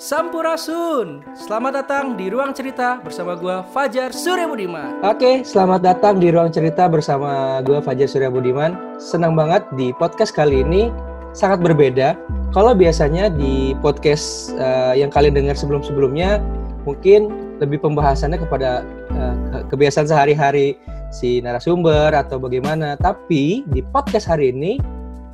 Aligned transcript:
Sampurasun. 0.00 1.20
Selamat 1.36 1.84
datang 1.84 2.16
di 2.16 2.32
Ruang 2.32 2.56
Cerita 2.56 2.96
bersama 3.04 3.36
gua 3.36 3.60
Fajar 3.68 4.16
Surya 4.16 4.48
Budiman. 4.48 5.04
Oke, 5.04 5.44
selamat 5.44 5.84
datang 5.84 6.16
di 6.16 6.32
Ruang 6.32 6.48
Cerita 6.48 6.88
bersama 6.88 7.60
gue 7.60 7.76
Fajar 7.84 8.08
Surya 8.08 8.32
Budiman. 8.32 8.96
Senang 8.96 9.36
banget 9.36 9.60
di 9.76 9.92
podcast 10.00 10.32
kali 10.32 10.64
ini 10.64 10.88
sangat 11.36 11.60
berbeda. 11.60 12.16
Kalau 12.56 12.72
biasanya 12.72 13.28
di 13.28 13.76
podcast 13.84 14.56
uh, 14.56 14.96
yang 14.96 15.12
kalian 15.12 15.36
dengar 15.36 15.52
sebelum-sebelumnya 15.52 16.40
mungkin 16.88 17.28
lebih 17.60 17.84
pembahasannya 17.84 18.40
kepada 18.40 18.80
uh, 19.12 19.68
kebiasaan 19.68 20.08
sehari-hari 20.08 20.80
si 21.12 21.44
narasumber 21.44 22.16
atau 22.16 22.40
bagaimana. 22.40 22.96
Tapi 22.96 23.68
di 23.68 23.84
podcast 23.92 24.32
hari 24.32 24.48
ini 24.48 24.80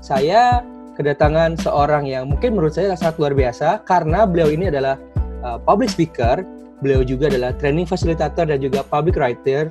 saya 0.03 0.67
kedatangan 0.97 1.61
seorang 1.61 2.09
yang 2.09 2.27
mungkin 2.27 2.57
menurut 2.57 2.75
saya 2.75 2.97
sangat 2.97 3.21
luar 3.21 3.37
biasa 3.37 3.85
karena 3.85 4.25
beliau 4.25 4.49
ini 4.49 4.73
adalah 4.73 4.97
uh, 5.45 5.61
public 5.61 5.93
speaker, 5.93 6.43
beliau 6.81 7.05
juga 7.05 7.29
adalah 7.29 7.53
training 7.57 7.85
facilitator 7.85 8.49
dan 8.49 8.59
juga 8.59 8.81
public 8.83 9.21
writer 9.21 9.69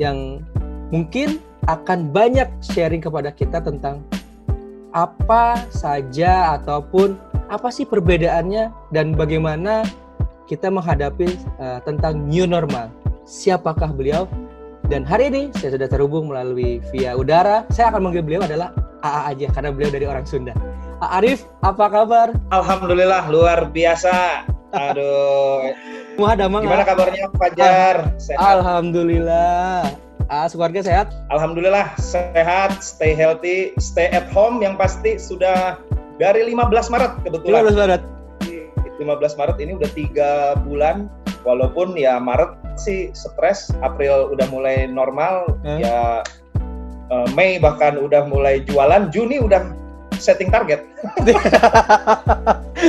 yang 0.00 0.40
mungkin 0.88 1.38
akan 1.68 2.12
banyak 2.12 2.48
sharing 2.60 3.00
kepada 3.00 3.32
kita 3.32 3.60
tentang 3.60 4.04
apa 4.96 5.60
saja 5.68 6.56
ataupun 6.60 7.16
apa 7.52 7.68
sih 7.68 7.84
perbedaannya 7.84 8.72
dan 8.94 9.12
bagaimana 9.12 9.84
kita 10.44 10.68
menghadapi 10.68 11.36
uh, 11.60 11.80
tentang 11.84 12.28
new 12.28 12.44
normal. 12.44 12.88
Siapakah 13.24 13.92
beliau? 13.92 14.28
Dan 14.84 15.00
hari 15.00 15.32
ini 15.32 15.42
saya 15.56 15.80
sudah 15.80 15.88
terhubung 15.88 16.28
melalui 16.28 16.84
via 16.92 17.16
udara. 17.16 17.64
Saya 17.72 17.88
akan 17.88 18.04
manggil 18.04 18.20
beliau 18.20 18.44
adalah 18.44 18.68
AA 19.00 19.20
aja 19.32 19.46
karena 19.56 19.70
beliau 19.72 19.90
dari 19.92 20.04
orang 20.04 20.28
Sunda. 20.28 20.52
Arif, 21.04 21.44
apa 21.64 21.88
kabar? 21.88 22.32
Alhamdulillah 22.52 23.28
luar 23.32 23.68
biasa. 23.72 24.44
Aduh. 24.76 25.72
Muhadamang. 26.20 26.68
Gimana 26.68 26.84
kabarnya 26.84 27.32
Fajar? 27.36 28.12
Sehat. 28.20 28.40
Alhamdulillah. 28.40 29.88
Ah, 30.32 30.48
keluarga 30.48 30.80
sehat? 30.80 31.12
Alhamdulillah 31.28 31.92
sehat, 32.00 32.80
stay 32.80 33.12
healthy, 33.12 33.76
stay 33.76 34.08
at 34.08 34.24
home 34.32 34.64
yang 34.64 34.72
pasti 34.72 35.20
sudah 35.20 35.76
dari 36.16 36.48
15 36.48 36.92
Maret 36.92 37.12
kebetulan. 37.28 37.68
15 37.68 37.76
Maret. 37.76 38.02
15 39.00 39.40
Maret 39.40 39.56
ini 39.60 39.72
udah 39.76 39.90
tiga 39.92 40.30
bulan 40.64 41.12
walaupun 41.44 41.92
ya 41.98 42.16
Maret 42.16 42.63
sih 42.76 43.10
stres, 43.14 43.70
April 43.82 44.34
udah 44.34 44.46
mulai 44.50 44.86
normal, 44.90 45.46
hmm? 45.62 45.78
ya 45.82 46.22
uh, 47.10 47.26
Mei 47.32 47.58
bahkan 47.58 47.98
udah 47.98 48.26
mulai 48.26 48.62
jualan, 48.66 49.10
Juni 49.14 49.38
udah 49.40 49.84
setting 50.18 50.50
target. 50.50 50.86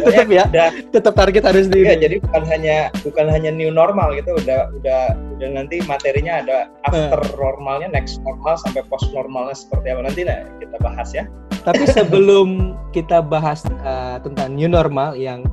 tetap 0.05 0.27
ya, 0.27 0.45
udah, 0.47 0.69
tetap 0.93 1.13
target 1.15 1.43
harus 1.45 1.65
di. 1.67 1.83
Ya, 1.83 1.97
jadi 1.97 2.21
bukan 2.21 2.43
hanya 2.47 2.93
bukan 3.01 3.27
hanya 3.27 3.51
new 3.51 3.71
normal 3.73 4.13
gitu, 4.15 4.35
udah 4.35 4.71
udah 4.81 5.01
udah 5.37 5.49
nanti 5.51 5.81
materinya 5.85 6.41
ada 6.41 6.57
after 6.87 7.19
hmm. 7.21 7.35
normalnya, 7.39 7.87
next 7.91 8.21
normal 8.21 8.55
sampai 8.61 8.83
post 8.87 9.09
normalnya 9.11 9.55
seperti 9.55 9.87
apa 9.91 10.01
nanti 10.05 10.21
nah 10.23 10.39
kita 10.61 10.77
bahas 10.79 11.09
ya. 11.11 11.25
Tapi 11.65 11.83
sebelum 11.89 12.77
kita 12.93 13.25
bahas 13.25 13.65
uh, 13.81 14.21
tentang 14.21 14.53
new 14.53 14.69
normal 14.69 15.17
yang 15.17 15.43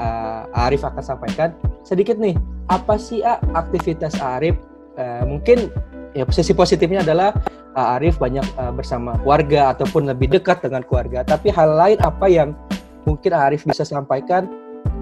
uh, 0.00 0.66
Arif 0.66 0.82
akan 0.82 1.04
sampaikan, 1.04 1.52
sedikit 1.84 2.16
nih, 2.16 2.34
apa 2.72 2.96
sih 2.96 3.20
uh, 3.20 3.38
aktivitas 3.52 4.16
Arif? 4.18 4.56
Uh, 4.96 5.22
mungkin 5.28 5.70
ya 6.16 6.26
sisi 6.34 6.50
positifnya 6.56 7.04
adalah 7.06 7.36
uh, 7.76 7.94
Arif 8.00 8.18
banyak 8.18 8.44
uh, 8.58 8.72
bersama 8.74 9.14
keluarga 9.20 9.76
ataupun 9.76 10.08
lebih 10.08 10.32
dekat 10.32 10.64
dengan 10.64 10.82
keluarga. 10.82 11.22
Tapi 11.22 11.52
hal 11.52 11.76
lain 11.76 11.98
apa 12.02 12.26
yang 12.26 12.56
mungkin 13.04 13.36
Arif 13.36 13.68
bisa 13.68 13.86
sampaikan? 13.86 14.48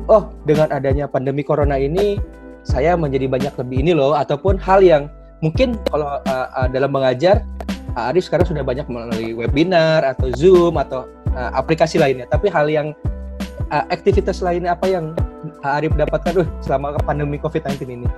Oh, 0.09 0.33
dengan 0.49 0.73
adanya 0.73 1.05
pandemi 1.05 1.45
corona 1.45 1.77
ini 1.77 2.19
saya 2.65 2.97
menjadi 2.97 3.29
banyak 3.29 3.55
lebih 3.55 3.79
ini 3.87 3.93
loh 3.97 4.17
ataupun 4.17 4.59
hal 4.61 4.81
yang 4.85 5.09
mungkin 5.41 5.79
kalau 5.89 6.19
uh, 6.27 6.49
uh, 6.53 6.69
dalam 6.69 6.91
mengajar 6.93 7.45
Arif 7.97 8.31
sekarang 8.31 8.47
sudah 8.47 8.63
banyak 8.63 8.87
melalui 8.87 9.35
webinar 9.35 10.07
atau 10.07 10.31
Zoom 10.37 10.79
atau 10.79 11.09
uh, 11.35 11.51
aplikasi 11.57 11.99
lainnya. 11.99 12.31
Tapi 12.31 12.47
hal 12.47 12.71
yang 12.71 12.95
uh, 13.71 13.85
aktivitas 13.91 14.41
lainnya 14.41 14.75
apa 14.75 14.87
yang 14.89 15.15
Arif 15.63 15.95
dapatkan 15.95 16.43
uh, 16.43 16.49
selama 16.63 16.99
pandemi 17.03 17.39
COVID-19 17.39 18.03
ini? 18.03 18.09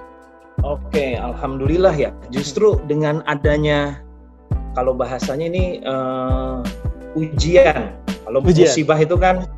Oke, 0.61 1.17
alhamdulillah 1.17 1.93
ya. 1.97 2.11
Justru 2.29 2.81
dengan 2.85 3.25
adanya 3.25 4.01
kalau 4.77 4.93
bahasanya 4.93 5.49
ini 5.49 5.65
uh, 5.85 6.61
ujian. 7.17 7.97
Kalau 8.29 8.45
ujian. 8.45 8.69
musibah 8.69 8.99
itu 9.01 9.17
kan 9.17 9.49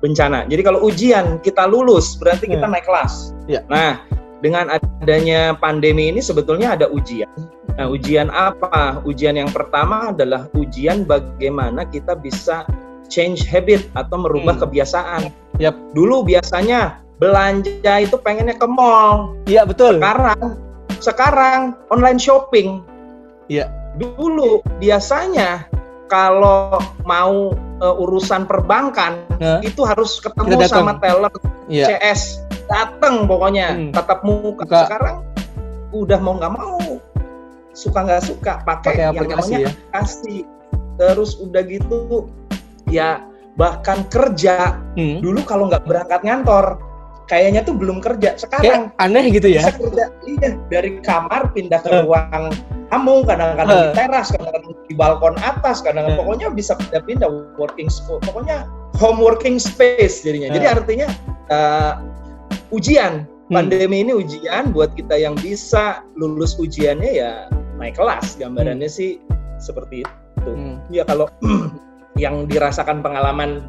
bencana. 0.00 0.44
Jadi 0.48 0.62
kalau 0.64 0.80
ujian 0.84 1.40
kita 1.40 1.64
lulus 1.68 2.16
berarti 2.16 2.48
kita 2.48 2.66
hmm. 2.66 2.72
naik 2.72 2.86
kelas. 2.88 3.36
Ya. 3.48 3.60
Nah, 3.68 4.00
dengan 4.40 4.68
adanya 4.72 5.56
pandemi 5.56 6.12
ini 6.12 6.20
sebetulnya 6.20 6.76
ada 6.76 6.86
ujian. 6.88 7.28
Nah, 7.76 7.92
ujian 7.92 8.32
apa? 8.32 9.04
Ujian 9.04 9.36
yang 9.36 9.52
pertama 9.52 10.12
adalah 10.12 10.48
ujian 10.56 11.04
bagaimana 11.04 11.84
kita 11.84 12.16
bisa 12.16 12.64
change 13.08 13.46
habit 13.46 13.86
atau 13.94 14.16
merubah 14.20 14.58
hmm. 14.58 14.62
kebiasaan. 14.66 15.22
Yep. 15.62 15.74
Dulu 15.96 16.26
biasanya 16.26 17.00
belanja 17.16 17.92
itu 18.02 18.16
pengennya 18.20 18.56
ke 18.56 18.68
mall. 18.68 19.36
Iya 19.48 19.64
betul. 19.64 19.98
Sekarang 19.98 20.42
sekarang 21.00 21.60
online 21.92 22.20
shopping. 22.20 22.84
Iya. 23.48 23.70
Dulu 23.96 24.60
biasanya 24.82 25.64
kalau 26.06 26.78
mau 27.08 27.56
uh, 27.82 28.02
urusan 28.02 28.46
perbankan 28.46 29.26
huh? 29.42 29.60
itu 29.64 29.82
harus 29.82 30.22
ketemu 30.22 30.62
sama 30.68 31.00
teller 31.02 31.32
ya. 31.66 31.90
CS 31.90 32.46
dateng 32.66 33.26
pokoknya 33.26 33.74
hmm. 33.74 33.92
tatap 33.94 34.22
muka. 34.22 34.66
Buka. 34.66 34.80
Sekarang 34.86 35.16
udah 35.94 36.18
mau 36.20 36.36
nggak 36.36 36.54
mau 36.54 37.00
suka 37.76 38.08
nggak 38.08 38.24
suka 38.24 38.52
pakai 38.64 39.12
yang 39.12 39.28
namanya 39.28 39.68
ya? 39.68 39.70
aplikasi. 39.70 40.44
Terus 40.96 41.36
udah 41.36 41.62
gitu 41.68 42.28
ya 42.90 43.22
bahkan 43.56 44.04
kerja 44.12 44.76
hmm. 44.94 45.24
dulu 45.24 45.40
kalau 45.48 45.72
nggak 45.72 45.88
berangkat 45.88 46.20
ngantor 46.22 46.76
kayaknya 47.26 47.66
tuh 47.66 47.74
belum 47.74 47.98
kerja 47.98 48.38
sekarang 48.38 48.92
Kayak 48.92 49.02
aneh 49.02 49.24
gitu 49.34 49.48
ya 49.50 49.66
kerja 49.74 50.12
iya 50.28 50.50
dari 50.70 51.02
kamar 51.02 51.50
pindah 51.56 51.82
ke 51.82 51.90
uh. 51.90 52.06
ruang 52.06 52.54
tamu 52.92 53.26
kadang-kadang 53.26 53.76
uh. 53.76 53.84
di 53.90 53.90
teras 53.98 54.28
kadang-kadang 54.30 54.72
di 54.86 54.94
balkon 54.94 55.34
atas 55.42 55.82
kadang-kadang 55.82 56.14
uh. 56.14 56.20
pokoknya 56.22 56.46
bisa 56.54 56.72
pindah-pindah 56.78 57.28
working 57.58 57.90
space 57.90 58.22
pokoknya 58.22 58.68
home 59.00 59.18
working 59.18 59.58
space 59.58 60.22
jadinya 60.22 60.52
uh. 60.52 60.54
jadi 60.54 60.66
artinya 60.78 61.08
uh, 61.50 61.92
ujian 62.70 63.26
hmm. 63.26 63.54
pandemi 63.56 64.06
ini 64.06 64.12
ujian 64.14 64.70
buat 64.70 64.94
kita 64.94 65.18
yang 65.18 65.34
bisa 65.40 66.06
lulus 66.14 66.54
ujiannya 66.60 67.10
ya 67.10 67.32
naik 67.80 67.98
kelas 67.98 68.38
gambarannya 68.38 68.86
hmm. 68.86 68.98
sih 69.00 69.18
seperti 69.58 70.06
itu 70.06 70.50
hmm. 70.52 70.78
ya 70.94 71.02
kalau 71.02 71.26
yang 72.16 72.48
dirasakan 72.48 73.04
pengalaman 73.04 73.64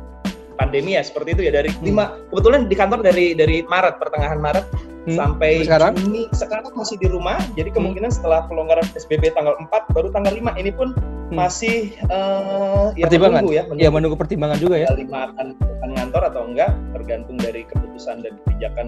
pandemi 0.58 0.98
ya 0.98 1.06
seperti 1.06 1.38
itu 1.38 1.42
ya 1.48 1.52
dari 1.54 1.70
hmm. 1.70 1.86
lima 1.86 2.18
kebetulan 2.34 2.66
di 2.66 2.76
kantor 2.76 3.00
dari 3.06 3.38
dari 3.38 3.62
Maret 3.64 4.02
pertengahan 4.02 4.42
Maret 4.42 4.66
hmm. 5.06 5.16
sampai 5.16 5.52
sekarang? 5.64 5.94
Juni 5.94 6.24
sekarang 6.34 6.74
masih 6.74 6.98
di 6.98 7.08
rumah 7.08 7.38
jadi 7.54 7.70
kemungkinan 7.70 8.10
hmm. 8.10 8.18
setelah 8.18 8.50
pelonggaran 8.50 8.84
PSBB 8.92 9.38
tanggal 9.38 9.54
4 9.62 9.94
baru 9.94 10.10
tanggal 10.10 10.34
5 10.34 10.58
ini 10.58 10.72
pun 10.74 10.98
hmm. 10.98 11.38
masih 11.38 11.94
uh, 12.10 12.90
ya 12.98 13.06
pertimbangan 13.06 13.46
menunggu 13.46 13.54
ya 13.54 13.64
menunggu, 13.70 13.84
ya 13.86 13.90
menunggu 13.94 14.16
pertimbangan 14.18 14.58
juga 14.58 14.76
ya 14.82 14.90
lima 14.98 15.30
akan, 15.32 15.48
akan 15.62 15.90
ngantor 15.94 16.22
atau 16.34 16.42
enggak 16.50 16.72
tergantung 16.98 17.38
dari 17.38 17.62
keputusan 17.70 18.26
dan 18.26 18.34
kebijakan 18.44 18.88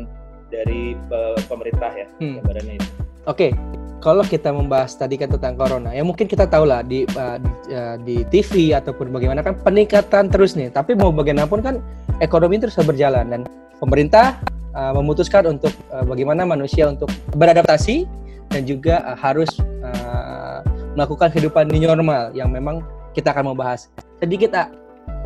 dari 0.49 0.97
uh, 1.13 1.37
pemerintah 1.45 1.93
ya 1.93 2.07
hmm. 2.17 2.41
gambarannya 2.41 2.75
itu. 2.81 2.89
Oke, 3.27 3.53
okay 3.53 3.88
kalau 3.99 4.23
kita 4.23 4.49
membahas 4.49 4.95
tadi 4.95 5.19
kan 5.19 5.27
tentang 5.27 5.59
corona, 5.59 5.91
ya 5.91 6.03
mungkin 6.07 6.25
kita 6.25 6.47
tahu 6.47 6.63
lah 6.63 6.83
di, 6.83 7.03
uh, 7.19 7.35
di, 7.35 7.51
uh, 7.75 7.95
di 7.99 8.15
TV 8.31 8.71
ataupun 8.71 9.11
bagaimana 9.11 9.43
kan 9.43 9.59
peningkatan 9.59 10.31
terus 10.31 10.55
nih. 10.55 10.71
Tapi 10.71 10.95
mau 10.95 11.11
bagaimanapun 11.11 11.59
kan 11.59 11.75
ekonomi 12.23 12.59
terus 12.59 12.79
berjalan 12.79 13.27
dan 13.27 13.41
pemerintah 13.83 14.39
uh, 14.71 14.95
memutuskan 14.95 15.51
untuk 15.51 15.71
uh, 15.91 16.03
bagaimana 16.07 16.47
manusia 16.47 16.87
untuk 16.87 17.11
beradaptasi 17.35 18.07
dan 18.55 18.63
juga 18.63 19.03
uh, 19.03 19.17
harus 19.19 19.51
uh, 19.83 20.63
melakukan 20.95 21.31
kehidupan 21.35 21.67
new 21.69 21.83
normal 21.87 22.31
yang 22.31 22.49
memang 22.49 22.81
kita 23.11 23.35
akan 23.35 23.51
membahas 23.55 23.91
sedikit 24.23 24.55
uh, 24.55 24.71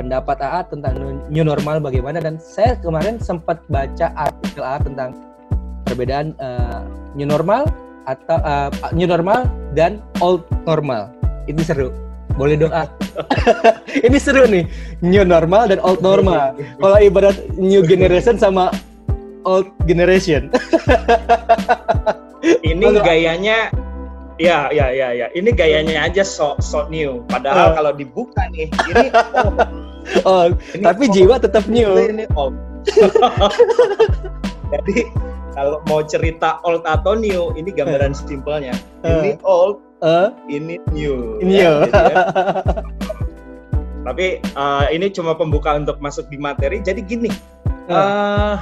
pendapat 0.02 0.42
AA 0.42 0.62
tentang 0.74 0.94
new 1.30 1.46
normal 1.46 1.78
bagaimana 1.78 2.18
dan 2.18 2.42
saya 2.42 2.74
kemarin 2.82 3.22
sempat 3.22 3.62
baca 3.70 4.10
artikel 4.18 4.64
AA 4.66 4.80
tentang 4.82 5.10
perbedaan 5.86 6.34
uh, 6.42 6.82
new 7.14 7.30
normal 7.30 7.70
atau 8.06 8.38
uh, 8.44 8.70
new 8.92 9.08
normal 9.08 9.48
dan 9.74 10.04
old 10.20 10.44
normal. 10.68 11.12
Ini 11.48 11.62
seru. 11.64 11.92
Boleh 12.34 12.58
doa. 12.58 12.90
ini 14.08 14.18
seru 14.18 14.48
nih. 14.50 14.66
New 15.06 15.24
normal 15.24 15.70
dan 15.70 15.80
old 15.84 16.02
normal. 16.02 16.58
Kalau 16.82 16.98
ibarat 17.00 17.36
new 17.56 17.86
generation 17.86 18.40
sama 18.40 18.74
old 19.46 19.70
generation. 19.86 20.50
ini 22.70 22.86
gayanya 23.04 23.72
Ya, 24.42 24.66
ya, 24.74 24.90
ya, 24.90 25.14
ya. 25.14 25.28
Ini 25.38 25.54
gayanya 25.54 26.10
aja 26.10 26.26
so 26.26 26.58
so 26.58 26.90
new. 26.90 27.22
Padahal 27.30 27.70
uh. 27.70 27.74
kalau 27.78 27.92
dibuka 27.94 28.42
nih, 28.50 28.66
ini 28.90 29.08
oh, 29.14 29.54
oh 30.26 30.44
ini 30.74 30.82
tapi 30.82 31.06
old. 31.06 31.14
jiwa 31.14 31.36
tetap 31.38 31.64
new. 31.70 31.94
Ini 31.94 32.26
old. 32.34 32.58
Jadi 34.74 35.06
kalau 35.54 35.80
mau 35.86 36.02
cerita 36.02 36.58
old 36.62 36.84
atau 36.84 37.14
new, 37.14 37.54
ini 37.54 37.70
gambaran 37.70 38.14
simpelnya. 38.14 38.74
Eh. 39.02 39.10
Ini 39.10 39.32
old, 39.42 39.80
Eh, 40.04 40.28
ini 40.52 40.76
new. 40.92 41.40
ini 41.40 41.64
ya, 41.64 41.88
gitu 41.88 41.96
ya. 41.96 42.16
Tapi 44.08 44.26
eh, 44.44 44.86
ini 44.92 45.08
cuma 45.10 45.32
pembuka 45.32 45.80
untuk 45.80 45.96
masuk 46.04 46.28
di 46.28 46.36
materi. 46.36 46.84
Jadi 46.84 47.00
gini, 47.02 47.32
Eh. 47.88 47.96
eh 47.96 48.56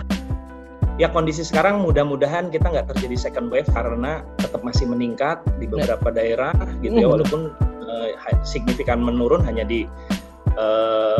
ya 0.99 1.09
kondisi 1.09 1.41
sekarang 1.41 1.81
mudah-mudahan 1.81 2.53
kita 2.53 2.69
nggak 2.69 2.93
terjadi 2.93 3.17
second 3.17 3.49
wave 3.49 3.65
karena 3.73 4.21
tetap 4.37 4.61
masih 4.61 4.85
meningkat 4.85 5.41
di 5.57 5.65
beberapa 5.65 6.13
daerah 6.13 6.53
gitu 6.85 6.93
ya 6.93 7.09
Mhm. 7.09 7.13
walaupun 7.17 7.41
eh, 7.81 8.13
ha- 8.15 8.37
signifikan 8.45 9.01
menurun 9.01 9.41
hanya 9.41 9.65
di 9.65 9.83
eh, 9.83 10.20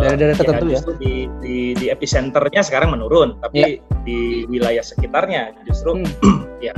Daerah-daerah 0.02 0.36
tertentu 0.36 0.66
ya? 0.68 0.80
justru 0.80 0.94
di, 1.00 1.14
di 1.40 1.56
di 1.78 1.86
epicenternya 1.88 2.62
sekarang 2.66 2.92
menurun 2.92 3.40
tapi 3.40 3.80
di 4.04 4.44
wilayah 4.50 4.84
sekitarnya 4.84 5.56
justru 5.66 6.04
Hmm. 6.22 6.44
ya 6.68 6.74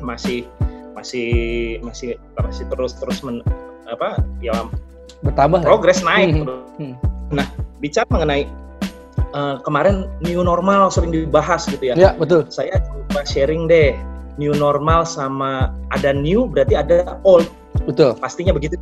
masih 0.00 0.46
masih 0.96 1.28
masih 1.86 2.18
masih 2.34 2.64
terus 2.74 2.98
terus 2.98 3.22
men, 3.22 3.38
apa 3.86 4.18
ya 4.42 4.66
Bertambah. 5.22 5.66
progres 5.66 6.02
naik. 6.06 6.46
Hmm, 6.46 6.62
hmm. 6.78 6.94
Nah, 7.34 7.46
bicara 7.82 8.06
mengenai 8.10 8.46
eh, 9.34 9.56
kemarin 9.66 10.06
new 10.22 10.46
normal 10.46 10.94
sering 10.94 11.10
dibahas 11.10 11.66
gitu 11.66 11.90
ya. 11.90 11.94
Ya, 11.98 12.10
betul. 12.14 12.46
Saya 12.50 12.78
coba 12.82 13.26
sharing 13.26 13.66
deh. 13.66 13.98
New 14.38 14.54
normal 14.54 15.02
sama 15.02 15.74
ada 15.90 16.14
new 16.14 16.46
berarti 16.46 16.78
ada 16.78 17.18
old. 17.26 17.50
Betul. 17.82 18.14
Pastinya 18.22 18.54
begitu. 18.54 18.78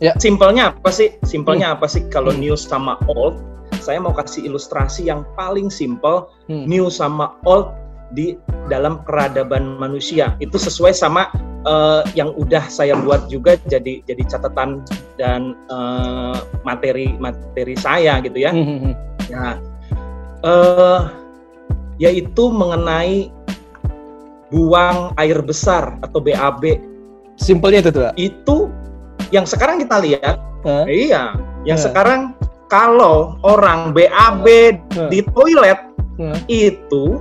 Ya. 0.00 0.16
Simpelnya 0.16 0.72
apa 0.72 0.88
sih? 0.88 1.12
Simpelnya 1.28 1.76
apa 1.76 1.84
sih 1.84 2.00
kalau 2.08 2.32
Hmm. 2.32 2.40
new 2.40 2.56
sama 2.56 2.96
old? 3.12 3.36
Saya 3.80 4.00
mau 4.00 4.12
kasih 4.16 4.48
ilustrasi 4.48 5.08
yang 5.08 5.24
paling 5.36 5.68
simpel 5.68 6.28
Hmm. 6.48 6.64
new 6.64 6.88
sama 6.88 7.36
old 7.44 7.68
di 8.16 8.34
dalam 8.72 9.04
peradaban 9.04 9.76
manusia. 9.76 10.34
Itu 10.40 10.56
sesuai 10.56 10.96
sama 10.96 11.28
eh, 11.60 12.02
yang 12.16 12.32
udah 12.40 12.64
saya 12.72 12.96
buat 12.96 13.28
juga 13.28 13.60
jadi 13.68 14.00
jadi 14.08 14.22
catatan 14.24 14.80
dan 15.20 15.52
eh, 15.68 16.36
materi 16.64 17.12
materi 17.20 17.76
saya 17.76 18.16
gitu 18.24 18.40
ya. 18.40 18.56
Hmm, 18.56 18.64
hmm, 18.64 18.80
hmm. 18.80 18.94
Nah, 19.28 19.54
eh, 20.40 21.00
yaitu 22.00 22.48
mengenai 22.48 23.28
buang 24.48 25.12
air 25.20 25.44
besar 25.44 26.00
atau 26.00 26.18
BAB 26.18 26.80
Simpelnya 27.40 27.80
itu 27.80 27.90
tuh. 27.92 28.04
Itu 28.16 28.56
yang 29.30 29.44
sekarang 29.44 29.78
kita 29.78 29.98
lihat, 29.98 30.36
Eh, 30.60 31.08
iya, 31.08 31.32
yang 31.64 31.80
Eh. 31.80 31.82
sekarang 31.82 32.36
kalau 32.68 33.40
orang 33.40 33.96
BAB 33.96 34.46
Eh. 34.46 35.08
di 35.08 35.24
toilet 35.24 35.80
eh. 36.20 36.36
itu 36.68 37.16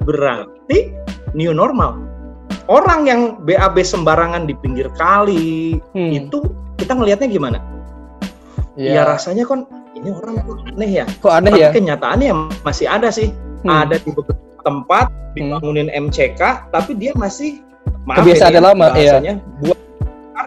berarti 0.00 0.94
new 1.34 1.52
normal. 1.52 2.00
Orang 2.68 3.04
yang 3.04 3.20
BAB 3.44 3.80
sembarangan 3.80 4.44
di 4.44 4.52
pinggir 4.54 4.88
kali 4.94 5.76
Hmm. 5.92 6.12
itu 6.12 6.40
kita 6.76 6.92
ngelihatnya 6.92 7.28
gimana? 7.28 7.58
Ya, 8.76 9.00
Ya, 9.00 9.02
rasanya 9.04 9.44
kan 9.44 9.64
ini 9.92 10.08
orang 10.08 10.40
kok 10.40 10.62
aneh 10.68 10.90
ya. 10.94 11.04
kok 11.18 11.32
aneh 11.32 11.50
Tapi 11.50 11.60
ya? 11.64 11.70
kenyataannya 11.72 12.32
masih 12.62 12.86
ada 12.86 13.08
sih. 13.08 13.32
Hmm. 13.60 13.84
Ada 13.84 13.98
di 13.98 14.14
beberapa 14.14 14.38
tempat 14.62 15.10
dibangunin 15.34 15.90
MCK, 15.90 16.70
tapi 16.70 16.94
dia 16.94 17.10
masih 17.12 17.58
maaf 18.06 18.22
Kebiasaan 18.22 18.52
ini 18.52 18.60
lama, 18.62 18.84
iya. 18.94 19.18
bahasanya, 19.18 19.32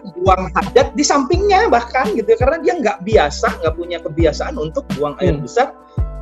buang 0.02 0.50
hajat 0.58 0.94
di 0.98 1.04
sampingnya 1.06 1.70
bahkan 1.70 2.10
gitu 2.14 2.34
karena 2.34 2.58
dia 2.58 2.74
nggak 2.78 2.98
biasa 3.06 3.62
nggak 3.62 3.74
punya 3.78 3.98
kebiasaan 4.02 4.54
untuk 4.58 4.82
buang 4.98 5.14
air 5.22 5.38
Hmm. 5.38 5.46
besar 5.46 5.68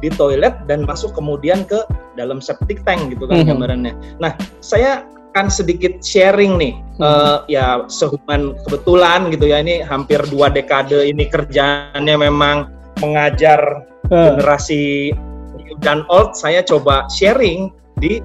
di 0.00 0.08
toilet 0.12 0.52
dan 0.68 0.84
masuk 0.84 1.12
kemudian 1.16 1.64
ke 1.64 1.80
dalam 2.16 2.40
septic 2.40 2.84
tank 2.84 3.12
gitu 3.12 3.24
kan 3.24 3.40
Hmm. 3.40 3.56
gambarannya. 3.56 3.92
Nah 4.20 4.36
saya 4.60 5.04
akan 5.32 5.46
sedikit 5.48 6.02
sharing 6.04 6.60
nih 6.60 6.74
Hmm. 7.00 7.04
eh, 7.06 7.38
ya 7.56 7.84
sehubungan 7.88 8.56
kebetulan 8.68 9.32
gitu 9.32 9.48
ya 9.48 9.64
ini 9.64 9.80
hampir 9.80 10.20
dua 10.28 10.52
dekade 10.52 11.08
ini 11.08 11.28
kerjaannya 11.30 12.16
memang 12.20 12.68
mengajar 13.00 13.86
Eh, 14.10 14.26
generasi 14.26 15.14
new 15.54 15.78
dan 15.78 16.02
old 16.10 16.34
saya 16.34 16.66
coba 16.66 17.06
sharing 17.06 17.70
di 18.02 18.18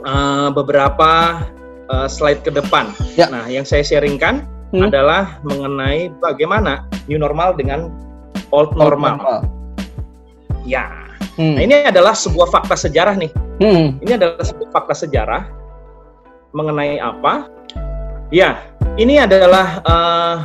uh, 0.00 0.48
beberapa 0.48 1.44
uh, 1.92 2.08
slide 2.08 2.40
ke 2.40 2.48
depan. 2.48 2.88
Ya. 3.20 3.28
Nah, 3.28 3.44
yang 3.44 3.68
saya 3.68 3.84
sharingkan 3.84 4.48
Hmm. 4.70 4.86
adalah 4.86 5.42
mengenai 5.42 6.14
bagaimana 6.22 6.86
new 7.10 7.18
normal 7.18 7.58
dengan 7.58 7.90
old 8.54 8.70
oh, 8.74 8.78
normal. 8.78 9.42
Ya. 10.62 10.86
Hmm. 11.34 11.58
Nah, 11.58 11.62
ini 11.66 11.74
adalah 11.86 12.14
sebuah 12.14 12.50
fakta 12.54 12.78
sejarah 12.78 13.18
nih. 13.18 13.30
Hmm. 13.58 13.98
Ini 13.98 14.14
adalah 14.14 14.44
sebuah 14.46 14.70
fakta 14.70 14.94
sejarah 14.94 15.42
mengenai 16.54 17.02
apa? 17.02 17.50
Ya, 18.30 18.62
ini 18.94 19.18
adalah 19.18 19.82
uh, 19.82 20.36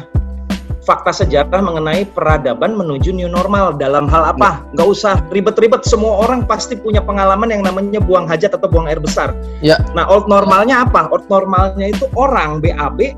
fakta 0.85 1.13
sejarah 1.13 1.61
mengenai 1.61 2.05
peradaban 2.09 2.77
menuju 2.77 3.13
new 3.13 3.29
normal 3.29 3.77
dalam 3.77 4.09
hal 4.09 4.33
apa? 4.33 4.65
Nggak 4.73 4.87
usah 4.89 5.13
ribet-ribet. 5.29 5.85
Semua 5.85 6.25
orang 6.25 6.45
pasti 6.45 6.77
punya 6.77 7.01
pengalaman 7.01 7.49
yang 7.53 7.61
namanya 7.65 8.01
buang 8.01 8.25
hajat 8.25 8.57
atau 8.57 8.69
buang 8.69 8.89
air 8.89 9.01
besar. 9.01 9.37
Ya. 9.61 9.81
Nah, 9.93 10.09
old 10.09 10.25
normalnya 10.25 10.85
apa? 10.85 11.09
Old 11.13 11.29
normalnya 11.29 11.93
itu 11.93 12.09
orang 12.17 12.57
BAB 12.57 13.13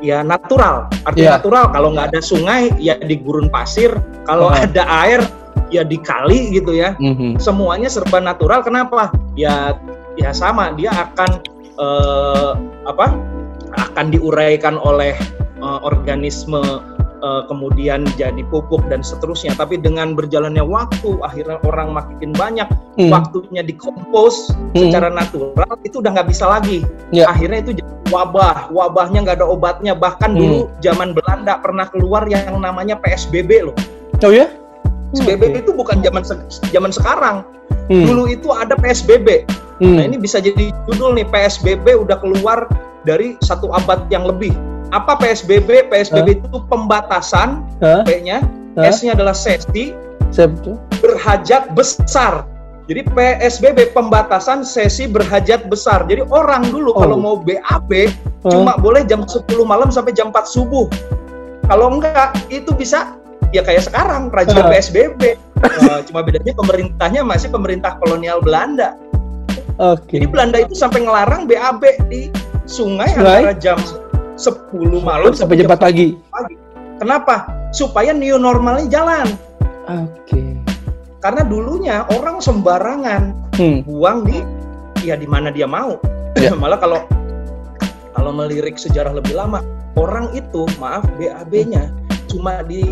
ya 0.00 0.22
natural. 0.22 0.86
Arti 1.04 1.26
Ya. 1.26 1.38
natural 1.38 1.70
kalau 1.70 1.94
nggak 1.94 2.14
ada 2.14 2.20
sungai 2.22 2.70
ya 2.78 2.98
di 2.98 3.18
gurun 3.18 3.50
pasir. 3.50 3.94
Kalau 4.24 4.50
Oh. 4.50 4.54
ada 4.54 4.84
air 5.06 5.20
ya 5.68 5.84
di 5.84 6.00
kali 6.00 6.54
gitu 6.56 6.72
ya 6.72 6.96
Mhm. 6.96 7.36
semuanya 7.36 7.92
serba 7.92 8.18
natural. 8.18 8.64
Kenapa? 8.64 9.12
Ya, 9.36 9.76
ya 10.16 10.30
sama. 10.32 10.72
Dia 10.74 10.90
akan 10.92 11.30
eh, 11.78 12.52
apa? 12.90 13.14
Akan 13.78 14.10
diuraikan 14.10 14.74
oleh 14.74 15.14
eh, 15.58 15.78
organisme, 15.82 16.62
eh, 17.18 17.42
kemudian 17.46 18.06
jadi 18.14 18.42
pupuk 18.48 18.86
dan 18.86 19.02
seterusnya. 19.02 19.54
Tapi 19.54 19.78
dengan 19.78 20.14
berjalannya 20.14 20.62
waktu, 20.62 21.18
akhirnya 21.20 21.58
orang 21.66 21.90
makin 21.92 22.30
banyak, 22.34 22.68
Hmm. 22.98 23.10
waktunya 23.10 23.62
dikompos 23.62 24.50
Hmm. 24.74 24.88
secara 24.88 25.10
natural, 25.10 25.74
itu 25.82 25.98
udah 25.98 26.10
nggak 26.14 26.28
bisa 26.30 26.46
lagi. 26.46 26.86
Ya. 27.10 27.26
Akhirnya 27.30 27.62
itu 27.62 27.74
jadi 27.78 27.90
wabah, 28.08 28.72
wabahnya 28.72 29.26
nggak 29.26 29.42
ada 29.42 29.46
obatnya. 29.48 29.92
Bahkan 29.92 30.30
Hmm. 30.34 30.40
dulu 30.40 30.58
zaman 30.80 31.12
Belanda 31.12 31.60
pernah 31.60 31.86
keluar 31.90 32.24
yang 32.30 32.56
namanya 32.58 32.96
PSBB 32.98 33.66
loh. 33.68 33.76
Oh 34.24 34.32
ya? 34.32 34.48
PSBB 35.14 35.64
itu 35.64 35.72
bukan 35.72 36.04
zaman 36.04 36.20
se- 36.20 36.44
zaman 36.68 36.92
sekarang. 36.92 37.44
Hmm. 37.88 38.04
Dulu 38.04 38.28
itu 38.28 38.52
ada 38.52 38.76
PSBB. 38.76 39.48
Hmm. 39.80 39.96
Nah 39.96 40.04
ini 40.04 40.20
bisa 40.20 40.42
jadi 40.42 40.74
judul 40.84 41.16
nih 41.16 41.26
PSBB 41.30 41.96
udah 41.96 42.18
keluar 42.20 42.68
dari 43.06 43.38
satu 43.40 43.72
abad 43.72 44.04
yang 44.12 44.26
lebih. 44.28 44.52
Apa 44.88 45.20
PSBB? 45.20 45.92
PSBB 45.92 46.40
itu 46.40 46.58
pembatasan 46.72 47.60
Hah? 47.84 48.02
P-nya, 48.08 48.40
Hah? 48.76 48.88
S-nya 48.88 49.12
adalah 49.12 49.36
sesi 49.36 49.92
berhajat 51.00 51.72
besar. 51.72 52.44
Jadi 52.88 53.04
PSBB 53.12 53.92
pembatasan 53.92 54.64
sesi 54.64 55.04
berhajat 55.04 55.68
besar. 55.68 56.08
Jadi 56.08 56.24
orang 56.32 56.64
dulu 56.72 56.96
Oh. 56.96 57.04
kalau 57.04 57.16
mau 57.20 57.36
BAB 57.36 58.08
Hah? 58.48 58.48
cuma 58.48 58.72
boleh 58.80 59.04
jam 59.04 59.28
10 59.28 59.44
malam 59.68 59.92
sampai 59.92 60.16
jam 60.16 60.32
4 60.32 60.48
subuh. 60.48 60.88
Kalau 61.68 61.92
enggak 62.00 62.32
itu 62.48 62.72
bisa 62.72 63.12
ya 63.52 63.60
kayak 63.60 63.84
sekarang 63.84 64.32
razia 64.32 64.56
Hah. 64.64 64.72
PSBB. 64.72 65.36
Nah, 65.58 66.00
cuma 66.06 66.24
bedanya 66.24 66.54
pemerintahnya 66.56 67.20
masih 67.26 67.52
pemerintah 67.52 68.00
kolonial 68.00 68.40
Belanda. 68.40 68.96
Oke. 69.76 70.16
Jadi 70.16 70.26
Belanda 70.32 70.58
itu 70.64 70.72
sampai 70.72 71.04
ngelarang 71.04 71.44
BAB 71.44 71.82
di 72.08 72.32
sungai, 72.64 73.12
Sungai? 73.12 73.42
antara 73.42 73.54
jam 73.58 73.76
10 74.38 74.70
malam 75.02 75.34
sampai 75.34 75.58
jam 75.58 75.66
4 75.66 75.76
pagi. 75.82 76.14
Kenapa? 76.98 77.50
Supaya 77.74 78.14
new 78.14 78.38
normalnya 78.38 78.86
jalan. 78.88 79.26
Oke. 79.86 80.58
Karena 81.18 81.42
dulunya 81.42 82.06
orang 82.14 82.38
sembarangan 82.38 83.34
Hmm. 83.58 83.82
buang 83.82 84.22
di 84.22 84.38
ya 85.02 85.18
di 85.18 85.26
mana 85.26 85.50
dia 85.50 85.66
mau. 85.66 85.98
Ya. 86.38 86.54
Malah 86.62 86.78
kalau 86.78 87.02
kalau 88.14 88.30
melirik 88.30 88.78
sejarah 88.78 89.10
lebih 89.14 89.34
lama, 89.34 89.58
orang 89.98 90.30
itu 90.34 90.66
maaf 90.78 91.02
BAB-nya 91.18 91.90
cuma 92.30 92.62
di 92.62 92.82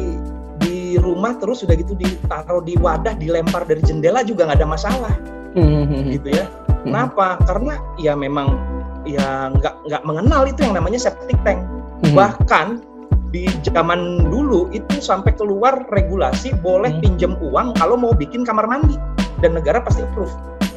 di 0.59 0.99
rumah 0.99 1.39
terus 1.39 1.63
sudah 1.63 1.79
gitu 1.79 1.95
ditaruh 1.95 2.65
di 2.67 2.75
wadah 2.81 3.15
dilempar 3.15 3.63
dari 3.69 3.79
jendela 3.85 4.25
juga 4.27 4.49
nggak 4.51 4.59
ada 4.59 4.69
masalah 4.69 5.15
Hmm, 5.55 5.63
hmm, 5.63 5.85
hmm. 5.87 6.09
gitu 6.19 6.29
ya. 6.35 6.45
Kenapa? 6.83 7.39
Karena 7.47 7.79
ya 7.99 8.13
memang 8.19 8.59
ya 9.07 9.55
nggak 9.55 9.75
nggak 9.87 10.03
mengenal 10.03 10.43
itu 10.45 10.67
yang 10.67 10.75
namanya 10.77 10.99
septic 10.99 11.39
tank. 11.47 11.63
Hmm. 12.03 12.15
Bahkan 12.15 12.67
di 13.31 13.47
zaman 13.67 14.27
dulu 14.31 14.71
itu 14.71 15.03
sampai 15.03 15.35
keluar 15.35 15.87
regulasi 15.91 16.55
boleh 16.61 16.91
Hmm. 16.95 17.03
pinjam 17.03 17.33
uang 17.41 17.75
kalau 17.79 17.95
mau 17.95 18.13
bikin 18.13 18.43
kamar 18.43 18.67
mandi 18.67 18.99
dan 19.41 19.55
negara 19.55 19.79
pasti 19.83 20.03
approve. 20.03 20.33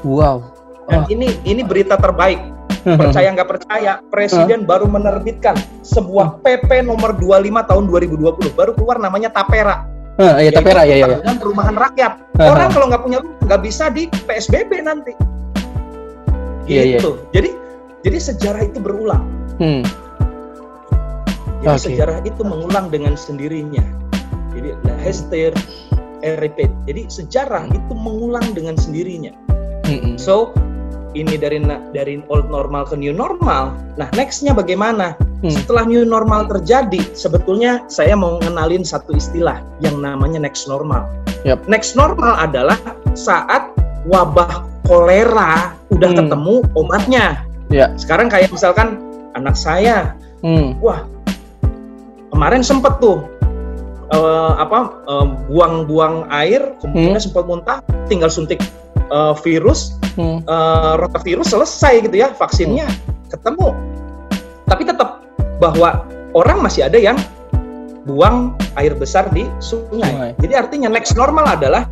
Wow. 0.06 0.46
Dan 0.90 1.06
Oh. 1.06 1.12
ini 1.12 1.34
ini 1.46 1.62
berita 1.62 1.98
terbaik. 1.98 2.40
Percaya 2.80 3.36
nggak 3.36 3.50
percaya, 3.52 4.00
Presiden 4.08 4.64
baru 4.64 4.88
menerbitkan 4.88 5.52
sebuah 5.84 6.40
PP 6.40 6.80
nomor 6.88 7.12
25 7.20 7.60
tahun 7.68 7.92
2020 7.92 8.56
baru 8.56 8.72
keluar 8.72 8.96
namanya 9.04 9.28
Tapera. 9.28 9.84
Ah, 10.16 10.40
ya 10.40 10.48
yaitu 10.48 10.60
tapera 10.60 10.84
ya 10.84 10.96
ya 10.96 10.96
ya. 10.96 11.04
Perlindungan 11.08 11.38
perumahan 11.40 11.76
rakyat. 11.80 12.12
Aha. 12.40 12.48
Orang 12.52 12.70
kalau 12.72 12.86
nggak 12.92 13.04
punya 13.04 13.18
rumah 13.24 13.40
nggak 13.40 13.62
bisa 13.64 13.88
di 13.88 14.04
PSBB 14.08 14.72
nanti. 14.84 15.12
Iya, 16.68 16.82
iya. 16.84 16.98
Gitu. 17.00 17.12
Jadi 17.32 17.50
jadi 18.06 18.18
sejarah 18.20 18.62
itu 18.68 18.80
berulang. 18.80 19.28
Hmm. 19.60 19.84
Jadi 21.60 21.76
Oke. 21.76 21.86
sejarah 21.92 22.18
itu 22.24 22.42
mengulang 22.48 22.88
dengan 22.88 23.20
sendirinya. 23.20 23.84
Jadi 24.56 24.70
hester 25.04 25.52
repeat. 26.24 26.72
Jadi 26.88 27.12
sejarah 27.12 27.68
itu 27.68 27.94
mengulang 27.96 28.56
dengan 28.56 28.80
sendirinya. 28.80 29.36
Mm-mm. 29.88 30.16
So 30.16 30.56
ini 31.18 31.36
dari 31.36 31.60
dari 31.92 32.24
old 32.32 32.48
normal 32.48 32.88
ke 32.88 32.96
new 32.96 33.12
normal. 33.12 33.76
Nah 34.00 34.08
nextnya 34.16 34.56
bagaimana? 34.56 35.20
Hmm. 35.40 35.52
Setelah 35.52 35.88
new 35.88 36.04
normal 36.04 36.52
terjadi, 36.52 37.00
sebetulnya 37.16 37.84
saya 37.88 38.16
mau 38.16 38.40
ngenalin 38.44 38.84
satu 38.84 39.16
istilah 39.16 39.64
yang 39.80 40.00
namanya 40.00 40.40
next 40.40 40.68
normal. 40.68 41.08
Yap. 41.48 41.64
Next 41.68 41.96
normal 41.96 42.36
adalah 42.36 42.76
saat 43.16 43.72
wabah 44.08 44.68
kolera 44.88 45.76
udah 45.92 46.10
Hmm. 46.12 46.20
ketemu 46.24 46.56
obatnya. 46.76 47.49
Ya. 47.70 47.94
Sekarang 47.96 48.28
kayak 48.30 48.50
misalkan 48.50 48.98
anak 49.38 49.54
saya 49.56 50.18
Hmm. 50.40 50.80
wah 50.80 51.04
kemarin 52.32 52.64
sempet 52.64 52.96
tuh 53.04 53.28
eh, 54.10 54.54
apa 54.58 55.04
eh, 55.06 55.26
buang-buang 55.52 56.32
air 56.32 56.74
kemudian 56.80 57.20
Hmm. 57.20 57.24
sempat 57.24 57.44
muntah 57.46 57.78
tinggal 58.08 58.32
suntik 58.32 58.58
eh, 59.12 59.34
virus 59.44 60.00
Hmm. 60.16 60.42
eh, 60.42 60.94
rotavirus 60.98 61.52
selesai 61.52 62.08
gitu 62.08 62.24
ya 62.24 62.32
vaksinnya 62.34 62.88
ketemu 63.30 63.76
tapi 64.66 64.88
tetap 64.88 65.22
bahwa 65.60 66.08
orang 66.34 66.64
masih 66.64 66.88
ada 66.88 66.96
yang 66.96 67.20
buang 68.08 68.56
air 68.80 68.96
besar 68.96 69.28
di 69.30 69.46
sungai. 69.62 70.08
Sungai. 70.10 70.30
Jadi 70.40 70.54
artinya 70.56 70.90
next 70.90 71.14
normal 71.14 71.46
adalah 71.46 71.86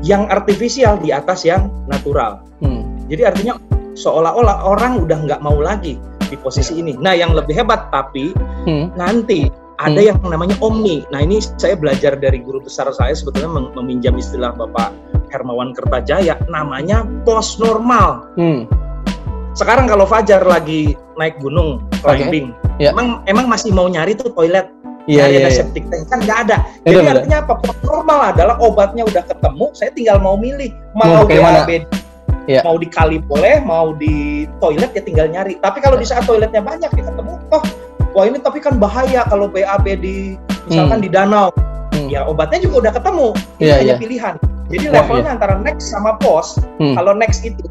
yang 0.00 0.26
artifisial 0.32 0.96
di 0.98 1.12
atas 1.12 1.44
yang 1.44 1.68
natural. 1.86 2.40
Hmm. 2.64 2.82
Jadi 3.06 3.22
artinya 3.28 3.54
seolah-olah 4.00 4.64
orang 4.64 5.04
udah 5.04 5.18
nggak 5.20 5.40
mau 5.44 5.60
lagi 5.60 6.00
di 6.26 6.36
posisi 6.36 6.80
ini. 6.80 6.96
Nah 6.96 7.12
yang 7.12 7.36
lebih 7.36 7.52
hebat 7.54 7.92
tapi 7.92 8.32
Hmm. 8.64 8.88
nanti 8.96 9.52
ada 9.76 9.96
Hmm. 9.96 10.08
yang 10.08 10.18
namanya 10.24 10.56
omni. 10.60 11.04
Nah 11.08 11.20
ini 11.20 11.36
saya 11.56 11.76
belajar 11.76 12.16
dari 12.16 12.40
guru 12.40 12.60
besar 12.60 12.88
saya 12.90 13.12
sebetulnya 13.12 13.52
mem- 13.52 13.72
meminjam 13.76 14.16
istilah 14.16 14.52
Bapak 14.52 14.92
Hermawan 15.28 15.76
Kertajaya, 15.76 16.40
namanya 16.48 17.04
post 17.22 17.60
normal. 17.60 18.24
Hmm. 18.34 18.64
Sekarang 19.52 19.84
kalau 19.84 20.06
Fajar 20.06 20.40
lagi 20.42 20.94
naik 21.18 21.36
gunung 21.38 21.84
climbing, 22.00 22.54
Ya. 22.78 22.94
emang 22.94 23.20
emang 23.26 23.44
masih 23.44 23.70
mau 23.70 23.86
nyari 23.86 24.14
tuh 24.14 24.30
toilet, 24.32 24.70
Iya, 25.04 25.26
iya, 25.26 25.38
ada 25.42 25.50
iya. 25.50 25.58
septic 25.58 25.84
tank 25.90 26.06
kan 26.06 26.18
nggak 26.22 26.38
ada. 26.48 26.56
Jadi 26.86 27.02
artinya 27.02 27.38
apa? 27.42 27.54
Normal 27.82 28.18
adalah 28.30 28.56
obatnya 28.62 29.02
udah 29.02 29.22
ketemu, 29.26 29.66
saya 29.74 29.90
tinggal 29.90 30.22
mau 30.22 30.38
milih 30.38 30.70
Mau 30.94 31.24
mau? 31.24 31.24
BAB, 31.26 31.82
Iya. 32.50 32.66
mau 32.66 32.76
di 32.76 32.88
kali 32.90 33.22
boleh, 33.22 33.62
mau 33.62 33.94
di 33.94 34.44
toilet 34.58 34.90
ya 34.90 35.02
tinggal 35.06 35.26
nyari. 35.30 35.54
Tapi 35.62 35.78
kalau 35.78 35.94
di 35.94 36.02
saat 36.02 36.26
toiletnya 36.26 36.58
banyak 36.58 36.90
ya 36.90 37.02
ketemu, 37.06 37.38
oh 37.54 37.62
wah 38.10 38.24
ini 38.26 38.42
tapi 38.42 38.58
kan 38.58 38.74
bahaya 38.74 39.22
kalau 39.30 39.46
BAB 39.46 39.86
di 40.02 40.34
misalkan 40.66 40.98
Hmm. 40.98 41.04
di 41.06 41.10
danau, 41.14 41.48
Hmm. 41.94 42.10
ya 42.10 42.26
obatnya 42.26 42.58
juga 42.66 42.90
udah 42.90 42.92
ketemu. 42.98 43.28
Ini 43.30 43.62
Iya, 43.62 43.74
hanya 43.78 43.94
iya. 43.94 44.02
pilihan. 44.02 44.34
Jadi 44.70 44.86
Wah, 44.90 44.94
levelnya 45.02 45.30
antara 45.34 45.54
next 45.62 45.94
sama 45.94 46.18
post. 46.18 46.58
Hmm. 46.82 46.94
Kalau 46.98 47.14
next 47.14 47.42
itu 47.42 47.62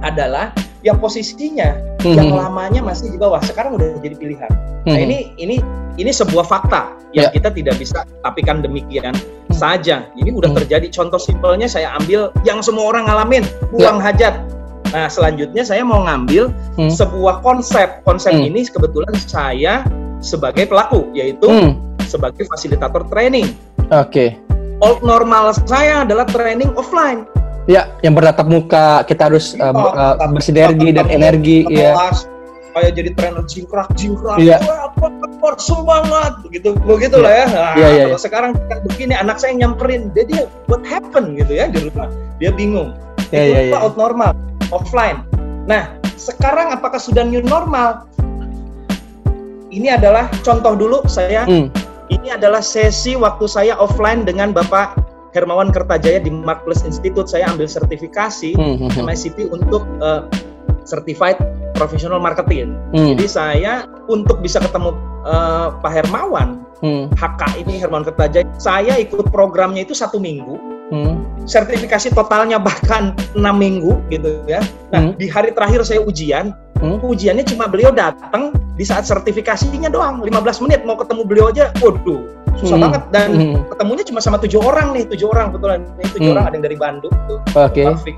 adalah 0.00 0.52
yang 0.80 0.96
posisinya 0.96 1.76
Hmm. 2.00 2.16
yang 2.16 2.32
lamanya 2.32 2.80
masih 2.80 3.12
di 3.12 3.20
bawah 3.20 3.40
sekarang 3.44 3.76
udah 3.76 4.00
jadi 4.00 4.16
pilihan. 4.16 4.48
Nah 4.88 4.96
Hmm. 4.96 5.04
ini 5.04 5.36
ini 5.36 5.60
ini 6.00 6.08
sebuah 6.08 6.48
fakta 6.48 6.88
yang 7.12 7.28
Ya. 7.28 7.36
kita 7.36 7.52
tidak 7.52 7.76
bisa 7.76 8.00
tapikan 8.24 8.64
demikian 8.64 9.12
saja. 9.60 10.08
Ini 10.16 10.32
udah 10.32 10.48
Hmm. 10.48 10.58
terjadi. 10.64 10.88
Contoh 10.88 11.20
simpelnya 11.20 11.68
saya 11.68 11.92
ambil 12.00 12.32
yang 12.42 12.64
semua 12.64 12.88
orang 12.88 13.04
ngalamin 13.04 13.44
buang 13.68 14.00
hajat. 14.00 14.40
Nah 14.90 15.06
selanjutnya 15.06 15.62
saya 15.62 15.84
mau 15.84 16.00
ngambil 16.02 16.48
Hmm. 16.80 16.88
sebuah 16.88 17.44
konsep. 17.44 18.00
Konsep 18.02 18.32
Hmm. 18.32 18.48
ini 18.48 18.64
kebetulan 18.64 19.12
saya 19.20 19.84
sebagai 20.24 20.64
pelaku 20.64 21.12
yaitu 21.12 21.44
Hmm. 21.46 21.76
sebagai 22.08 22.48
fasilitator 22.48 23.04
training. 23.06 23.52
Oke. 23.92 24.40
Old 24.80 25.04
normal 25.04 25.52
saya 25.68 26.08
adalah 26.08 26.24
training 26.24 26.72
offline. 26.72 27.28
Ya, 27.68 27.86
yang 28.00 28.16
bertatap 28.16 28.48
muka 28.48 29.04
kita 29.04 29.30
harus 29.30 29.52
ber- 29.54 29.94
uh, 29.94 30.16
bersinergi 30.32 30.90
dan 30.90 31.06
energi 31.06 31.68
ya. 31.68 31.92
kelas, 31.94 32.24
kayak 32.70 32.92
jadi 32.94 33.10
trainer 33.18 33.44
jingkrak 33.46 33.88
jingkrak 33.98 34.36
Iya. 34.38 34.58
apa 34.62 35.06
apa 35.06 35.48
semangat 35.58 36.40
begitu 36.46 36.72
begitu 36.86 37.18
lah 37.18 37.32
ya 37.32 37.46
nah, 37.50 37.72
Iya, 37.76 37.88
iya, 37.90 38.04
iya. 38.12 38.16
sekarang 38.16 38.54
begini 38.86 39.14
anak 39.16 39.42
saya 39.42 39.56
nyamperin 39.58 40.08
dia 40.14 40.24
dia 40.24 40.42
what 40.70 40.80
happened 40.86 41.34
gitu 41.36 41.52
ya 41.58 41.66
di 41.68 41.90
rumah 41.90 42.06
dia 42.38 42.50
bingung 42.54 42.94
Iya, 43.30 43.42
itu 43.42 43.50
iya, 43.50 43.60
iya. 43.70 43.76
out 43.82 43.94
normal 43.98 44.32
offline 44.70 45.26
nah 45.66 45.90
sekarang 46.14 46.70
apakah 46.70 46.98
sudah 47.00 47.24
new 47.26 47.42
normal 47.42 48.06
ini 49.70 49.88
adalah 49.90 50.26
contoh 50.42 50.74
dulu 50.74 51.06
saya 51.06 51.46
Hmm. 51.46 51.70
ini 52.10 52.34
adalah 52.34 52.58
sesi 52.60 53.14
waktu 53.14 53.46
saya 53.46 53.74
offline 53.78 54.26
dengan 54.26 54.50
Bapak 54.50 54.98
Hermawan 55.30 55.70
Kertajaya 55.70 56.18
di 56.18 56.30
Marketplace 56.30 56.82
Institute 56.82 57.30
saya 57.30 57.46
ambil 57.46 57.70
sertifikasi. 57.70 58.50
Hmm. 58.58 58.90
MICP 58.98 59.46
untuk 59.54 59.86
uh, 60.02 60.26
Certified 60.84 61.36
Professional 61.76 62.20
Marketing. 62.20 62.76
Hmm. 62.92 63.16
Jadi 63.16 63.26
saya 63.26 63.88
untuk 64.06 64.40
bisa 64.44 64.60
ketemu 64.60 64.92
uh, 65.24 65.76
Pak 65.80 65.92
Hermawan, 65.92 66.66
Hmm. 66.80 67.12
HK 67.12 67.60
ini 67.60 67.76
Hermawan 67.76 68.08
Kertajaya, 68.08 68.48
saya 68.56 68.96
ikut 68.96 69.28
programnya 69.28 69.84
itu 69.84 69.92
satu 69.92 70.16
minggu, 70.16 70.56
Hmm. 70.88 71.22
sertifikasi 71.44 72.10
totalnya 72.16 72.56
bahkan 72.56 73.12
enam 73.36 73.60
minggu 73.60 74.00
gitu 74.08 74.40
ya. 74.48 74.64
Hmm. 74.64 74.88
Nah 74.90 75.02
di 75.12 75.28
hari 75.28 75.52
terakhir 75.52 75.84
saya 75.84 76.00
ujian, 76.00 76.56
Hmm. 76.80 76.98
ujiannya 77.04 77.44
cuma 77.44 77.68
beliau 77.68 77.92
datang 77.92 78.56
di 78.76 78.84
saat 78.88 79.04
sertifikasinya 79.04 79.92
doang, 79.92 80.24
15 80.24 80.64
menit 80.64 80.80
mau 80.88 80.96
ketemu 80.96 81.22
beliau 81.28 81.46
aja, 81.52 81.68
waduh 81.84 82.24
susah 82.56 82.76
Hmm. 82.76 82.84
banget 82.88 83.02
dan 83.12 83.28
Hmm. 83.36 83.62
ketemunya 83.68 84.04
cuma 84.04 84.20
sama 84.20 84.36
tujuh 84.40 84.60
orang 84.60 84.96
nih, 84.96 85.04
tujuh 85.08 85.28
orang 85.28 85.52
kebetulan 85.52 85.80
ini 86.00 86.08
tujuh 86.12 86.24
Hmm. 86.24 86.34
orang 86.36 86.44
ada 86.48 86.54
yang 86.56 86.64
dari 86.64 86.76
Bandung 86.80 87.14
tuh. 87.28 87.38
Oke. 87.54 87.84
Taufik 87.84 88.16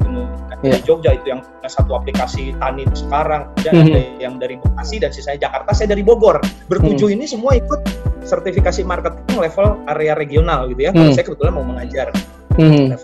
Iya. 0.63 0.79
dari 0.79 0.83
Jogja 0.87 1.11
itu 1.19 1.27
yang 1.27 1.43
satu 1.67 1.99
aplikasi 1.99 2.55
tani 2.63 2.87
sekarang 2.95 3.51
dan 3.67 3.73
Mhm. 3.75 3.87
ada 3.91 4.01
yang 4.23 4.35
dari 4.39 4.55
Bekasi 4.63 5.03
dan 5.03 5.11
sisanya 5.11 5.51
Jakarta 5.51 5.75
saya 5.75 5.91
dari 5.91 6.07
Bogor 6.07 6.39
bertujuh 6.71 7.11
Hmm. 7.11 7.17
ini 7.19 7.27
semua 7.27 7.59
ikut 7.59 7.83
sertifikasi 8.23 8.87
marketing 8.87 9.43
level 9.43 9.83
area 9.91 10.15
regional 10.15 10.71
gitu 10.71 10.87
ya 10.87 10.91
Kalau 10.95 11.11
Hmm. 11.11 11.15
saya 11.19 11.27
kebetulan 11.27 11.53
mau 11.59 11.67
mengajar 11.67 12.15
Hmm. 12.55 12.95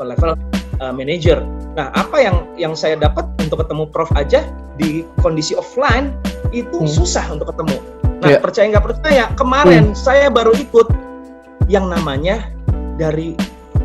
Uh, 0.80 0.92
manager 0.94 1.42
nah 1.74 1.90
apa 1.94 2.16
yang 2.18 2.36
yang 2.58 2.74
saya 2.74 2.98
dapat 2.98 3.26
untuk 3.42 3.62
ketemu 3.62 3.84
Prof 3.90 4.10
aja 4.18 4.42
di 4.78 5.02
kondisi 5.20 5.54
offline 5.54 6.14
itu 6.50 6.78
Hmm. 6.78 6.90
susah 6.90 7.24
untuk 7.30 7.50
ketemu 7.54 7.76
nah 8.18 8.34
Iya. 8.34 8.38
percaya 8.42 8.66
nggak 8.74 8.86
percaya 8.86 9.24
kemarin 9.38 9.94
saya 9.94 10.26
baru 10.30 10.50
ikut 10.58 10.90
yang 11.70 11.86
namanya 11.86 12.48
dari 12.98 13.38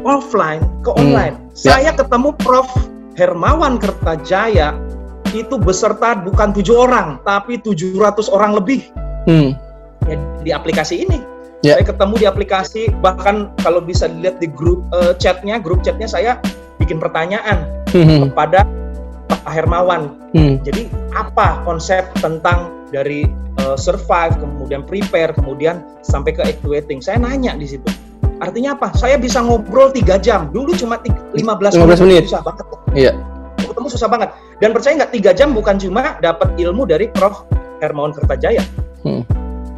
offline 0.04 0.64
ke 0.84 0.92
Hmm. 0.92 1.00
online. 1.06 1.36
Ya. 1.56 1.78
Saya 1.78 1.90
ketemu 1.96 2.36
Prof. 2.42 2.68
Hermawan 3.14 3.78
Kertajaya 3.78 4.74
itu 5.38 5.54
beserta 5.62 6.18
bukan 6.18 6.50
tujuh 6.50 6.74
orang, 6.90 7.22
tapi 7.22 7.62
700 7.62 8.26
orang 8.26 8.58
lebih 8.58 8.90
Hmm. 9.30 9.54
ya, 10.10 10.18
di 10.42 10.50
aplikasi 10.50 11.06
ini. 11.06 11.22
Ya. 11.62 11.78
Saya 11.78 11.94
ketemu 11.94 12.14
di 12.18 12.26
aplikasi, 12.26 12.82
bahkan 13.06 13.54
kalau 13.62 13.86
bisa 13.86 14.10
dilihat 14.10 14.42
di 14.42 14.50
grup 14.50 14.82
eh, 14.98 15.14
chatnya, 15.22 15.62
grup 15.62 15.86
chatnya 15.86 16.10
saya 16.10 16.42
bikin 16.84 17.00
pertanyaan 17.00 17.64
Hmm. 17.96 18.28
kepada 18.28 18.68
Pak 19.32 19.48
Hermawan. 19.48 20.20
Hmm. 20.36 20.60
Jadi 20.62 20.92
apa 21.16 21.64
konsep 21.64 22.04
tentang 22.20 22.70
dari 22.92 23.24
eh, 23.64 23.78
survive, 23.80 24.36
kemudian 24.38 24.84
prepare, 24.84 25.32
kemudian 25.32 25.80
sampai 26.04 26.36
ke 26.36 26.44
actuating? 26.44 27.00
Saya 27.00 27.22
nanya 27.22 27.56
di 27.56 27.64
situ. 27.66 27.88
Artinya 28.44 28.76
apa? 28.76 28.92
Saya 28.92 29.16
bisa 29.16 29.40
ngobrol 29.40 29.94
tiga 29.94 30.20
jam. 30.20 30.52
Dulu 30.52 30.76
cuma 30.76 31.00
tig- 31.00 31.16
15, 31.32 31.72
15 31.72 32.04
menit. 32.04 32.28
Susah 32.28 32.44
banget. 32.44 32.66
Iya. 32.92 33.12
Ketemu 33.56 33.88
susah 33.88 34.10
banget. 34.12 34.30
Dan 34.60 34.76
percaya 34.76 34.94
nggak 35.00 35.14
tiga 35.16 35.32
jam 35.32 35.56
bukan 35.56 35.80
cuma 35.80 36.20
dapat 36.20 36.52
ilmu 36.60 36.84
dari 36.84 37.08
Prof. 37.08 37.48
Hermawan 37.80 38.12
Kertajaya. 38.12 38.64
Hmm. 39.04 39.24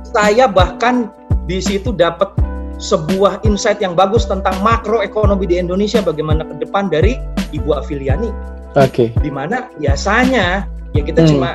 Saya 0.09 0.45
bahkan 0.45 1.09
di 1.45 1.61
situ 1.61 1.89
dapat 1.91 2.31
sebuah 2.77 3.39
insight 3.47 3.79
yang 3.79 3.95
bagus 3.95 4.27
tentang 4.27 4.55
makroekonomi 4.59 5.47
di 5.47 5.55
Indonesia 5.55 6.03
bagaimana 6.03 6.43
ke 6.43 6.59
depan 6.59 6.91
dari 6.91 7.15
Ibu 7.55 7.71
Afiliani 7.71 8.27
Oke. 8.75 9.15
di 9.15 9.31
mana 9.31 9.71
biasanya 9.79 10.67
ya 10.91 11.01
kita 11.03 11.23
Hmm. 11.23 11.29
cuma 11.31 11.49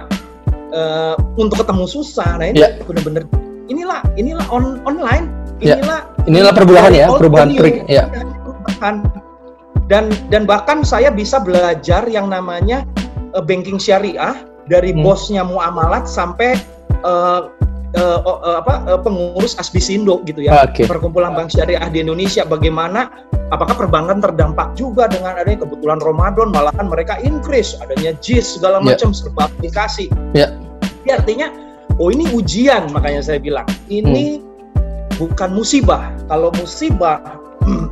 eh, 0.71 1.15
untuk 1.35 1.67
ketemu 1.67 1.83
susah. 1.83 2.39
Nah 2.39 2.47
ini 2.47 2.63
Ya. 2.63 2.79
bener-bener 2.87 3.27
inilah 3.67 4.07
inilah 4.15 4.47
on, 4.55 4.79
online. 4.87 5.27
Ya. 5.59 5.77
Inilah 5.83 6.01
Inilah 6.31 6.53
perubahan 6.55 6.93
ya, 6.95 7.07
perubahan 7.11 7.49
trik. 7.59 7.85
Ya. 7.91 8.07
perubahan. 8.07 9.03
Dan 9.91 10.15
dan 10.31 10.47
bahkan 10.47 10.87
saya 10.87 11.11
bisa 11.11 11.43
belajar 11.43 12.07
yang 12.07 12.31
namanya 12.31 12.87
eh, 13.35 13.43
banking 13.43 13.83
syariah 13.83 14.39
dari 14.71 14.95
Hmm. 14.95 15.03
bosnya 15.03 15.43
muamalat 15.43 16.07
sampai 16.07 16.55
eh, 17.03 17.41
oh, 17.99 18.39
eh, 18.45 18.57
apa 18.63 18.75
eh, 18.87 19.01
pengurus 19.03 19.59
Asbisindo 19.59 20.23
gitu 20.23 20.47
ya 20.47 20.63
Oke. 20.63 20.87
perkumpulan 20.87 21.35
bank 21.35 21.51
syariah 21.51 21.83
di 21.91 22.05
Indonesia 22.05 22.47
bagaimana 22.47 23.11
apakah 23.51 23.75
perbankan 23.75 24.23
terdampak 24.23 24.79
juga 24.79 25.11
dengan 25.11 25.35
adanya 25.35 25.67
kebetulan 25.67 25.99
Ramadan 25.99 26.55
malahan 26.55 26.87
mereka 26.87 27.19
increase 27.23 27.75
adanya 27.83 28.15
JIS 28.23 28.59
segala 28.59 28.79
Ya. 28.81 28.95
macam 28.95 29.11
serba 29.11 29.51
aplikasi. 29.51 30.07
Ya. 30.39 30.55
Jadi 31.03 31.11
artinya 31.11 31.49
oh 31.99 32.15
ini 32.15 32.31
ujian 32.31 32.87
makanya 32.95 33.21
saya 33.27 33.43
bilang 33.43 33.67
ini 33.91 34.39
bukan 35.19 35.51
musibah. 35.53 36.15
Kalau 36.31 36.55
musibah 36.55 37.19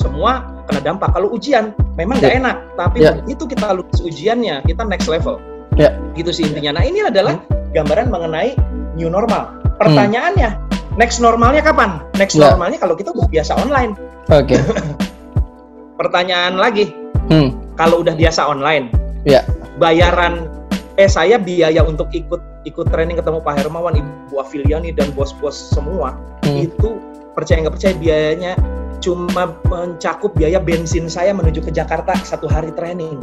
semua 0.00 0.50
kena 0.66 0.80
dampak. 0.82 1.14
Kalau 1.14 1.30
ujian 1.30 1.70
memang 1.94 2.18
nggak 2.18 2.32
Ya. 2.34 2.38
enak, 2.42 2.56
tapi 2.74 2.98
Ya. 3.06 3.12
begitu 3.22 3.44
kita 3.46 3.70
lulus 3.76 4.00
ujiannya 4.02 4.66
kita 4.66 4.82
next 4.88 5.06
level. 5.06 5.38
Ya. 5.78 5.94
Gitu 6.18 6.34
sih 6.34 6.44
intinya. 6.48 6.80
Nah 6.80 6.84
ini 6.84 7.06
adalah 7.06 7.38
gambaran 7.72 8.10
mengenai 8.12 8.52
new 8.94 9.08
normal. 9.08 9.48
Pertanyaannya 9.80 10.50
next 10.96 11.18
normalnya 11.18 11.64
kapan? 11.64 11.98
Next 12.16 12.36
Ya. 12.36 12.52
normalnya 12.52 12.78
kalau 12.78 12.94
kita 12.94 13.10
udah 13.12 13.28
biasa 13.28 13.52
online. 13.58 13.92
Oke. 14.28 14.56
Pertanyaan 16.00 16.58
lagi, 16.58 16.90
Hmm. 17.30 17.54
kalau 17.78 18.02
udah 18.02 18.12
biasa 18.16 18.48
online, 18.48 18.90
Ya. 19.22 19.46
bayaran 19.78 20.50
eh 20.98 21.08
saya 21.08 21.38
biaya 21.38 21.80
untuk 21.86 22.10
ikut 22.12 22.42
ikut 22.62 22.86
training 22.90 23.18
ketemu 23.18 23.42
Pak 23.42 23.58
Hermawan, 23.58 23.96
Ibu 23.98 24.38
Afiliani 24.38 24.94
dan 24.94 25.10
bos-bos 25.14 25.54
semua 25.54 26.14
Hmm. 26.44 26.62
itu 26.62 26.98
percaya 27.32 27.64
nggak 27.64 27.74
percaya 27.74 27.94
biayanya 27.96 28.52
cuma 29.02 29.50
mencakup 29.66 30.30
biaya 30.38 30.62
bensin 30.62 31.10
saya 31.10 31.34
menuju 31.34 31.58
ke 31.58 31.74
Jakarta 31.74 32.14
satu 32.22 32.46
hari 32.46 32.70
training. 32.76 33.18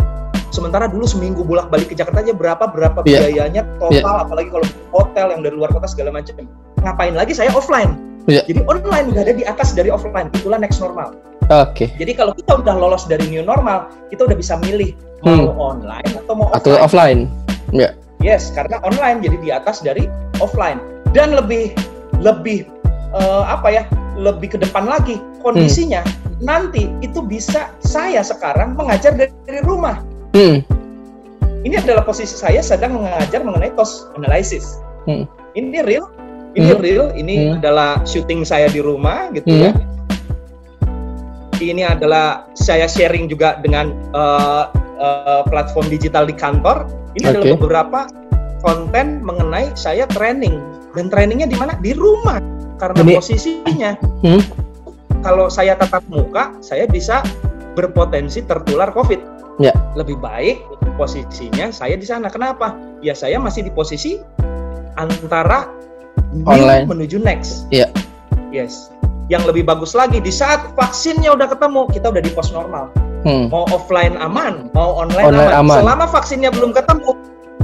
Sementara 0.49 0.89
dulu 0.89 1.05
seminggu 1.05 1.45
bolak-balik 1.45 1.93
ke 1.93 1.95
Jakarta 1.95 2.25
aja 2.25 2.33
berapa 2.33 2.65
berapa 2.69 3.05
Iya. 3.05 3.29
biayanya 3.29 3.61
total, 3.77 4.25
apalagi 4.25 4.49
kalau 4.49 4.65
hotel 4.89 5.25
yang 5.37 5.41
dari 5.45 5.55
luar 5.55 5.69
kota 5.69 5.85
segala 5.85 6.09
macam. 6.09 6.45
Ngapain 6.81 7.13
lagi 7.13 7.37
saya 7.37 7.53
offline? 7.53 7.93
Iya. 8.25 8.45
Jadi 8.49 8.61
online 8.65 9.05
udah 9.13 9.21
ada 9.25 9.33
di 9.33 9.45
atas 9.45 9.73
dari 9.77 9.89
offline. 9.93 10.29
Itulah 10.33 10.57
next 10.57 10.81
normal. 10.81 11.13
Oke. 11.49 11.89
Jadi 11.97 12.11
kalau 12.13 12.33
kita 12.33 12.61
udah 12.61 12.75
lolos 12.77 13.09
dari 13.09 13.25
new 13.25 13.41
normal, 13.41 13.89
kita 14.13 14.25
udah 14.25 14.37
bisa 14.37 14.57
milih 14.61 14.93
mau 15.25 15.73
online 15.73 16.05
atau 16.13 16.33
mau 16.37 16.49
Atau 16.53 16.77
offline. 16.77 17.29
offline. 17.29 17.73
Ya. 17.73 17.93
Yes, 18.21 18.51
karena 18.53 18.77
online 18.85 19.21
jadi 19.25 19.37
di 19.41 19.49
atas 19.49 19.81
dari 19.81 20.05
offline. 20.37 20.77
Dan 21.13 21.33
lebih 21.33 21.73
lebih 22.21 22.65
eh, 23.17 23.43
apa 23.49 23.69
ya? 23.69 23.83
Lebih 24.19 24.53
ke 24.53 24.57
depan 24.59 24.83
lagi 24.85 25.17
kondisinya 25.39 26.03
nanti 26.39 26.87
itu 26.99 27.19
bisa 27.23 27.71
saya 27.79 28.19
sekarang 28.23 28.75
mengajar 28.75 29.15
dari 29.15 29.59
rumah. 29.63 29.99
Hmm. 30.33 30.61
Ini 31.59 31.75
adalah 31.83 32.07
posisi 32.07 32.37
saya 32.37 32.63
sedang 32.63 33.01
mengajar 33.01 33.43
mengenai 33.43 33.73
cost 33.75 34.13
analysis. 34.15 34.79
Hmm. 35.03 35.27
Ini 35.57 35.83
real, 35.83 36.07
ini 36.55 36.71
Hmm. 36.71 36.81
real, 36.81 37.05
ini 37.17 37.35
Hmm. 37.49 37.57
adalah 37.59 37.99
syuting 38.05 38.45
saya 38.47 38.69
di 38.71 38.79
rumah 38.79 39.27
gitu 39.35 39.49
Hmm. 39.49 39.63
ya. 39.65 39.71
Ini 41.59 41.83
adalah 41.91 42.47
saya 42.55 42.87
sharing 42.87 43.27
juga 43.27 43.59
dengan 43.59 43.91
eh, 44.15 44.63
eh, 44.99 45.43
platform 45.51 45.91
digital 45.91 46.23
di 46.23 46.35
kantor. 46.35 46.87
Ini 47.19 47.35
adalah 47.35 47.45
Oke. 47.51 47.55
beberapa 47.59 47.99
konten 48.63 49.19
mengenai 49.23 49.71
saya 49.75 50.07
training 50.07 50.59
dan 50.95 51.11
trainingnya 51.11 51.47
di 51.47 51.57
mana 51.59 51.75
di 51.79 51.91
rumah 51.95 52.39
karena 52.79 53.01
Ini- 53.03 53.15
posisinya 53.19 53.91
Hmm. 54.23 54.41
kalau 55.19 55.51
saya 55.51 55.75
tatap 55.75 56.03
muka 56.07 56.55
saya 56.63 56.87
bisa 56.87 57.23
berpotensi 57.75 58.43
tertular 58.43 58.91
COVID. 58.91 59.38
Ya. 59.59 59.75
Lebih 59.93 60.17
baik 60.17 60.63
posisinya 60.95 61.67
saya 61.69 61.95
di 61.95 62.03
sana. 62.03 62.27
Kenapa? 62.27 62.73
Ya 62.99 63.11
saya 63.11 63.35
masih 63.37 63.67
di 63.67 63.71
posisi 63.71 64.19
antara 64.95 65.67
new 66.31 66.43
Online. 66.43 66.85
menuju 66.85 67.19
next. 67.19 67.67
Iya. 67.69 67.91
Yes. 68.49 68.89
Yang 69.27 69.53
lebih 69.53 69.63
bagus 69.63 69.93
lagi 69.93 70.17
di 70.17 70.31
saat 70.31 70.73
vaksinnya 70.73 71.29
udah 71.29 71.47
ketemu, 71.47 71.85
kita 71.91 72.09
udah 72.09 72.19
di 72.19 72.31
pos 72.31 72.49
normal. 72.49 72.89
Hmm. 73.21 73.51
Mau 73.51 73.67
offline 73.69 74.15
aman, 74.15 74.71
mau 74.71 74.95
online, 74.97 75.27
Online 75.29 75.51
aman. 75.53 75.67
aman. 75.69 75.77
Selama 75.83 76.05
vaksinnya 76.07 76.49
belum 76.49 76.71
ketemu, 76.71 77.11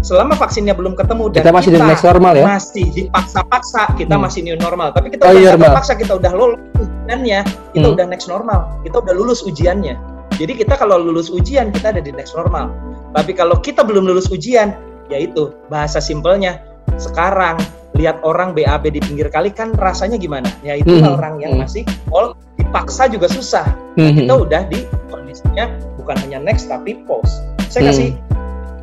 selama 0.04 0.34
vaksinnya 0.36 0.76
belum 0.76 0.94
ketemu 0.94 1.32
dan 1.34 1.42
Kita 1.42 1.54
masih 1.56 1.70
di 1.72 1.80
next 1.82 2.06
normal 2.06 2.34
ya. 2.36 2.46
masih 2.46 2.86
dipaksa-paksa 2.94 3.98
kita 3.98 4.14
Hmm. 4.14 4.22
masih 4.22 4.46
new 4.46 4.54
normal 4.54 4.94
tapi 4.94 5.10
kita 5.10 5.26
Oh, 5.26 5.34
udah 5.34 5.34
iya, 5.34 5.42
nggak 5.42 5.58
normal. 5.58 5.68
terpaksa 5.74 5.94
kita 5.96 6.14
udah 6.14 6.32
lulus 6.36 6.60
ujiannya 6.78 7.40
kita 7.74 7.82
Hmm. 7.82 7.96
udah 7.98 8.06
next 8.06 8.28
normal 8.30 8.60
kita 8.86 8.96
udah 9.02 9.14
lulus 9.18 9.40
ujiannya 9.42 9.98
jadi 10.36 10.54
kita 10.56 10.76
kalau 10.76 11.00
lulus 11.00 11.32
ujian 11.32 11.72
kita 11.72 11.96
ada 11.96 12.02
di 12.04 12.12
next 12.12 12.36
normal 12.36 12.72
tapi 13.16 13.32
kalau 13.32 13.56
kita 13.60 13.82
belum 13.84 14.08
lulus 14.08 14.28
ujian 14.30 14.76
yaitu 15.08 15.54
bahasa 15.70 16.02
simpelnya 16.02 16.60
sekarang 16.98 17.60
lihat 17.96 18.20
orang 18.28 18.52
BAB 18.52 18.92
di 18.92 19.00
pinggir 19.00 19.32
kali 19.32 19.52
kan 19.52 19.72
rasanya 19.80 20.20
gimana 20.20 20.48
ya 20.62 20.76
itu 20.76 21.00
Hmm. 21.00 21.16
orang 21.16 21.40
yang 21.40 21.56
Hmm. 21.56 21.64
masih 21.64 21.84
all 22.12 22.36
dipaksa 22.60 23.08
juga 23.08 23.32
susah 23.32 23.64
Hmm. 23.96 24.16
kita 24.20 24.34
udah 24.36 24.62
di 24.68 24.84
kondisinya 25.08 25.72
bukan 25.96 26.16
hanya 26.28 26.44
next 26.44 26.68
tapi 26.68 27.00
post. 27.08 27.40
Saya 27.72 27.88
Hmm. 27.88 27.90
kasih 27.92 28.10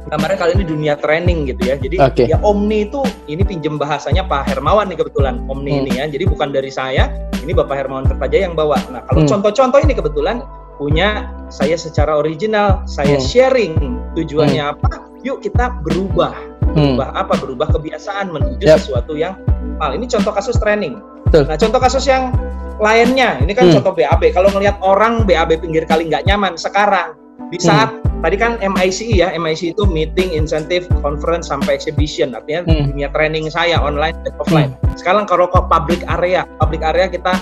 gambarnya 0.09 0.38
kali 0.41 0.53
ini 0.57 0.65
dunia 0.65 0.95
training 0.97 1.45
gitu 1.49 1.62
ya. 1.69 1.77
Jadi 1.77 1.97
Oke. 2.01 2.25
ya 2.29 2.37
Omni 2.41 2.88
itu 2.88 3.01
ini 3.29 3.45
pinjem 3.45 3.77
bahasanya 3.77 4.25
Pak 4.25 4.49
Hermawan 4.53 4.88
nih 4.88 4.97
kebetulan 5.05 5.45
Omni 5.49 5.73
Hmm. 5.73 5.81
ini 5.85 5.93
ya. 6.01 6.05
Jadi 6.09 6.25
bukan 6.29 6.49
dari 6.53 6.73
saya, 6.73 7.12
ini 7.45 7.53
Bapak 7.53 7.77
Hermawan 7.85 8.09
Kertajaya 8.09 8.49
yang 8.49 8.57
bawa. 8.57 8.81
Nah 8.88 9.05
kalau 9.09 9.25
Hmm. 9.25 9.29
contoh-contoh 9.29 9.81
ini 9.85 9.93
kebetulan 9.93 10.41
punya 10.83 11.31
saya 11.47 11.79
secara 11.79 12.18
original, 12.18 12.83
saya 12.90 13.14
Hmm. 13.14 13.23
sharing 13.23 13.75
tujuannya 14.18 14.75
apa? 14.75 15.07
Yuk 15.23 15.38
kita 15.47 15.79
berubah, 15.87 16.35
Hmm. 16.75 16.99
berubah 16.99 17.09
apa? 17.14 17.35
Berubah 17.38 17.66
kebiasaan 17.71 18.35
menuju 18.35 18.66
Yap. 18.66 18.83
sesuatu 18.83 19.14
yang 19.14 19.38
mal. 19.79 19.95
Ini 19.95 20.11
contoh 20.11 20.35
kasus 20.35 20.59
training. 20.59 20.99
Betul. 21.31 21.47
Nah 21.47 21.55
contoh 21.55 21.79
kasus 21.79 22.03
yang 22.11 22.35
lainnya, 22.83 23.38
ini 23.38 23.55
kan 23.55 23.71
Hmm. 23.71 23.79
contoh 23.79 23.95
BAB. 23.95 24.35
Kalau 24.35 24.51
ngelihat 24.51 24.83
orang 24.83 25.23
BAB 25.23 25.62
pinggir 25.62 25.87
kali 25.87 26.11
nggak 26.11 26.27
nyaman, 26.27 26.59
sekarang 26.59 27.14
di 27.55 27.62
saat 27.62 27.95
tadi 28.25 28.35
kan 28.35 28.59
MICE 28.59 29.12
ya, 29.12 29.31
MICE 29.38 29.71
itu 29.77 29.87
meeting, 29.87 30.35
incentive, 30.35 30.88
conference 30.99 31.47
sampai 31.47 31.79
exhibition, 31.79 32.35
artinya 32.35 32.66
Hmm. 32.66 32.90
dunia 32.90 33.07
training 33.14 33.47
saya 33.47 33.79
online 33.79 34.18
dan 34.27 34.35
offline. 34.42 34.73
Sekarang 34.99 35.31
kalau 35.31 35.47
ke 35.47 35.61
public 35.71 36.03
area, 36.11 36.42
public 36.59 36.83
area 36.83 37.07
kita 37.07 37.38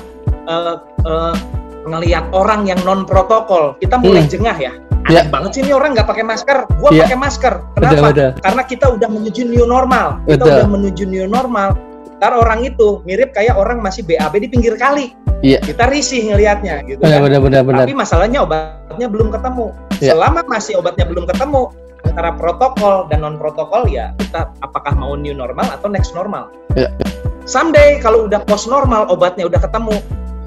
eh, 0.51 0.77
eh, 1.07 1.35
ngelihat 1.89 2.29
orang 2.37 2.69
yang 2.69 2.81
non 2.85 3.09
protokol, 3.09 3.77
kita 3.81 3.97
mulai 3.97 4.25
Hmm. 4.27 4.33
jengah 4.33 4.57
ya. 4.57 4.73
Ya. 5.09 5.25
Aneh 5.25 5.33
banget 5.33 5.51
sih 5.57 5.61
ini 5.65 5.73
orang 5.73 5.97
nggak 5.97 6.07
pakai 6.07 6.23
masker, 6.23 6.59
gua 6.77 6.91
Ya. 6.93 7.09
pakai 7.09 7.19
masker. 7.19 7.55
Kenapa? 7.75 8.13
betul. 8.13 8.31
Karena 8.45 8.63
kita 8.69 8.87
udah 8.95 9.09
menuju 9.09 9.43
new 9.49 9.65
normal. 9.65 10.21
Kita 10.29 10.45
Betul. 10.45 10.53
udah 10.55 10.67
menuju 10.69 11.03
new 11.09 11.27
normal. 11.27 11.69
Ntar 12.21 12.37
orang 12.37 12.61
itu 12.69 13.01
mirip 13.09 13.33
kayak 13.33 13.57
orang 13.57 13.81
masih 13.81 14.05
BAB 14.05 14.45
di 14.45 14.49
pinggir 14.53 14.77
kali. 14.77 15.17
Iya. 15.41 15.65
Kita 15.65 15.89
risih 15.89 16.29
ngelihatnya 16.29 16.85
gitu 16.85 17.01
Benar, 17.01 17.17
kan. 17.17 17.25
benar, 17.33 17.41
benar, 17.41 17.63
benar. 17.65 17.81
Tapi 17.89 17.97
masalahnya 17.97 18.45
obatnya 18.45 19.09
belum 19.09 19.33
ketemu. 19.33 19.67
Ya. 20.05 20.13
Selama 20.13 20.45
masih 20.45 20.77
obatnya 20.77 21.09
belum 21.09 21.25
ketemu 21.25 21.73
antara 22.05 22.31
protokol 22.37 23.09
dan 23.09 23.25
non 23.25 23.41
protokol 23.41 23.89
ya 23.89 24.13
kita 24.21 24.53
apakah 24.61 24.93
mau 25.01 25.17
new 25.17 25.33
normal 25.33 25.65
atau 25.73 25.89
next 25.89 26.13
normal. 26.13 26.53
Ya. 26.77 26.93
Someday 27.49 27.97
kalau 28.05 28.29
udah 28.29 28.45
post 28.45 28.69
normal 28.69 29.09
obatnya 29.09 29.49
udah 29.49 29.59
ketemu 29.59 29.97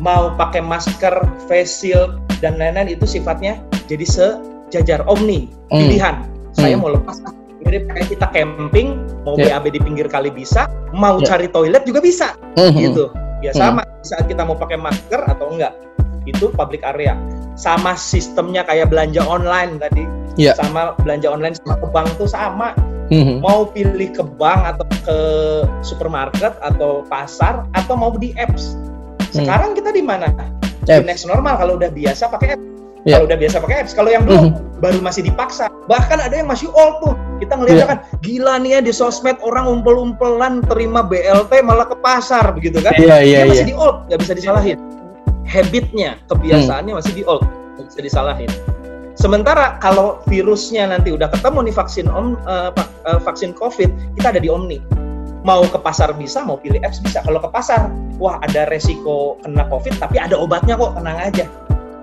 mau 0.03 0.35
pakai 0.35 0.59
masker, 0.59 1.15
face 1.47 1.79
shield 1.79 2.19
dan 2.43 2.59
lain-lain 2.59 2.99
itu 2.99 3.07
sifatnya 3.07 3.63
jadi 3.87 4.03
sejajar 4.03 4.99
omni 5.07 5.47
Hmm. 5.71 5.87
pilihan. 5.87 6.15
Saya 6.53 6.75
Hmm. 6.75 6.83
mau 6.83 6.91
lepas 6.91 7.23
ah, 7.23 7.33
mirip 7.63 7.87
kayak 7.95 8.11
kita 8.11 8.27
camping 8.35 8.99
mau 9.23 9.39
Ya. 9.39 9.57
BAB 9.57 9.71
di 9.71 9.79
pinggir 9.79 10.11
kali 10.11 10.27
bisa, 10.29 10.67
mau 10.91 11.17
Ya. 11.23 11.33
cari 11.33 11.47
toilet 11.47 11.87
juga 11.87 12.03
bisa 12.03 12.35
Hmm. 12.59 12.75
gitu. 12.75 13.07
Ya 13.39 13.55
Hmm. 13.55 13.79
sama 13.79 13.81
saat 14.03 14.27
kita 14.27 14.43
mau 14.43 14.59
pakai 14.59 14.75
masker 14.75 15.23
atau 15.23 15.55
enggak. 15.55 15.71
Itu 16.27 16.51
public 16.51 16.83
area. 16.83 17.15
Sama 17.55 17.95
sistemnya 17.95 18.67
kayak 18.67 18.91
belanja 18.91 19.23
online 19.23 19.79
tadi. 19.79 20.03
Iya. 20.35 20.55
Sama 20.59 20.95
belanja 20.99 21.31
online 21.31 21.55
sama 21.63 21.79
ke 21.79 21.87
bank 21.91 22.09
tuh 22.19 22.27
sama. 22.27 22.75
Hmm. 23.11 23.43
Mau 23.43 23.67
pilih 23.67 24.09
ke 24.15 24.23
bank 24.39 24.75
atau 24.75 24.85
ke 25.03 25.17
supermarket 25.83 26.55
atau 26.63 27.03
pasar 27.11 27.67
atau 27.75 27.93
mau 27.99 28.15
di 28.15 28.31
apps. 28.39 28.79
Sekarang 29.33 29.73
kita 29.73 29.89
di 29.89 30.05
mana? 30.05 30.29
Di 30.85 31.01
next 31.01 31.25
normal 31.25 31.57
kalau 31.57 31.75
udah 31.81 31.89
biasa 31.89 32.29
pakai 32.29 32.53
apps. 32.53 32.65
Iya. 33.03 33.19
Kalau 33.19 33.25
udah 33.27 33.39
biasa 33.39 33.55
pakai 33.59 33.75
apps, 33.83 33.91
kalau 33.91 34.09
yang 34.15 34.23
belum 34.23 34.43
Mhm. 34.55 34.79
baru 34.79 34.99
masih 35.03 35.27
dipaksa. 35.27 35.67
Bahkan 35.91 36.23
ada 36.23 36.35
yang 36.39 36.47
masih 36.47 36.71
old 36.71 37.03
tuh. 37.03 37.15
Kita 37.43 37.59
ngeliatnya 37.59 37.83
Iya. 37.83 37.91
kan 37.91 37.99
gila 38.23 38.53
nih 38.63 38.71
ya 38.71 38.79
di 38.79 38.93
sosmed 38.95 39.35
orang 39.43 39.67
umpel-umpelan 39.67 40.63
terima 40.71 41.03
BLT 41.03 41.59
malah 41.67 41.83
ke 41.83 41.99
pasar 41.99 42.55
begitu 42.55 42.79
kan. 42.79 42.95
Iya, 42.95 43.19
iya, 43.19 43.39
Dia 43.43 43.51
masih 43.51 43.59
iya. 43.59 43.71
di 43.71 43.75
old, 43.75 43.95
nggak 44.07 44.19
bisa 44.23 44.33
disalahin. 44.39 44.77
Habitnya, 45.43 46.15
kebiasaannya 46.31 46.93
masih 46.95 47.11
di 47.11 47.23
old, 47.27 47.43
nggak 47.75 47.85
bisa 47.91 47.99
disalahin. 47.99 48.51
Sementara 49.19 49.77
kalau 49.83 50.23
virusnya 50.25 50.87
nanti 50.89 51.11
udah 51.11 51.27
ketemu 51.27 51.69
nih 51.69 51.75
vaksin 51.75 52.07
om, 52.07 52.39
eh, 52.47 52.71
vaksin 53.23 53.51
COVID, 53.53 54.15
kita 54.15 54.31
ada 54.31 54.39
di 54.39 54.47
Omni. 54.47 54.79
Mau 55.43 55.67
ke 55.67 55.75
pasar 55.75 56.15
bisa, 56.15 56.39
mau 56.39 56.55
pilih 56.55 56.79
apps 56.83 57.03
bisa. 57.03 57.19
Kalau 57.19 57.43
ke 57.43 57.51
pasar, 57.51 57.91
wah 58.15 58.39
ada 58.39 58.63
resiko 58.71 59.35
kena 59.43 59.67
COVID, 59.67 59.99
tapi 59.99 60.15
ada 60.15 60.39
obatnya 60.39 60.79
kok, 60.79 60.95
tenang 60.95 61.19
aja. 61.19 61.45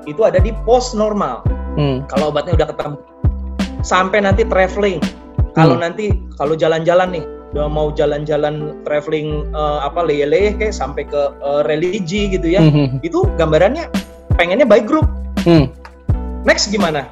Itu 0.05 0.29
ada 0.29 0.37
di 0.37 0.53
post 0.69 0.93
normal. 0.93 1.41
Hmm. 1.77 2.05
Kalau 2.05 2.29
obatnya 2.29 2.53
udah 2.53 2.69
ketemu. 2.69 2.97
Sampai 3.81 4.21
nanti 4.21 4.45
traveling. 4.45 5.01
Kalau 5.57 5.81
Hmm. 5.81 5.89
nanti 5.89 6.13
kalau 6.37 6.53
jalan-jalan 6.53 7.17
nih, 7.17 7.25
udah 7.57 7.67
mau 7.67 7.89
jalan-jalan 7.91 8.77
traveling 8.85 9.49
eh, 9.51 9.79
apa 9.83 10.05
leye-leye 10.05 10.55
kayak 10.61 10.77
sampai 10.77 11.09
ke 11.09 11.33
eh, 11.41 11.61
religi 11.65 12.29
gitu 12.29 12.45
ya. 12.45 12.61
Hmm. 12.61 13.01
Itu 13.01 13.25
gambarannya 13.41 13.89
pengennya 14.37 14.69
by 14.69 14.85
group. 14.85 15.09
Hmm. 15.49 15.73
Next 16.45 16.69
gimana? 16.69 17.09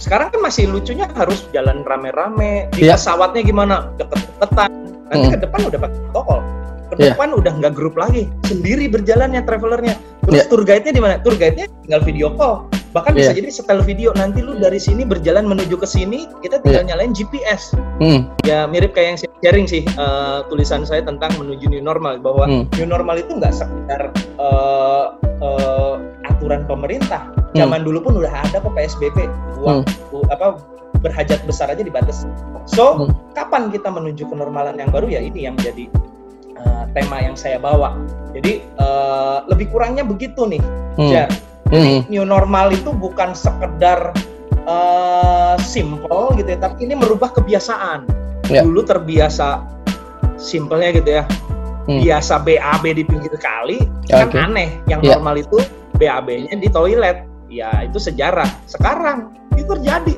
Sekarang 0.00 0.28
kan 0.32 0.40
masih 0.44 0.68
lucunya 0.68 1.08
harus 1.12 1.44
jalan 1.52 1.80
rame-rame. 1.84 2.68
Di 2.72 2.88
Iya. 2.88 2.96
pesawatnya 3.00 3.40
gimana? 3.40 3.88
Deket-deketan. 3.96 4.68
Nanti 5.10 5.26
Hmm. 5.28 5.34
ke 5.34 5.38
depan 5.44 5.60
udah 5.68 5.78
pakai 5.80 5.98
protokol. 6.08 6.40
Ke 6.84 6.94
Iya. 7.00 7.06
depan 7.12 7.28
udah 7.34 7.52
nggak 7.58 7.72
grup 7.74 7.94
lagi. 7.96 8.22
Sendiri 8.46 8.84
berjalannya 8.86 9.40
travelernya. 9.42 9.94
Terus 10.24 10.34
Iya. 10.36 10.48
tour 10.48 10.62
guide-nya 10.62 10.92
di 10.94 11.02
mana? 11.02 11.14
Tour 11.20 11.34
guide-nya 11.34 11.66
tinggal 11.82 12.00
video 12.04 12.28
call. 12.36 12.68
Bahkan 12.94 13.12
bisa 13.12 13.34
Iya. 13.34 13.42
jadi 13.42 13.48
setel 13.50 13.82
video. 13.82 14.14
Nanti 14.14 14.38
lu 14.38 14.54
dari 14.54 14.78
sini 14.78 15.02
berjalan 15.02 15.44
menuju 15.44 15.74
ke 15.74 15.84
sini, 15.84 16.30
kita 16.38 16.62
tinggal 16.62 16.86
nyalain 16.86 17.10
GPS. 17.10 17.74
Hmm. 17.98 18.30
Ya 18.42 18.64
mirip 18.64 18.94
kayak 18.94 19.08
yang 19.08 19.18
saya 19.18 19.30
sharing 19.42 19.66
sih 19.66 19.82
eh, 19.84 20.38
tulisan 20.46 20.86
saya 20.86 21.02
tentang 21.02 21.34
menuju 21.34 21.66
new 21.66 21.82
normal 21.82 22.16
bahwa 22.18 22.46
Hmm. 22.46 22.64
new 22.72 22.86
normal 22.86 23.18
itu 23.18 23.34
nggak 23.34 23.50
sekedar 23.50 24.14
eh, 24.38 25.04
eh, 25.42 25.94
aturan 26.24 26.62
pemerintah. 26.64 27.26
Hmm. 27.50 27.58
Zaman 27.60 27.82
dulu 27.82 27.98
pun 28.00 28.14
udah 28.16 28.30
ada 28.30 28.56
kok 28.56 28.72
PSBB. 28.72 29.26
Uang 29.58 29.82
u- 30.10 30.26
apa 30.28 30.62
berhajat 30.96 31.42
besar 31.42 31.68
aja 31.68 31.82
dibatasi. 31.82 32.30
So 32.64 32.94
Hmm. 32.96 33.10
kapan 33.34 33.68
kita 33.68 33.90
menuju 33.90 34.24
kenormalan 34.24 34.78
yang 34.78 34.88
baru 34.88 35.10
ya 35.10 35.18
ini 35.18 35.44
yang 35.44 35.58
jadi 35.58 35.90
eh, 36.54 36.84
tema 36.94 37.18
yang 37.18 37.34
saya 37.34 37.58
bawa. 37.58 37.98
Jadi 38.30 38.62
eh, 38.62 39.38
lebih 39.46 39.66
kurangnya 39.68 40.06
begitu 40.06 40.46
nih. 40.46 40.62
Hmm. 40.94 41.10
Jar. 41.10 41.30
Hmm. 41.74 42.06
New 42.06 42.22
normal 42.22 42.70
itu 42.70 42.94
bukan 42.94 43.34
sekedar 43.34 44.14
eh, 44.64 45.56
simple 45.60 46.32
gitu 46.38 46.48
ya, 46.54 46.58
tapi 46.62 46.86
ini 46.88 46.94
merubah 46.96 47.34
kebiasaan. 47.34 48.06
Ya. 48.48 48.62
Dulu 48.64 48.80
terbiasa 48.86 49.60
simpelnya 50.38 50.94
gitu 50.94 51.10
ya, 51.20 51.24
Hmm. 51.84 52.00
biasa 52.00 52.40
BAB 52.40 52.96
di 52.96 53.04
pinggir 53.04 53.36
kali 53.36 53.84
Ya, 54.08 54.24
kan 54.24 54.52
aneh. 54.52 54.72
Yang 54.88 55.00
Ya. 55.04 55.10
normal 55.16 55.34
itu 55.36 55.58
BAB-nya 56.00 56.56
di 56.56 56.68
toilet. 56.72 57.28
Ya 57.52 57.70
itu 57.84 58.00
sejarah. 58.00 58.48
Sekarang 58.64 59.36
itu 59.52 59.68
terjadi, 59.68 60.16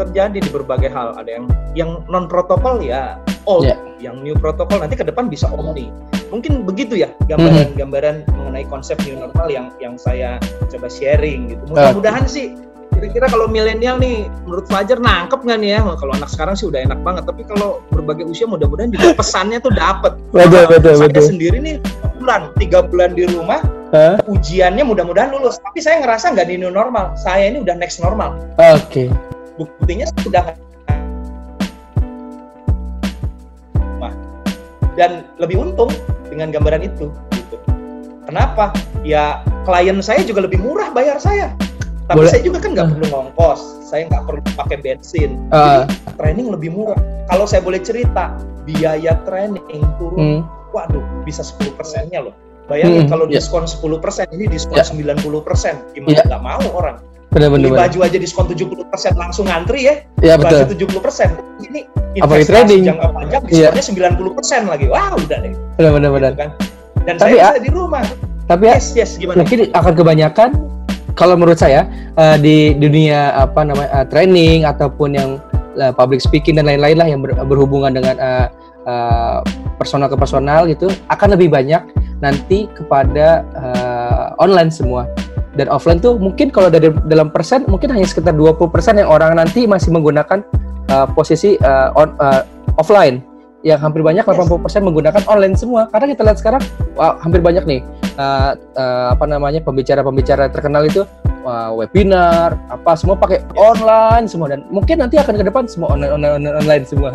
terjadi 0.00 0.38
di 0.40 0.50
berbagai 0.50 0.88
hal. 0.88 1.12
Ada 1.20 1.30
yang 1.36 1.46
yang 1.76 1.90
non 2.08 2.26
protokol 2.26 2.80
ya 2.80 3.20
old, 3.46 3.64
Ya. 3.64 3.78
yang 4.02 4.20
new 4.20 4.34
protokol 4.34 4.78
nanti 4.78 4.94
ke 4.94 5.06
depan 5.06 5.26
bisa 5.26 5.46
omni. 5.48 5.88
Mungkin 6.28 6.66
begitu 6.66 6.98
ya 6.98 7.08
gambaran-gambaran 7.26 8.26
mengenai 8.34 8.66
konsep 8.66 8.98
new 9.06 9.14
normal 9.14 9.46
yang 9.48 9.70
yang 9.78 9.94
saya 9.96 10.36
coba 10.68 10.90
sharing 10.90 11.48
gitu. 11.48 11.62
Mudah-mudahan 11.70 12.26
sih 12.26 12.52
kira-kira 12.92 13.28
kalau 13.28 13.44
milenial 13.44 14.00
nih 14.00 14.24
menurut 14.48 14.64
Fajar 14.66 14.96
nangkep 14.96 15.44
nggak 15.44 15.58
nih 15.60 15.70
ya? 15.76 15.80
Kalau 15.84 16.12
anak 16.16 16.30
sekarang 16.32 16.54
sih 16.56 16.66
udah 16.66 16.80
enak 16.82 16.98
banget. 17.04 17.24
Tapi 17.28 17.42
kalau 17.46 17.84
berbagai 17.92 18.26
usia 18.26 18.48
mudah-mudahan 18.48 18.90
juga 18.90 19.14
pesannya 19.20 19.62
tuh 19.62 19.70
dapet. 19.72 20.16
Betul, 20.34 20.64
betul, 20.66 20.92
saya 20.98 21.08
betul. 21.12 21.24
sendiri 21.30 21.56
nih 21.62 21.76
bulan, 22.18 22.50
tiga 22.58 22.82
bulan 22.82 23.14
di 23.14 23.28
rumah, 23.30 23.62
Hah? 23.94 24.18
ujiannya 24.26 24.82
mudah-mudahan 24.82 25.30
lulus. 25.30 25.62
Tapi 25.62 25.78
saya 25.78 26.02
ngerasa 26.02 26.34
nggak 26.34 26.48
di 26.50 26.56
new 26.58 26.72
normal. 26.74 27.14
Saya 27.14 27.52
ini 27.52 27.62
udah 27.62 27.76
next 27.78 28.02
normal. 28.02 28.34
Oke. 28.58 29.12
Buktinya 29.56 30.04
sudah 30.20 30.56
dan 34.96 35.24
lebih 35.36 35.60
untung 35.60 35.92
dengan 36.26 36.50
gambaran 36.50 36.82
itu. 36.82 37.12
Gitu. 37.32 37.56
Kenapa? 38.26 38.74
Ya 39.00 39.40
klien 39.62 40.00
saya 40.02 40.24
juga 40.24 40.42
lebih 40.44 40.58
murah 40.58 40.90
bayar 40.90 41.16
saya. 41.16 41.54
Tapi 42.06 42.22
Boleh. 42.22 42.30
saya 42.30 42.42
juga 42.42 42.58
kan 42.62 42.70
nggak 42.74 42.86
Hmm. 42.86 42.94
perlu 42.98 43.06
ngongkos, 43.10 43.60
saya 43.82 44.06
nggak 44.06 44.22
perlu 44.26 44.40
pakai 44.54 44.76
bensin. 44.78 45.30
Ah. 45.50 45.82
Jadi 45.86 46.14
training 46.16 46.48
lebih 46.50 46.70
murah. 46.70 46.98
Kalau 47.26 47.44
saya 47.44 47.62
boleh 47.62 47.82
cerita, 47.82 48.30
biaya 48.62 49.14
training 49.22 49.82
turun 49.98 50.18
Hmm. 50.18 50.40
waduh 50.74 51.02
bisa 51.22 51.40
10 51.40 51.70
persennya 51.72 52.20
loh 52.20 52.34
bayangin 52.66 53.06
Hmm, 53.06 53.10
kalau 53.10 53.24
ya. 53.30 53.38
diskon 53.38 53.62
10 53.64 53.96
persen 53.96 54.26
ini 54.34 54.50
diskon 54.50 54.76
Ya. 54.76 54.84
90 54.84 55.38
persen 55.40 55.78
gimana 55.94 56.18
Ya. 56.18 56.26
nggak 56.26 56.42
mau 56.42 56.62
orang 56.74 56.98
Benar 57.36 57.48
beli 57.52 57.68
benar. 57.68 57.70
benar. 57.70 57.82
baju 57.84 57.98
aja 58.00 58.16
diskon 58.16 58.46
70 58.48 58.88
persen 58.88 59.12
langsung 59.14 59.44
ngantri 59.44 59.80
ya 59.82 59.94
Ya 60.18 60.34
baju 60.34 60.64
betul. 60.64 60.88
70 60.88 61.04
persen 61.04 61.28
ini 61.60 61.84
Apalagi 62.16 62.16
investasi 62.16 62.48
trading. 62.48 62.82
jangka 62.82 63.06
panjang 63.12 63.42
Iya. 63.44 63.68
diskonnya 63.76 63.84
90 64.16 64.32
persen 64.32 64.60
lagi 64.64 64.86
wah 64.88 65.12
udah 65.12 65.38
deh 65.38 65.52
Benar 65.76 65.90
benar 65.92 66.10
benar. 66.10 66.30
gitu 66.30 66.40
kan 66.40 66.50
dan 67.04 67.14
Tapi, 67.14 67.36
saya 67.36 67.44
bisa 67.46 67.60
di 67.60 67.70
rumah 67.70 68.02
Tapi 68.46 68.62
ya 68.64 68.72
yes 68.72 68.86
yes 68.94 69.10
gimana 69.14 69.36
mungkin 69.38 69.58
akan 69.70 69.92
kebanyakan 69.94 70.48
kalau 71.12 71.34
menurut 71.34 71.56
saya 71.56 71.84
eh, 72.14 72.36
di 72.36 72.56
dunia 72.74 73.36
apa 73.36 73.60
namanya 73.62 73.90
eh, 73.94 74.06
training 74.06 74.64
ataupun 74.64 75.12
yang 75.12 75.30
eh, 75.74 75.92
public 75.92 76.18
speaking 76.18 76.56
dan 76.56 76.64
lain-lain 76.64 76.96
lah 76.96 77.06
yang 77.06 77.20
ber- 77.20 77.36
berhubungan 77.42 77.92
dengan 77.92 78.16
eh, 78.16 78.46
eh, 78.82 79.38
personal 79.76 80.08
ke 80.08 80.16
personal 80.16 80.64
gitu 80.64 80.88
akan 81.06 81.28
lebih 81.32 81.48
banyak 81.48 81.84
nanti 82.18 82.64
kepada 82.70 83.44
eh, 83.44 84.24
online 84.38 84.68
semua 84.68 85.04
dan 85.56 85.72
offline 85.72 85.98
tuh 85.98 86.20
mungkin 86.20 86.52
kalau 86.52 86.68
dari 86.68 86.92
dalam 87.08 87.32
persen 87.32 87.64
mungkin 87.64 87.88
hanya 87.88 88.04
sekitar 88.04 88.36
20% 88.36 88.60
yang 89.00 89.08
orang 89.08 89.40
nanti 89.40 89.64
masih 89.64 89.88
menggunakan 89.88 90.44
eh, 90.92 91.06
posisi 91.16 91.56
eh, 91.56 91.88
on, 91.96 92.12
eh, 92.20 92.44
offline. 92.76 93.24
Yang 93.64 93.82
hampir 93.82 94.04
banyak 94.04 94.22
80% 94.22 94.62
menggunakan 94.84 95.22
online 95.26 95.58
semua. 95.58 95.90
Karena 95.90 96.06
kita 96.14 96.22
lihat 96.22 96.38
sekarang 96.38 96.62
wah, 96.94 97.18
hampir 97.18 97.42
banyak 97.42 97.64
nih 97.66 97.80
eh, 98.20 98.52
eh, 98.54 99.06
apa 99.10 99.24
namanya 99.24 99.64
pembicara-pembicara 99.64 100.52
terkenal 100.52 100.86
itu 100.86 101.02
wah, 101.42 101.72
webinar 101.72 102.54
apa 102.68 102.92
semua 102.94 103.16
pakai 103.16 103.42
online 103.56 104.28
semua. 104.28 104.52
Dan 104.52 104.68
mungkin 104.68 105.00
nanti 105.00 105.16
akan 105.16 105.40
ke 105.40 105.44
depan 105.48 105.64
semua 105.66 105.96
online 105.96 106.12
online, 106.12 106.34
online, 106.38 106.56
online 106.62 106.84
semua. 106.84 107.10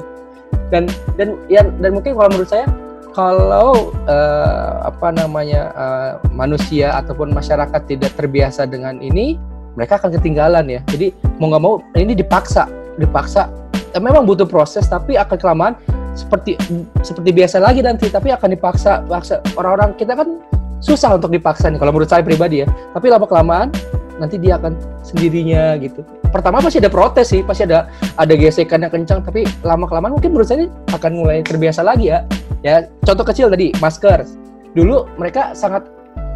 Dan 0.74 0.90
dan 1.16 1.38
ya 1.48 1.62
dan 1.80 1.94
mungkin 1.94 2.18
kalau 2.18 2.28
menurut 2.34 2.50
saya 2.50 2.66
kalau 3.12 3.92
eh, 4.08 4.72
apa 4.88 5.12
namanya 5.12 5.72
eh, 5.76 6.12
manusia 6.32 6.96
ataupun 6.96 7.36
masyarakat 7.36 7.82
tidak 7.88 8.12
terbiasa 8.16 8.68
dengan 8.68 9.00
ini 9.04 9.36
mereka 9.76 10.00
akan 10.00 10.16
ketinggalan 10.20 10.68
ya. 10.68 10.80
Jadi 10.92 11.16
mau 11.40 11.52
nggak 11.52 11.64
mau 11.64 11.74
ini 11.96 12.16
dipaksa 12.16 12.68
dipaksa. 13.00 13.48
Ya, 13.92 14.00
memang 14.00 14.24
butuh 14.24 14.48
proses 14.48 14.88
tapi 14.88 15.20
akan 15.20 15.38
kelamaan 15.40 15.74
seperti 16.16 16.60
seperti 17.04 17.32
biasa 17.32 17.60
lagi 17.60 17.84
nanti 17.84 18.08
tapi 18.08 18.32
akan 18.32 18.56
dipaksa 18.56 19.04
paksa. 19.08 19.40
Orang-orang 19.56 19.96
kita 19.96 20.16
kan 20.16 20.40
susah 20.82 21.16
untuk 21.16 21.32
dipaksa 21.32 21.70
nih 21.70 21.80
kalau 21.80 21.92
menurut 21.96 22.12
saya 22.12 22.24
pribadi 22.24 22.64
ya. 22.64 22.68
Tapi 22.96 23.08
lama 23.12 23.28
kelamaan 23.28 23.72
nanti 24.20 24.40
dia 24.40 24.60
akan 24.60 24.76
sendirinya 25.04 25.76
gitu. 25.80 26.04
Pertama 26.32 26.64
pasti 26.64 26.80
ada 26.80 26.88
protes 26.88 27.28
sih 27.28 27.44
pasti 27.44 27.68
ada 27.68 27.92
ada 28.16 28.34
gesekan 28.40 28.88
yang 28.88 28.92
kencang 28.92 29.20
tapi 29.20 29.44
lama 29.68 29.84
kelamaan 29.84 30.16
mungkin 30.16 30.32
menurut 30.32 30.48
saya 30.48 30.64
ini 30.64 30.68
akan 30.96 31.12
mulai 31.12 31.44
terbiasa 31.44 31.84
lagi 31.84 32.08
ya 32.08 32.24
ya 32.62 32.88
contoh 33.06 33.26
kecil 33.26 33.50
tadi 33.50 33.74
masker. 33.78 34.26
Dulu 34.72 35.20
mereka 35.20 35.52
sangat 35.52 35.86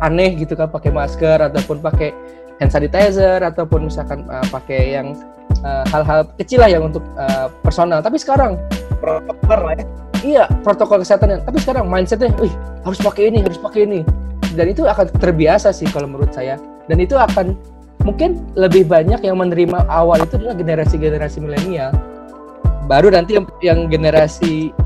aneh 0.03 0.35
gitu 0.35 0.53
kan 0.59 0.67
pakai 0.67 0.91
masker 0.91 1.39
ataupun 1.39 1.79
pakai 1.79 2.11
hand 2.59 2.71
sanitizer 2.71 3.39
ataupun 3.39 3.87
misalkan 3.87 4.27
uh, 4.27 4.43
pakai 4.51 4.99
yang 4.99 5.15
uh, 5.63 5.83
hal-hal 5.91 6.27
kecil 6.35 6.63
lah 6.63 6.69
yang 6.71 6.87
untuk 6.87 7.03
uh, 7.15 7.47
personal. 7.63 8.03
Tapi 8.03 8.19
sekarang 8.19 8.59
protokol 8.99 9.59
lah 9.71 9.75
ya. 9.79 9.85
Iya 10.25 10.43
protokol 10.65 11.05
kesehatan 11.05 11.45
tapi 11.45 11.61
sekarang 11.61 11.85
mindsetnya 11.85 12.33
wih 12.41 12.49
harus 12.81 12.97
pakai 12.97 13.29
ini 13.29 13.39
harus 13.45 13.59
pakai 13.61 13.85
ini. 13.85 14.01
Dan 14.55 14.71
itu 14.71 14.87
akan 14.87 15.11
terbiasa 15.19 15.75
sih 15.75 15.87
kalau 15.91 16.07
menurut 16.07 16.31
saya. 16.31 16.55
Dan 16.87 17.03
itu 17.03 17.17
akan 17.19 17.57
mungkin 18.05 18.39
lebih 18.53 18.85
banyak 18.85 19.25
yang 19.25 19.41
menerima 19.41 19.89
awal 19.89 20.21
itu 20.21 20.37
adalah 20.37 20.55
generasi-generasi 20.55 21.41
milenial. 21.41 21.91
Baru 22.85 23.09
nanti 23.09 23.33
yang, 23.33 23.45
yang 23.65 23.79
generasi 23.89 24.69
eh, 24.69 24.84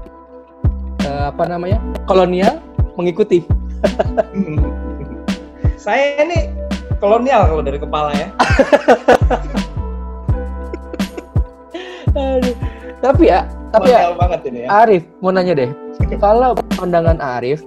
apa 1.30 1.46
namanya 1.46 1.78
kolonial 2.10 2.58
mengikuti. 2.98 3.46
Saya 5.84 6.26
ini 6.26 6.50
kolonial 7.00 7.48
kalau 7.48 7.64
dari 7.64 7.80
kepala 7.80 8.12
ya. 8.18 8.28
Aduh. 12.10 12.58
tapi 13.00 13.32
ya 13.32 13.48
tapi 13.70 13.94
ya 13.94 14.18
banget 14.18 14.42
ini 14.50 14.66
ya. 14.66 14.68
Arif 14.84 15.06
mau 15.22 15.32
nanya 15.32 15.54
deh. 15.56 15.72
Kalau 16.20 16.58
pandangan 16.76 17.22
Arif 17.22 17.64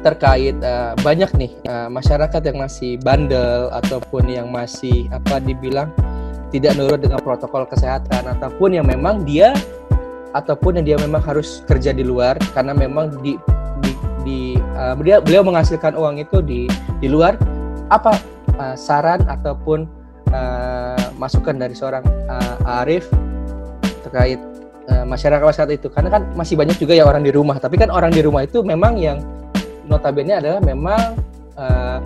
terkait 0.00 0.56
eh, 0.56 0.92
banyak 1.04 1.28
nih 1.36 1.52
eh, 1.66 1.88
masyarakat 1.92 2.40
yang 2.40 2.56
masih 2.62 2.96
bandel 3.04 3.68
ataupun 3.74 4.24
yang 4.30 4.48
masih 4.48 5.10
apa 5.12 5.42
dibilang 5.42 5.92
tidak 6.50 6.74
nurut 6.78 6.98
dengan 6.98 7.20
protokol 7.20 7.68
kesehatan 7.68 8.26
ataupun 8.26 8.80
yang 8.80 8.86
memang 8.88 9.22
dia 9.28 9.52
ataupun 10.32 10.78
yang 10.80 10.86
dia 10.86 10.96
memang 11.00 11.22
harus 11.22 11.62
kerja 11.66 11.90
di 11.90 12.06
luar 12.06 12.38
karena 12.54 12.70
memang 12.70 13.10
di 13.22 13.34
di, 13.82 13.92
di 14.22 14.40
eh, 14.58 14.94
dia 15.02 15.18
beliau 15.18 15.42
menghasilkan 15.42 15.98
uang 15.98 16.22
itu 16.22 16.42
di 16.42 16.70
di 17.02 17.08
luar. 17.10 17.34
Apa 17.90 18.14
eh, 18.54 18.76
saran 18.78 19.26
ataupun 19.26 19.86
eh, 20.30 21.06
masukan 21.18 21.58
dari 21.58 21.74
seorang 21.74 22.06
eh, 22.06 22.68
Arif 22.82 23.10
terkait 24.06 24.38
eh, 24.86 25.04
masyarakat 25.04 25.42
masyarakat 25.42 25.74
itu? 25.74 25.88
Karena 25.90 26.10
kan 26.14 26.22
masih 26.38 26.54
banyak 26.54 26.78
juga 26.78 26.94
ya 26.94 27.06
orang 27.06 27.26
di 27.26 27.34
rumah 27.34 27.58
tapi 27.58 27.74
kan 27.74 27.90
orang 27.90 28.14
di 28.14 28.22
rumah 28.22 28.46
itu 28.46 28.62
memang 28.62 28.94
yang 28.94 29.18
notabene 29.90 30.38
adalah 30.38 30.62
memang 30.62 31.18
eh, 31.58 31.98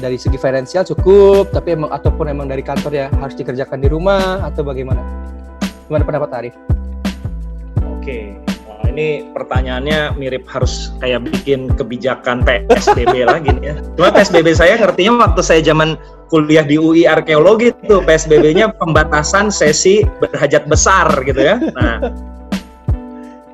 dari 0.00 0.16
segi 0.16 0.36
finansial 0.40 0.84
cukup 0.84 1.52
tapi 1.52 1.76
emang 1.76 1.92
ataupun 1.92 2.28
emang 2.28 2.48
dari 2.48 2.64
kantor 2.64 2.92
ya 2.92 3.06
harus 3.20 3.36
dikerjakan 3.36 3.80
di 3.80 3.88
rumah 3.88 4.44
atau 4.44 4.60
bagaimana? 4.60 5.00
Gimana 5.88 6.04
pendapat 6.04 6.30
Arif? 6.36 6.79
Oke, 8.00 8.32
Wah, 8.64 8.88
ini 8.88 9.28
pertanyaannya 9.36 10.16
mirip 10.16 10.48
harus 10.48 10.88
kayak 11.04 11.28
bikin 11.28 11.68
kebijakan 11.76 12.40
PSBB 12.40 13.12
lagi 13.28 13.52
nih 13.60 13.64
ya. 13.70 13.74
Cuma 13.92 14.08
PSBB 14.08 14.56
saya 14.56 14.80
ngertinya 14.80 15.28
waktu 15.28 15.44
saya 15.44 15.60
zaman 15.60 16.00
kuliah 16.32 16.64
di 16.64 16.80
UI 16.80 17.04
arkeologi 17.04 17.76
itu 17.76 18.00
PSBB-nya 18.00 18.72
pembatasan 18.80 19.52
sesi 19.52 20.00
berhajat 20.16 20.64
besar 20.64 21.12
gitu 21.28 21.44
ya. 21.44 21.60
Nah, 21.76 22.08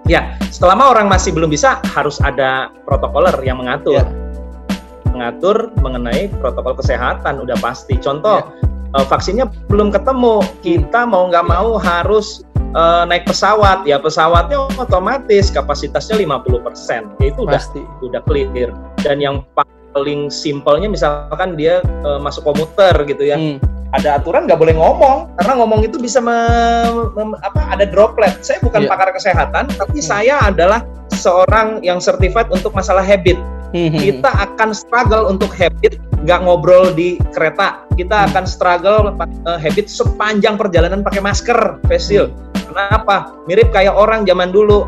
ya 0.06 0.38
selama 0.54 0.94
orang 0.94 1.10
masih 1.10 1.34
belum 1.34 1.50
bisa 1.50 1.82
harus 1.90 2.22
ada 2.22 2.70
protokoler 2.86 3.34
yang 3.42 3.58
mengatur. 3.58 3.98
Ya. 3.98 4.06
Mengatur 5.10 5.74
mengenai 5.82 6.30
protokol 6.38 6.78
kesehatan 6.78 7.42
udah 7.42 7.58
pasti. 7.58 7.98
Contoh 7.98 8.46
Ya. 8.94 9.02
eh, 9.02 9.06
vaksinnya 9.10 9.50
belum 9.66 9.90
ketemu, 9.90 10.38
kita 10.62 11.02
mau 11.02 11.26
nggak 11.26 11.50
mau 11.50 11.82
harus 11.82 12.45
eh, 12.76 13.02
naik 13.08 13.24
pesawat. 13.24 13.88
Ya 13.88 13.96
pesawatnya 13.96 14.68
otomatis 14.76 15.48
kapasitasnya 15.48 16.20
50%. 16.20 17.08
Ya 17.18 17.26
itu 17.32 17.40
udah 17.42 17.56
Pasti. 17.56 17.80
udah 18.04 18.20
clear. 18.22 18.70
Dan 19.00 19.18
yang 19.18 19.42
paling 19.96 20.28
simpelnya 20.28 20.86
misalkan 20.86 21.56
dia 21.56 21.80
eh, 21.80 22.18
masuk 22.20 22.44
komuter 22.44 22.92
gitu 23.08 23.24
ya 23.24 23.40
Hmm. 23.40 23.56
ada 23.96 24.20
aturan 24.20 24.44
nggak 24.44 24.60
boleh 24.60 24.76
ngomong 24.76 25.32
karena 25.40 25.52
ngomong 25.56 25.80
itu 25.80 25.96
bisa 25.96 26.20
me- 26.20 27.40
apa 27.40 27.60
ada 27.72 27.88
droplet. 27.88 28.44
Saya 28.44 28.60
bukan 28.60 28.84
Iya. 28.84 28.90
pakar 28.92 29.08
kesehatan, 29.16 29.64
tapi 29.72 30.04
Hmm. 30.04 30.06
saya 30.06 30.34
adalah 30.44 30.84
seorang 31.16 31.80
yang 31.80 31.96
certified 31.96 32.50
untuk 32.52 32.76
masalah 32.76 33.00
habit. 33.00 33.40
Hmm. 33.72 33.96
Kita 33.96 34.28
akan 34.28 34.76
struggle 34.76 35.26
untuk 35.26 35.48
habit, 35.56 35.96
nggak 36.22 36.40
ngobrol 36.44 36.92
di 36.92 37.16
kereta. 37.32 37.82
Kita 37.96 38.20
Hmm. 38.20 38.28
akan 38.32 38.44
struggle 38.44 39.00
uh, 39.48 39.56
habit 39.56 39.88
sepanjang 39.88 40.60
perjalanan 40.60 41.00
pakai 41.00 41.24
masker, 41.24 41.80
face 41.88 42.12
shield. 42.12 42.30
Kenapa? 42.66 43.38
Mirip 43.46 43.70
kayak 43.70 43.94
orang 43.94 44.26
zaman 44.26 44.50
dulu 44.50 44.84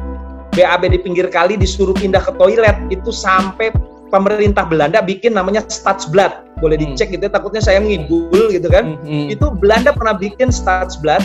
BAB 0.52 0.90
di 0.90 0.98
pinggir 0.98 1.30
kali 1.30 1.54
disuruh 1.54 1.94
pindah 1.94 2.22
ke 2.22 2.32
toilet 2.34 2.74
itu 2.90 3.14
sampai 3.14 3.70
pemerintah 4.08 4.64
Belanda 4.66 5.04
bikin 5.04 5.36
namanya 5.36 5.62
Stadsblad. 5.68 6.58
Boleh 6.58 6.74
Hmm. 6.74 6.96
dicek 6.96 7.14
gitu 7.14 7.28
ya, 7.28 7.32
takutnya 7.32 7.62
saya 7.62 7.78
ngidul 7.78 8.50
gitu 8.50 8.66
kan 8.66 8.98
Hmm. 8.98 9.06
Hmm. 9.06 9.26
itu 9.30 9.46
Belanda 9.62 9.94
pernah 9.94 10.18
bikin 10.18 10.50
Stadsblad 10.50 11.22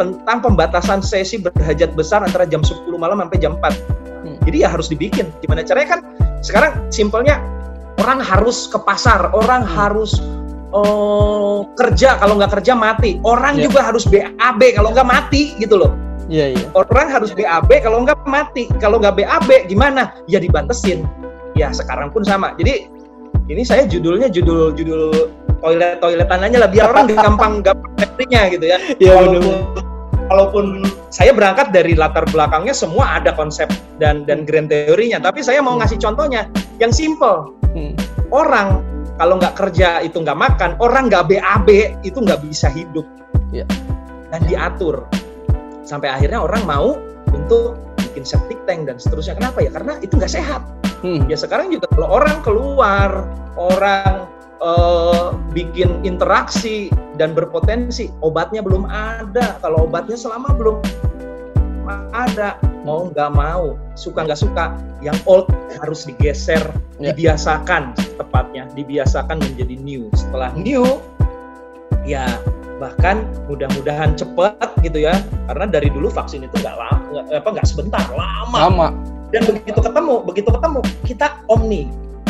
tentang 0.00 0.38
pembatasan 0.40 1.04
sesi 1.04 1.36
berhajat 1.36 1.92
besar 1.92 2.24
antara 2.24 2.48
jam 2.48 2.64
10 2.64 2.96
malam 2.96 3.20
sampai 3.20 3.38
jam 3.42 3.60
4. 3.60 3.76
Hmm. 4.24 4.36
Jadi 4.48 4.64
ya 4.64 4.68
harus 4.72 4.88
dibikin. 4.88 5.28
Gimana 5.44 5.60
caranya 5.60 5.98
kan 5.98 6.00
sekarang 6.40 6.88
simpelnya 6.88 7.36
orang 8.00 8.24
harus 8.24 8.64
ke 8.72 8.80
pasar, 8.80 9.28
orang 9.36 9.60
harus 9.60 10.16
oh, 10.72 11.66
kerja 11.74 12.18
kalau 12.18 12.38
nggak 12.38 12.52
kerja 12.60 12.72
mati. 12.74 13.18
Orang 13.22 13.58
Ya. 13.58 13.66
juga 13.68 13.86
harus 13.86 14.06
BAB 14.06 14.60
kalau 14.74 14.90
nggak 14.94 15.08
mati 15.08 15.54
gitu 15.58 15.76
loh. 15.78 15.92
Iya, 16.30 16.54
iya. 16.54 16.66
Orang 16.78 17.10
harus 17.10 17.34
BAB 17.34 17.70
kalau 17.82 18.06
nggak 18.06 18.22
mati. 18.26 18.70
Kalau 18.78 19.02
nggak 19.02 19.18
BAB 19.18 19.66
gimana? 19.66 20.14
Ya 20.30 20.38
dibatesin. 20.38 21.02
Ya 21.58 21.74
sekarang 21.74 22.14
pun 22.14 22.22
sama. 22.22 22.54
Jadi 22.54 22.86
ini 23.50 23.66
saya 23.66 23.82
judulnya 23.84 24.30
judul 24.30 24.70
judul 24.78 25.34
toilet 25.60 25.98
toiletan 25.98 26.46
aja 26.46 26.56
lah 26.62 26.70
biar 26.70 26.86
orang 26.94 27.10
gampang 27.18 27.52
gampang 27.66 27.92
ngertinya 27.98 28.42
gitu 28.54 28.64
ya. 28.70 28.78
Iya, 29.02 29.10
walaupun 29.18 29.42
benar. 29.42 29.84
walaupun 30.30 30.64
saya 31.10 31.34
berangkat 31.34 31.74
dari 31.74 31.98
latar 31.98 32.22
belakangnya 32.30 32.70
semua 32.70 33.18
ada 33.18 33.34
konsep 33.34 33.66
dan 33.98 34.22
dan 34.22 34.46
grand 34.46 34.70
teorinya, 34.70 35.18
tapi 35.18 35.42
saya 35.42 35.58
mau 35.58 35.74
ngasih 35.82 35.98
contohnya 35.98 36.46
yang 36.78 36.94
simple. 36.94 37.58
Hmm. 37.74 37.92
Orang 38.30 38.86
kalau 39.20 39.36
nggak 39.36 39.52
kerja 39.52 40.00
itu 40.00 40.16
nggak 40.24 40.38
makan, 40.40 40.80
orang 40.80 41.12
nggak 41.12 41.28
BAB 41.28 41.68
itu 42.08 42.16
nggak 42.24 42.40
bisa 42.40 42.72
hidup. 42.72 43.04
Iya. 43.52 43.68
Dan 44.32 44.40
diatur 44.48 45.04
sampai 45.84 46.08
akhirnya 46.08 46.40
orang 46.40 46.64
mau 46.64 46.96
untuk 47.36 47.76
bikin 48.00 48.24
septic 48.24 48.56
tank 48.64 48.88
dan 48.88 48.96
seterusnya. 48.96 49.36
Kenapa 49.36 49.60
ya? 49.60 49.68
Karena 49.76 50.00
itu 50.00 50.16
nggak 50.16 50.32
sehat. 50.32 50.64
Hmm. 51.04 51.28
Ya 51.28 51.36
sekarang 51.36 51.68
juga 51.68 51.84
kalau 51.92 52.08
orang 52.16 52.40
keluar, 52.40 53.28
orang 53.60 54.24
eh, 54.64 55.36
bikin 55.52 56.00
interaksi 56.00 56.88
dan 57.20 57.36
berpotensi, 57.36 58.08
obatnya 58.24 58.64
belum 58.64 58.88
ada. 58.88 59.60
Kalau 59.60 59.84
obatnya 59.84 60.16
selama 60.16 60.56
belum 60.56 60.80
ada, 62.12 62.56
mau 62.82 63.08
nggak 63.10 63.30
mau, 63.32 63.76
suka 63.94 64.24
nggak 64.26 64.40
suka, 64.40 64.74
yang 65.00 65.16
old 65.26 65.46
harus 65.80 66.06
digeser, 66.06 66.62
Ya. 67.00 67.12
dibiasakan 67.16 67.96
tepatnya, 68.20 68.68
dibiasakan 68.76 69.40
menjadi 69.40 69.74
new. 69.80 70.08
Setelah 70.12 70.52
new, 70.52 70.84
ya 72.04 72.28
bahkan 72.76 73.24
mudah-mudahan 73.48 74.16
cepat 74.16 74.56
gitu 74.80 75.04
ya, 75.04 75.16
karena 75.48 75.64
dari 75.68 75.88
dulu 75.92 76.08
vaksin 76.08 76.44
itu 76.44 76.56
nggak 76.60 76.76
lama, 76.76 77.20
apa 77.28 77.48
nggak 77.52 77.68
sebentar, 77.68 78.04
lama 78.12 78.58
Lama. 78.68 78.88
dan 79.30 79.46
begitu 79.46 79.80
ketemu 79.80 80.14
begitu 80.26 80.48
ketemu 80.50 80.80
kita 81.06 81.26
omni 81.46 81.86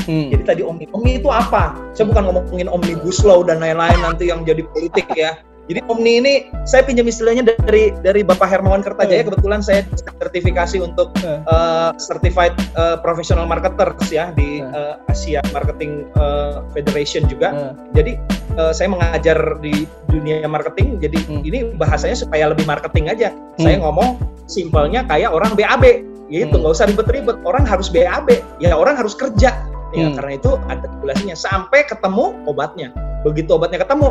Hmm. 0.09 0.33
jadi 0.33 0.43
tadi 0.57 0.63
omni 0.65 0.89
omni 0.97 1.21
itu 1.21 1.29
apa 1.29 1.77
saya 1.93 2.09
bukan 2.09 2.25
ngomongin 2.33 2.73
omnibus 2.73 3.21
law 3.21 3.45
dan 3.45 3.61
lain-lain 3.61 4.01
nanti 4.01 4.33
yang 4.33 4.49
jadi 4.49 4.65
politik 4.73 5.07
ya 5.13 5.37
jadi 5.71 5.87
omni 5.87 6.19
ini 6.19 6.35
saya 6.67 6.83
pinjam 6.83 7.07
istilahnya 7.07 7.47
dari 7.47 7.95
dari 8.03 8.27
Bapak 8.27 8.51
Hermawan 8.51 8.83
Kertajaya 8.83 9.23
Hmm. 9.23 9.31
kebetulan 9.31 9.63
saya 9.63 9.87
sertifikasi 10.19 10.83
untuk 10.83 11.15
Hmm. 11.23 11.47
uh, 11.47 11.95
certified 11.95 12.59
uh, 12.75 12.99
professional 12.99 13.47
marketers 13.47 14.11
ya 14.11 14.35
di 14.35 14.59
Hmm. 14.59 14.75
uh, 14.75 14.95
Asia 15.07 15.39
Marketing 15.55 16.11
uh, 16.19 16.67
Federation 16.75 17.31
juga 17.31 17.55
Hmm. 17.55 17.73
jadi 17.95 18.19
uh, 18.59 18.75
saya 18.75 18.91
mengajar 18.91 19.39
di 19.63 19.87
dunia 20.11 20.43
marketing 20.51 20.99
jadi 20.99 21.19
Hmm. 21.31 21.47
ini 21.47 21.59
bahasanya 21.79 22.19
supaya 22.19 22.51
lebih 22.51 22.67
marketing 22.67 23.07
aja 23.07 23.31
saya 23.63 23.79
Hmm. 23.79 23.87
ngomong 23.87 24.19
simpelnya 24.51 25.07
kayak 25.07 25.31
orang 25.31 25.55
BAB 25.55 26.03
yaitu 26.27 26.59
Hmm. 26.59 26.67
nggak 26.67 26.75
usah 26.75 26.91
ribet-ribet 26.91 27.39
orang 27.47 27.63
harus 27.63 27.87
BAB 27.87 28.43
ya 28.59 28.75
orang 28.75 28.99
harus 28.99 29.15
kerja 29.15 29.55
ya 29.95 30.07
Hmm. 30.11 30.19
karena 30.19 30.33
itu 30.35 30.51
ada 30.67 30.87
regulasinya 30.99 31.39
sampai 31.39 31.87
ketemu 31.87 32.35
obatnya 32.51 32.91
begitu 33.23 33.55
obatnya 33.55 33.83
ketemu 33.87 34.11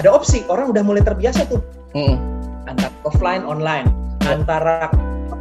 ada 0.00 0.08
opsi 0.08 0.48
orang 0.48 0.72
udah 0.72 0.80
mulai 0.80 1.04
terbiasa 1.04 1.44
tuh. 1.52 1.60
Hmm. 1.92 2.16
antara 2.64 2.92
offline 3.04 3.44
online. 3.44 3.84
Ya. 4.24 4.40
antara 4.40 4.88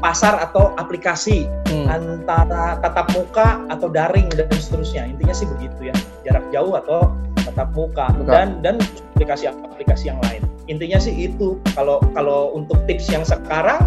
pasar 0.03 0.35
atau 0.43 0.75
aplikasi. 0.75 1.47
Hmm. 1.71 1.87
antara 1.87 2.75
tatap 2.83 3.07
muka 3.15 3.63
atau 3.71 3.87
daring 3.87 4.27
dan 4.35 4.51
seterusnya. 4.51 5.07
Intinya 5.07 5.31
sih 5.31 5.47
begitu 5.47 5.89
ya. 5.89 5.95
Jarak 6.27 6.43
jauh 6.51 6.75
atau 6.75 7.15
tatap 7.47 7.71
muka. 7.71 8.11
Muka. 8.19 8.27
dan 8.27 8.59
dan 8.59 8.75
aplikasi-aplikasi 9.15 10.11
yang 10.11 10.19
lain. 10.27 10.43
Intinya 10.67 10.99
sih 10.99 11.15
itu. 11.15 11.55
Kalau 11.77 12.03
kalau 12.11 12.51
untuk 12.51 12.83
tips 12.83 13.07
yang 13.07 13.23
sekarang 13.23 13.79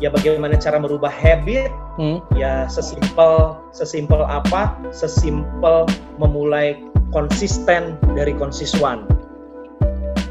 ya 0.00 0.08
bagaimana 0.08 0.56
cara 0.56 0.80
merubah 0.80 1.12
habit? 1.12 1.68
Hmm. 1.94 2.18
ya 2.34 2.66
sesimpel 2.66 3.54
sesimpel 3.70 4.24
apa? 4.26 4.74
Sesimpel 4.90 5.86
memulai 6.18 6.78
konsisten 7.14 7.94
dari 8.18 8.34
konsisuan 8.34 9.06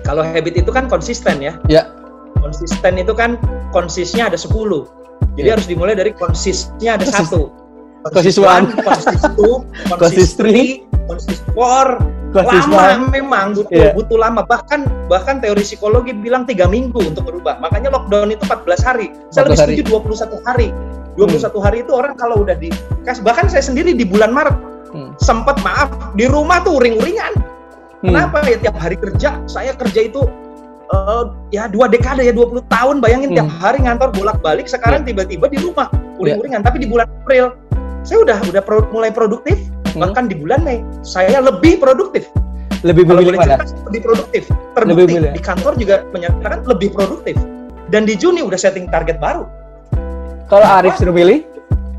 kalau 0.04 0.22
habit 0.22 0.54
itu 0.56 0.70
kan 0.70 0.86
konsisten 0.86 1.40
ya 1.40 1.56
Ya. 1.66 1.88
konsisten 2.38 2.96
itu 2.96 3.12
kan 3.12 3.40
konsisnya 3.72 4.28
ada 4.28 4.38
10 4.38 4.88
jadi 5.34 5.48
Ya. 5.48 5.54
harus 5.56 5.66
dimulai 5.66 5.96
dari 5.96 6.12
konsisnya 6.14 6.96
ada 6.96 7.04
Konsis- 7.04 7.28
satu 7.32 7.42
Konsisuan. 8.04 8.68
konsistu 8.78 9.50
Konsistri. 9.92 10.84
konsispor 11.04 12.04
Konsiswan. 12.32 13.00
lama 13.00 13.08
memang 13.10 13.46
butuh 13.54 13.72
Iya. 13.72 13.92
butuh 13.94 14.18
lama 14.18 14.42
bahkan 14.44 14.84
bahkan 15.06 15.38
teori 15.38 15.62
psikologi 15.62 16.12
bilang 16.12 16.44
tiga 16.44 16.66
minggu 16.66 16.98
untuk 16.98 17.24
berubah 17.24 17.60
makanya 17.60 17.92
lockdown 17.92 18.28
itu 18.30 18.44
14 18.44 18.82
hari 18.82 19.08
saya 19.30 19.46
14 19.46 19.48
lebih 19.48 19.58
hari. 19.58 19.74
setuju 19.78 19.84
21 20.34 20.42
hari 20.42 20.68
21 21.14 21.62
hari 21.62 21.78
itu 21.80 21.92
orang 21.94 22.14
kalau 22.18 22.42
udah 22.42 22.56
di 22.56 22.74
bahkan 23.22 23.46
saya 23.46 23.62
sendiri 23.62 23.94
di 23.94 24.04
bulan 24.04 24.32
Maret 24.32 24.58
Hmm. 24.90 25.10
sempat 25.18 25.58
maaf 25.60 25.90
di 26.14 26.26
rumah 26.26 26.62
tuh 26.62 26.78
uring-uringan 26.78 27.34
Hmm. 28.04 28.12
kenapa 28.12 28.44
ya 28.44 28.58
tiap 28.60 28.76
hari 28.76 28.96
kerja 28.96 29.40
saya 29.48 29.72
kerja 29.72 30.02
itu 30.04 30.28
eh, 30.86 31.24
ya 31.52 31.66
dua 31.66 31.88
dekade 31.88 32.22
ya 32.22 32.32
20 32.32 32.60
tahun 32.68 33.00
bayangin 33.00 33.32
Hmm. 33.32 33.38
tiap 33.38 33.50
hari 33.58 33.80
ngantor 33.80 34.12
bolak-balik 34.12 34.68
sekarang 34.68 35.02
tiba-tiba 35.02 35.48
di 35.48 35.58
rumah 35.58 35.88
uring-uringan 36.18 36.60
tapi 36.60 36.84
di 36.84 36.88
bulan 36.88 37.08
April 37.18 37.56
saya 38.04 38.20
udah 38.22 38.38
udah 38.44 38.62
pro- 38.62 38.92
mulai 38.92 39.10
produktif 39.10 39.56
Hmm. 39.90 40.04
bahkan 40.04 40.26
di 40.26 40.36
bulan 40.36 40.60
Mei 40.62 40.82
saya 41.02 41.40
lebih 41.40 41.78
produktif 41.78 42.28
Lebih 42.82 43.08
kalau 43.08 43.24
boleh 43.24 43.40
mana? 43.40 43.56
cerita 43.56 43.88
lebih 43.88 44.02
produktif 44.04 44.44
Lebih 44.44 44.74
terbukti 44.76 45.14
milih. 45.16 45.32
di 45.32 45.42
kantor 45.42 45.74
juga 45.78 45.96
menyatakan 46.10 46.60
lebih 46.66 46.90
produktif 46.92 47.36
dan 47.88 48.04
di 48.04 48.14
Juni 48.14 48.42
udah 48.42 48.58
setting 48.58 48.90
target 48.90 49.18
baru 49.18 49.48
Kalau 50.44 50.68
Arif 50.68 50.98
suruh 50.98 51.14
milih, 51.14 51.48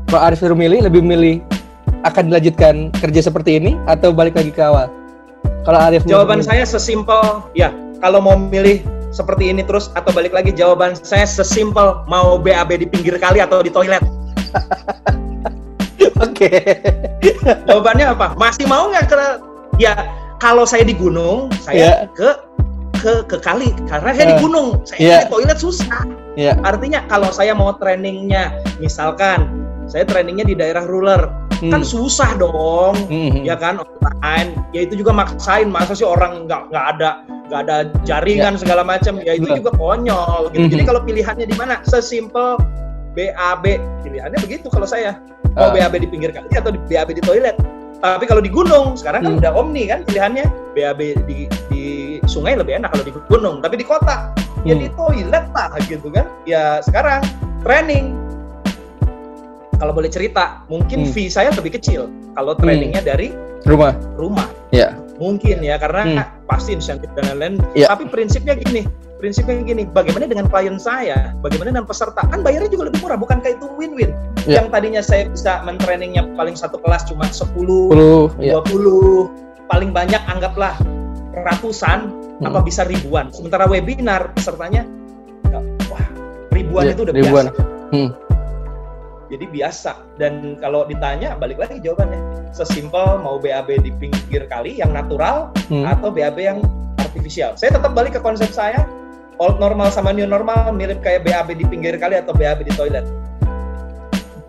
kalau 0.05 0.21
Arif 0.21 0.37
suruh 0.37 0.55
milih, 0.55 0.79
lebih 0.81 1.01
milih 1.01 1.41
akan 2.03 2.29
dilanjutkan 2.29 2.75
kerja 2.93 3.19
seperti 3.23 3.57
ini 3.57 3.71
atau 3.83 4.11
balik 4.11 4.35
lagi 4.35 4.47
ke 4.49 4.61
awal? 4.61 4.87
Kalau 5.65 5.79
Arif 5.81 6.05
jawaban 6.05 6.45
saya 6.45 6.61
sesimpel 6.63 7.41
ya 7.57 7.73
kalau 7.99 8.21
mau 8.21 8.37
milih 8.37 8.85
seperti 9.09 9.49
ini 9.49 9.65
terus 9.65 9.89
atau 9.97 10.13
balik 10.13 10.29
lagi 10.31 10.53
jawaban 10.53 10.93
saya 10.93 11.25
sesimpel 11.25 12.05
mau 12.05 12.37
BAB 12.37 12.85
di 12.85 12.87
pinggir 12.87 13.17
kali 13.17 13.41
atau 13.41 13.65
di 13.65 13.73
toilet 13.73 14.03
Oke. 16.21 16.47
Jawabannya 17.67 18.15
apa? 18.15 18.27
Masih 18.39 18.63
mau 18.69 18.87
nggak 18.87 19.05
ke 19.11 19.19
ya 19.81 19.93
kalau 20.39 20.63
saya 20.63 20.87
di 20.87 20.95
gunung, 20.95 21.51
Ya. 21.51 21.59
saya 21.59 21.89
ke 22.15 22.29
ke 22.95 23.11
ke 23.25 23.35
ke 23.35 23.37
kali 23.43 23.71
karena 23.87 24.09
saya 24.15 24.25
di 24.31 24.35
Ah. 24.37 24.41
gunung. 24.41 24.67
Saya 24.87 24.99
Iya. 24.99 25.11
nyari 25.19 25.27
toilet 25.31 25.57
susah. 25.59 26.01
Iya. 26.35 26.53
Artinya 26.63 27.03
kalau 27.07 27.29
saya 27.31 27.51
mau 27.51 27.75
trainingnya, 27.75 28.55
misalkan 28.79 29.47
saya 29.87 30.07
trainingnya 30.07 30.47
di 30.47 30.55
daerah 30.55 30.83
ruler, 30.87 31.27
Hmm. 31.65 31.73
kan 31.73 31.81
susah 31.81 32.29
dong. 32.37 32.93
Hmm. 33.09 33.41
ya 33.41 33.57
kan 33.57 33.81
online 33.81 34.53
ya 34.69 34.85
itu 34.85 34.93
juga 34.95 35.11
maksain 35.11 35.65
masa 35.67 35.97
sih 35.97 36.05
orang 36.05 36.45
nggak 36.45 36.69
nggak 36.69 36.85
ada 36.93 37.09
nggak 37.49 37.59
ada 37.65 37.75
jaringan 38.05 38.53
segala 38.55 38.81
macam 38.81 39.17
ya 39.19 39.33
itu 39.33 39.45
Betul. 39.45 39.65
juga 39.65 39.71
konyol 39.75 40.41
gitu 40.53 40.65
Mhm. 40.65 40.71
jadi 40.73 40.83
kalau 40.85 41.01
pilihannya 41.01 41.45
di 41.45 41.55
mana 41.57 41.73
sesimpel 41.83 42.57
BAB 43.13 43.65
pilihannya 44.03 44.39
begitu 44.41 44.67
kalau 44.67 44.85
saya 44.85 45.17
mau 45.55 45.69
Ah. 45.69 45.73
BAB 45.73 46.03
di 46.03 46.07
pinggir 46.09 46.29
kali 46.29 46.49
atau 46.51 46.69
di 46.69 46.79
BAB 46.85 47.15
di 47.15 47.23
toilet 47.23 47.55
tapi 48.01 48.25
kalau 48.25 48.41
di 48.43 48.51
gunung 48.51 48.93
sekarang 48.93 49.23
kan 49.23 49.31
Hmm. 49.33 49.41
udah 49.41 49.51
omni 49.55 49.87
kan 49.87 50.05
pilihannya 50.05 50.45
BAB 50.73 50.99
di 51.25 51.37
di 51.69 51.83
sungai 52.25 52.53
lebih 52.53 52.77
enak 52.77 52.91
kalau 52.91 53.05
di 53.05 53.13
gunung 53.29 53.61
tapi 53.61 53.77
di 53.77 53.85
kota 53.85 54.29
ya 54.61 54.73
Hmm. 54.75 54.81
di 54.83 54.89
toilet 54.93 55.45
lah 55.53 55.69
gitu 55.85 56.09
kan 56.09 56.25
ya 56.43 56.81
sekarang 56.81 57.21
training 57.61 58.13
kalau 59.75 59.91
boleh 59.91 60.07
cerita 60.07 60.63
mungkin 60.65 61.03
Hmm. 61.03 61.11
fee 61.11 61.27
saya 61.27 61.51
lebih 61.51 61.75
kecil 61.75 62.07
kalau 62.31 62.53
trainingnya 62.53 63.01
dari 63.01 63.31
Rumah. 63.63 63.93
rumah 64.15 64.47
Ya. 64.69 64.93
mungkin 65.15 65.59
ya 65.59 65.75
karena 65.75 66.03
Hmm. 66.03 66.45
pasti 66.45 66.71
insentif 66.71 67.09
dan 67.13 67.31
lain-lain 67.31 67.63
Iya. 67.73 67.87
tapi 67.87 68.05
prinsipnya 68.05 68.53
gini 68.53 68.83
prinsipnya 69.15 69.57
gini 69.57 69.83
bagaimana 69.85 70.25
dengan 70.25 70.45
klien 70.45 70.75
saya 70.75 71.33
bagaimana 71.39 71.71
dengan 71.71 71.87
peserta 71.87 72.21
kan 72.21 72.39
bayarnya 72.39 72.67
juga 72.67 72.91
lebih 72.91 72.99
murah 72.99 73.15
bukan 73.15 73.39
kayak 73.39 73.57
itu 73.57 73.67
win-win 73.73 74.11
Iya. 74.43 74.59
yang 74.59 74.67
tadinya 74.69 74.99
saya 74.99 75.25
bisa 75.27 75.63
mentrainingnya 75.63 76.29
paling 76.35 76.53
satu 76.53 76.77
kelas 76.77 77.05
cuma 77.05 77.25
10 77.25 77.89
10 77.89 78.29
ya. 78.37 78.59
20 78.59 79.31
paling 79.65 79.89
banyak 79.89 80.21
anggaplah 80.25 80.75
ratusan 81.33 82.11
Hmm. 82.35 82.45
apa 82.45 82.59
bisa 82.61 82.83
ribuan 82.83 83.31
sementara 83.31 83.63
webinar 83.65 84.29
pesertanya 84.31 84.83
ya, 85.47 85.59
wah 85.87 86.03
ribuan 86.51 86.83
Iya, 86.83 86.91
itu 86.91 87.01
udah 87.01 87.15
ribuan. 87.15 87.45
biasa 87.47 87.63
Hmm. 87.87 88.09
Jadi 89.35 89.45
biasa 89.51 89.99
dan 90.15 90.55
kalau 90.63 90.87
ditanya 90.87 91.35
balik 91.35 91.59
lagi 91.59 91.83
jawabannya 91.83 92.47
sesimpel 92.55 93.19
mau 93.19 93.35
BAB 93.35 93.83
di 93.83 93.91
pinggir 93.99 94.47
kali 94.47 94.79
yang 94.79 94.95
natural 94.95 95.51
Hmm. 95.67 95.83
atau 95.83 96.07
BAB 96.07 96.37
yang 96.39 96.59
artifisial. 97.01 97.57
Saya 97.59 97.75
tetap 97.75 97.91
balik 97.91 98.15
ke 98.15 98.21
konsep 98.23 98.47
saya, 98.53 98.87
old 99.41 99.59
normal 99.59 99.91
sama 99.91 100.15
new 100.15 100.23
normal 100.23 100.71
mirip 100.71 101.03
kayak 101.03 101.27
BAB 101.27 101.57
di 101.59 101.65
pinggir 101.67 101.99
kali 101.99 102.15
atau 102.15 102.31
BAB 102.31 102.63
di 102.63 102.71
toilet. 102.77 103.03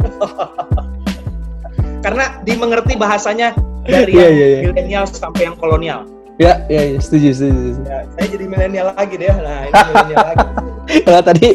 Karena 2.04 2.38
dimengerti 2.46 2.94
bahasanya 2.94 3.56
dari 3.82 4.14
Iya, 4.14 4.28
yang 4.28 4.34
iya, 4.36 4.46
iya. 4.46 4.58
milenial 4.70 5.04
sampai 5.10 5.50
yang 5.50 5.56
kolonial. 5.58 6.06
Ya, 6.36 6.60
ya, 6.68 6.84
ya, 6.84 7.00
setuju, 7.00 7.32
setuju. 7.32 7.58
setuju. 7.74 7.80
Ya, 7.88 7.98
saya 8.12 8.26
jadi 8.28 8.44
milenial 8.44 8.86
lagi 8.92 9.14
deh. 9.16 9.32
Nah, 9.32 9.58
ini 9.66 9.72
milenial 9.72 10.24
lagi. 10.30 10.46
Kalau 11.08 11.20
tadi 11.24 11.48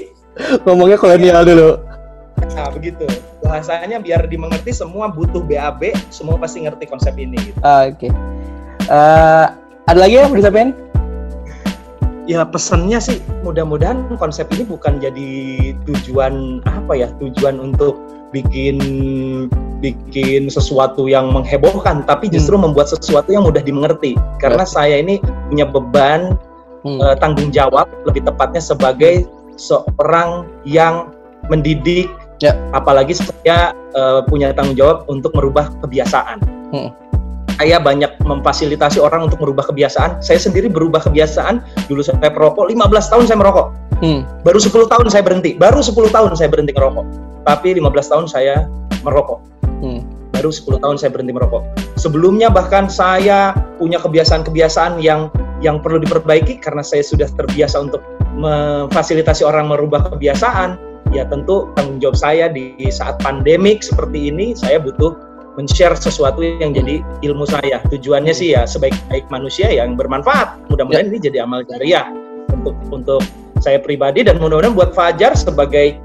ngomongnya 0.66 0.98
kolonial 0.98 1.42
dulu. 1.46 1.70
Nah, 2.52 2.70
begitu. 2.74 3.06
Bahasanya 3.46 4.02
biar 4.02 4.26
dimengerti 4.28 4.74
semua 4.74 5.10
butuh 5.10 5.42
BAB, 5.46 5.94
semua 6.14 6.36
pasti 6.38 6.66
ngerti 6.66 6.86
konsep 6.90 7.14
ini. 7.18 7.38
Gitu. 7.40 7.58
Ah, 7.62 7.90
Oke. 7.90 8.10
Eh, 8.86 9.46
ada 9.88 10.00
lagi 10.00 10.20
yang 10.20 10.30
mau 10.30 10.38
disampaikan? 10.38 10.74
ya 12.30 12.46
pesannya 12.46 13.02
sih 13.02 13.18
mudah-mudahan 13.42 14.06
konsep 14.16 14.48
ini 14.56 14.64
bukan 14.64 15.02
jadi 15.02 15.30
tujuan 15.90 16.64
apa 16.70 16.94
ya 16.96 17.10
tujuan 17.18 17.60
untuk 17.60 17.98
bikin 18.32 18.78
bikin 19.84 20.48
sesuatu 20.48 21.10
yang 21.10 21.34
menghebohkan 21.34 22.06
tapi 22.06 22.30
justru 22.32 22.56
membuat 22.56 22.88
sesuatu 22.88 23.34
yang 23.34 23.44
mudah 23.44 23.60
dimengerti 23.60 24.16
karena 24.40 24.64
saya 24.64 25.02
ini 25.02 25.20
punya 25.50 25.68
beban 25.68 26.38
Hmm. 26.82 26.98
eh, 26.98 27.14
tanggung 27.22 27.54
jawab 27.54 27.86
lebih 28.10 28.26
tepatnya 28.26 28.58
sebagai 28.58 29.30
seorang 29.54 30.50
yang 30.66 31.14
mendidik 31.46 32.10
Ya. 32.42 32.58
apalagi 32.74 33.14
saya 33.14 33.70
eh, 33.94 34.22
punya 34.26 34.50
tanggung 34.58 34.74
jawab 34.74 35.06
untuk 35.06 35.30
merubah 35.38 35.70
kebiasaan 35.86 36.42
Hmm. 36.72 36.90
saya 37.60 37.78
banyak 37.78 38.10
memfasilitasi 38.24 38.98
orang 39.04 39.28
untuk 39.28 39.44
merubah 39.44 39.68
kebiasaan. 39.68 40.24
Saya 40.24 40.40
sendiri 40.40 40.72
berubah 40.72 41.04
kebiasaan. 41.04 41.62
Dulu 41.92 42.00
saya 42.02 42.18
perokok, 42.32 42.72
15 42.72 43.12
tahun 43.12 43.28
saya 43.28 43.38
merokok. 43.38 43.68
Hmm. 44.02 44.26
Baru 44.42 44.58
10 44.58 44.90
tahun 44.90 45.06
saya 45.14 45.22
berhenti. 45.22 45.60
Baru 45.60 45.84
10 45.84 46.10
tahun 46.10 46.34
saya 46.34 46.50
berhenti 46.50 46.74
merokok. 46.74 47.06
Tapi 47.46 47.78
15 47.78 48.08
tahun 48.10 48.26
saya 48.26 48.66
merokok. 49.06 49.40
Hmm. 49.84 50.02
Baru 50.34 50.50
10 50.50 50.82
tahun 50.82 50.96
saya 50.98 51.14
berhenti 51.14 51.36
merokok. 51.38 51.62
Sebelumnya 52.02 52.50
bahkan 52.50 52.90
saya 52.90 53.54
punya 53.78 54.02
kebiasaan-kebiasaan 54.02 54.98
yang 54.98 55.30
yang 55.62 55.78
perlu 55.78 56.02
diperbaiki 56.02 56.58
karena 56.58 56.82
saya 56.82 57.06
sudah 57.06 57.30
terbiasa 57.30 57.78
untuk 57.78 58.02
memfasilitasi 58.42 59.46
orang 59.46 59.70
merubah 59.70 60.10
kebiasaan. 60.10 60.91
Ya 61.12 61.28
tentu 61.28 61.68
tanggung 61.76 62.00
jawab 62.00 62.16
saya 62.16 62.48
di 62.48 62.76
saat 62.88 63.20
pandemik 63.20 63.84
seperti 63.84 64.32
ini 64.32 64.56
saya 64.56 64.80
butuh 64.80 65.12
men-share 65.60 65.96
sesuatu 66.00 66.40
yang 66.40 66.72
jadi 66.72 67.04
ilmu 67.28 67.44
saya. 67.44 67.84
Tujuannya 67.92 68.32
sih 68.32 68.56
ya 68.56 68.64
sebaik-baik 68.64 69.28
manusia 69.28 69.68
yang 69.68 70.00
bermanfaat. 70.00 70.56
Mudah-mudahan 70.72 71.12
ini 71.12 71.20
jadi 71.20 71.44
amal 71.44 71.68
jariah 71.68 72.08
untuk 72.56 72.80
untuk 72.96 73.22
saya 73.60 73.78
pribadi 73.84 74.24
dan 74.24 74.40
mudah-mudahan 74.40 74.72
buat 74.72 74.96
Fajar 74.96 75.36
sebagai 75.36 76.00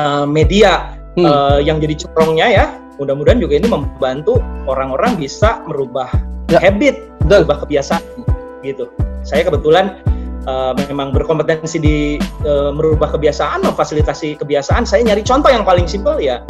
uh, 0.00 0.24
media 0.24 0.96
Hmm. 1.18 1.26
uh, 1.26 1.58
yang 1.58 1.82
jadi 1.82 2.06
corongnya 2.06 2.46
ya. 2.46 2.64
Mudah-mudahan 3.02 3.42
juga 3.42 3.58
ini 3.58 3.66
membantu 3.66 4.38
orang-orang 4.70 5.18
bisa 5.18 5.58
merubah 5.66 6.06
Ya. 6.50 6.58
habit, 6.62 6.98
Betul. 7.22 7.46
merubah 7.46 7.56
kebiasaan 7.66 8.02
gitu. 8.66 8.90
Saya 9.22 9.46
kebetulan 9.46 10.02
uh, 10.46 10.72
memang 10.88 11.12
berkompetensi 11.12 11.78
di 11.80 11.96
uh, 12.46 12.70
merubah 12.72 13.12
kebiasaan, 13.12 13.66
memfasilitasi 13.66 14.38
kebiasaan. 14.40 14.86
Saya 14.86 15.04
nyari 15.04 15.26
contoh 15.26 15.50
yang 15.50 15.66
paling 15.66 15.84
simpel 15.84 16.16
ya 16.22 16.40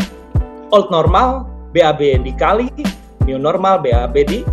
old 0.70 0.90
normal 0.90 1.46
BAB 1.74 2.22
di 2.22 2.32
kali, 2.34 2.70
new 3.26 3.38
normal 3.38 3.82
BAB 3.82 4.14
di 4.26 4.46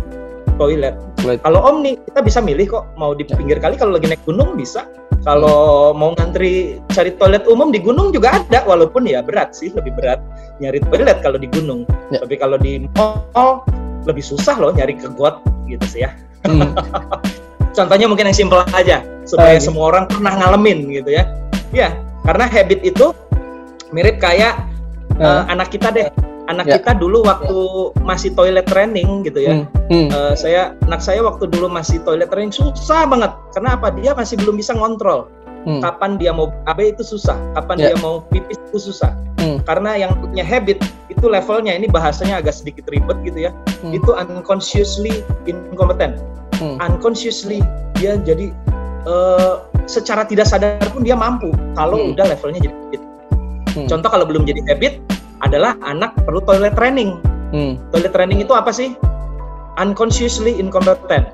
toilet. 0.58 0.94
Toilet. 1.18 1.42
Kalau 1.42 1.60
Omni 1.66 1.98
kita 2.06 2.22
bisa 2.22 2.38
milih 2.38 2.66
kok 2.70 2.84
mau 2.94 3.14
di 3.14 3.26
pinggir 3.26 3.58
kali 3.58 3.74
kalau 3.78 3.94
lagi 3.94 4.10
naik 4.10 4.22
gunung 4.26 4.54
bisa. 4.58 4.86
Kalau 5.26 5.90
mau 5.92 6.14
ngantri 6.14 6.78
cari 6.94 7.10
toilet 7.18 7.42
umum 7.50 7.74
di 7.74 7.82
gunung 7.82 8.14
juga 8.14 8.38
ada 8.38 8.62
walaupun 8.64 9.02
ya 9.02 9.18
berat 9.18 9.50
sih 9.50 9.74
lebih 9.74 9.98
berat 9.98 10.22
nyari 10.62 10.78
toilet 10.88 11.18
kalau 11.20 11.36
di 11.36 11.50
gunung. 11.50 11.82
Ya. 12.14 12.22
Tapi 12.22 12.38
kalau 12.38 12.56
di 12.56 12.86
mall 12.94 13.66
lebih 14.06 14.22
susah 14.22 14.56
loh 14.56 14.70
nyari 14.70 14.94
ke 14.94 15.10
got 15.18 15.42
gitu 15.66 15.84
sih 15.90 16.06
ya. 16.06 16.14
Hmm. 16.46 16.70
Contohnya 17.78 18.10
mungkin 18.10 18.26
yang 18.26 18.34
simpel 18.34 18.66
aja 18.74 19.06
supaya 19.22 19.54
semua 19.62 19.94
orang 19.94 20.10
pernah 20.10 20.34
ngalamin 20.34 20.90
gitu 20.90 21.14
ya. 21.14 21.30
Ya, 21.70 21.94
karena 22.26 22.50
habit 22.50 22.82
itu 22.82 23.14
mirip 23.94 24.18
kayak 24.18 24.66
eh, 25.14 25.22
Ah. 25.22 25.46
anak 25.46 25.70
kita 25.70 25.94
deh. 25.94 26.10
Anak 26.48 26.64
Ya. 26.66 26.74
kita 26.80 26.96
dulu 26.96 27.22
waktu 27.22 27.58
masih 28.02 28.32
toilet 28.34 28.64
training 28.66 29.22
gitu 29.22 29.42
ya. 29.46 29.62
Hmm. 29.62 29.66
Hmm. 29.92 30.08
Eh, 30.10 30.34
saya 30.34 30.74
anak 30.86 31.04
saya 31.04 31.22
waktu 31.22 31.46
dulu 31.46 31.68
masih 31.68 32.02
toilet 32.02 32.26
training 32.32 32.50
susah 32.50 33.06
banget. 33.06 33.30
Kenapa? 33.54 33.94
Dia 33.94 34.16
masih 34.16 34.34
belum 34.42 34.58
bisa 34.58 34.74
ngontrol. 34.74 35.28
Hmm. 35.66 35.78
Kapan 35.84 36.16
dia 36.16 36.32
mau 36.32 36.48
AB 36.64 36.94
itu 36.96 37.04
susah, 37.04 37.36
kapan 37.52 37.76
Ya. 37.78 37.86
dia 37.92 37.96
mau 38.00 38.24
pipis 38.32 38.56
itu 38.70 38.90
susah. 38.90 39.12
Hmm. 39.38 39.60
Karena 39.62 39.94
yang 39.94 40.16
punya 40.18 40.40
habit 40.42 40.80
itu 41.12 41.26
levelnya 41.28 41.76
ini 41.76 41.84
bahasanya 41.86 42.40
agak 42.40 42.56
sedikit 42.56 42.88
ribet 42.88 43.18
gitu 43.22 43.46
ya. 43.46 43.52
Hmm. 43.84 43.92
Itu 43.92 44.16
unconsciously 44.16 45.20
incompetent. 45.44 46.16
Hmm. 46.58 46.76
Unconsciously 46.82 47.62
dia 47.98 48.18
jadi 48.18 48.50
eh, 49.08 49.54
secara 49.88 50.26
tidak 50.28 50.44
sadar 50.44 50.82
pun 50.92 51.06
dia 51.06 51.14
mampu 51.16 51.54
kalau 51.72 51.96
Hmm. 51.96 52.12
udah 52.12 52.24
levelnya 52.28 52.60
jadi 52.68 52.74
habit. 52.76 53.02
Hmm. 53.78 53.86
Contoh 53.88 54.10
kalau 54.10 54.24
belum 54.26 54.42
jadi 54.44 54.60
habit 54.68 55.00
adalah 55.40 55.78
anak 55.86 56.12
perlu 56.26 56.42
toilet 56.42 56.74
training. 56.74 57.18
Hmm. 57.54 57.78
Toilet 57.94 58.12
training 58.12 58.42
itu 58.42 58.52
apa 58.52 58.74
sih? 58.74 58.92
Unconsciously 59.78 60.58
incompetent. 60.58 61.30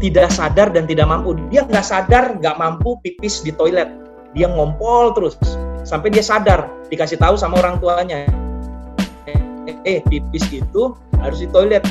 Tidak 0.00 0.26
sadar 0.32 0.74
dan 0.74 0.88
tidak 0.90 1.06
mampu. 1.06 1.38
Dia 1.52 1.62
nggak 1.68 1.86
sadar, 1.86 2.34
nggak 2.40 2.56
mampu 2.58 2.98
pipis 3.04 3.44
di 3.46 3.54
toilet. 3.54 3.86
Dia 4.34 4.50
ngompol 4.50 5.14
terus 5.14 5.38
sampai 5.86 6.10
dia 6.10 6.24
sadar. 6.24 6.66
Dikasih 6.90 7.20
tahu 7.20 7.38
sama 7.38 7.60
orang 7.62 7.78
tuanya. 7.78 8.26
Eh, 9.64 9.76
eh, 9.86 10.00
pipis 10.08 10.48
itu 10.50 10.96
harus 11.22 11.38
di 11.38 11.46
toilet. 11.52 11.84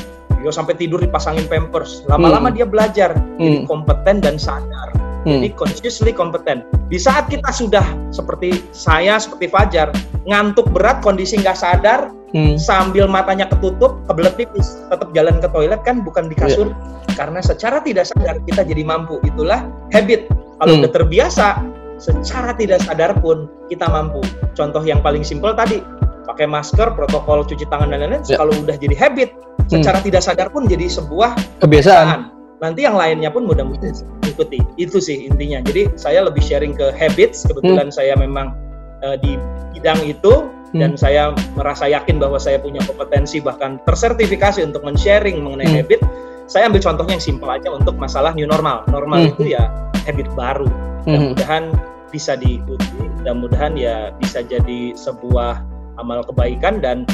Dia 0.44 0.52
sampai 0.52 0.76
tidur 0.76 1.00
dipasangin 1.00 1.48
pampers. 1.48 2.04
Lama-lama 2.04 2.52
Hmm. 2.52 2.56
dia 2.60 2.66
belajar. 2.68 3.16
Jadi 3.40 3.64
Hmm. 3.64 3.66
kompeten 3.66 4.20
dan 4.20 4.36
sadar. 4.36 4.92
Hmm. 5.24 5.40
Jadi 5.40 5.56
consciously 5.56 6.12
kompeten. 6.12 6.68
Di 6.92 7.00
saat 7.00 7.32
kita 7.32 7.48
sudah 7.48 7.80
seperti 8.12 8.60
saya, 8.76 9.16
seperti 9.16 9.48
Fajar, 9.48 9.88
ngantuk 10.28 10.68
berat, 10.68 11.00
kondisi 11.00 11.40
nggak 11.40 11.56
sadar, 11.56 12.12
Hmm. 12.36 12.60
sambil 12.60 13.08
matanya 13.08 13.48
ketutup, 13.48 14.04
kebelet 14.04 14.36
pipis, 14.36 14.84
tetap 14.92 15.08
jalan 15.16 15.40
ke 15.40 15.48
toilet 15.48 15.80
kan 15.80 16.04
bukan 16.04 16.28
di 16.28 16.36
kasur. 16.36 16.76
Karena 17.16 17.40
secara 17.40 17.80
tidak 17.80 18.04
sadar 18.04 18.36
kita 18.44 18.68
jadi 18.68 18.84
mampu. 18.84 19.16
Itulah 19.24 19.64
habit. 19.96 20.28
Kalau 20.60 20.76
Hmm. 20.76 20.82
udah 20.84 20.92
terbiasa, 20.92 21.48
secara 21.96 22.52
tidak 22.52 22.84
sadar 22.84 23.16
pun 23.16 23.48
kita 23.72 23.88
mampu. 23.88 24.20
Contoh 24.52 24.84
yang 24.84 25.00
paling 25.00 25.24
simpel 25.24 25.56
tadi, 25.56 25.80
pakai 26.28 26.44
masker, 26.44 26.92
protokol 26.98 27.46
cuci 27.48 27.64
tangan 27.70 27.92
dan 27.92 28.02
lain-lain. 28.04 28.24
Ya. 28.28 28.36
Kalau 28.40 28.52
udah 28.60 28.76
jadi 28.76 28.96
habit, 28.98 29.30
secara 29.68 29.98
tidak 30.00 30.22
sadar 30.22 30.48
pun 30.50 30.64
jadi 30.66 30.86
sebuah 30.86 31.60
Kebiasaan. 31.60 32.06
kebiasaan. 32.06 32.20
Nanti 32.62 32.80
yang 32.86 32.96
lainnya 32.96 33.28
pun 33.28 33.44
mudah-mudahan 33.44 33.92
mengikuti. 34.22 34.56
Itu 34.80 34.96
sih 34.96 35.28
intinya. 35.28 35.60
Jadi 35.60 35.92
saya 36.00 36.24
lebih 36.24 36.40
sharing 36.40 36.72
ke 36.72 36.94
habits. 36.96 37.44
Kebetulan 37.44 37.92
Hmm. 37.92 37.96
saya 37.96 38.14
memang 38.16 38.56
uh, 39.04 39.16
di 39.20 39.36
bidang 39.76 40.00
itu 40.00 40.48
dan 40.74 40.96
saya 40.98 41.30
merasa 41.54 41.86
yakin 41.86 42.18
bahwa 42.18 42.34
saya 42.40 42.58
punya 42.58 42.80
kompetensi 42.82 43.38
bahkan 43.38 43.78
tersertifikasi 43.84 44.64
untuk 44.64 44.82
men-sharing 44.82 45.38
mengenai 45.44 45.68
Hmm. 45.68 45.78
habit. 45.84 46.00
Saya 46.44 46.68
ambil 46.68 46.80
contohnya 46.80 47.16
yang 47.16 47.24
simpel 47.24 47.48
aja 47.52 47.68
untuk 47.68 47.94
masalah 47.96 48.32
new 48.32 48.48
normal. 48.48 48.82
Normal 48.88 49.28
Hmm. 49.28 49.30
itu 49.36 49.54
ya 49.54 49.68
habit 50.08 50.28
baru. 50.32 50.66
Hmm. 51.04 51.36
Mudah-mudahan 51.36 51.64
bisa 52.08 52.38
diikuti 52.38 52.96
dan 53.26 53.42
mudahan 53.42 53.74
ya 53.74 54.14
bisa 54.16 54.40
jadi 54.40 54.94
sebuah 54.94 55.60
amal 55.98 56.22
kebaikan 56.24 56.78
dan 56.80 57.04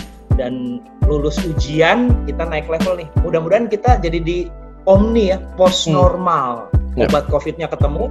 dan 0.41 0.81
lulus 1.05 1.37
ujian 1.45 2.09
kita 2.25 2.49
naik 2.49 2.65
level 2.65 2.97
nih. 2.97 3.09
Mudah-mudahan 3.21 3.69
kita 3.69 4.01
jadi 4.01 4.17
di 4.17 4.49
omni 4.89 5.29
ya, 5.29 5.39
post 5.61 5.85
normal. 5.85 6.73
Ya. 6.97 7.05
Obat 7.07 7.29
covidnya 7.29 7.69
ketemu, 7.69 8.09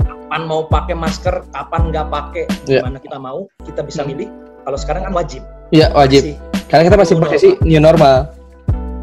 kapan 0.00 0.42
mau 0.48 0.64
pakai 0.64 0.96
masker, 0.96 1.44
kapan 1.52 1.92
nggak 1.92 2.08
pakai, 2.08 2.44
Ya. 2.64 2.80
gimana 2.80 2.96
kita 2.98 3.20
mau, 3.20 3.44
kita 3.68 3.84
bisa 3.84 4.00
Hmm. 4.00 4.16
milih. 4.16 4.28
Kalau 4.64 4.78
sekarang 4.80 5.02
kan 5.04 5.12
wajib. 5.12 5.44
Iya 5.68 5.92
wajib. 5.92 6.24
Masih, 6.24 6.36
Karena 6.72 6.82
kita 6.88 6.96
masih 6.96 7.14
posisi 7.20 7.48
new 7.60 7.78
normal. 7.78 8.32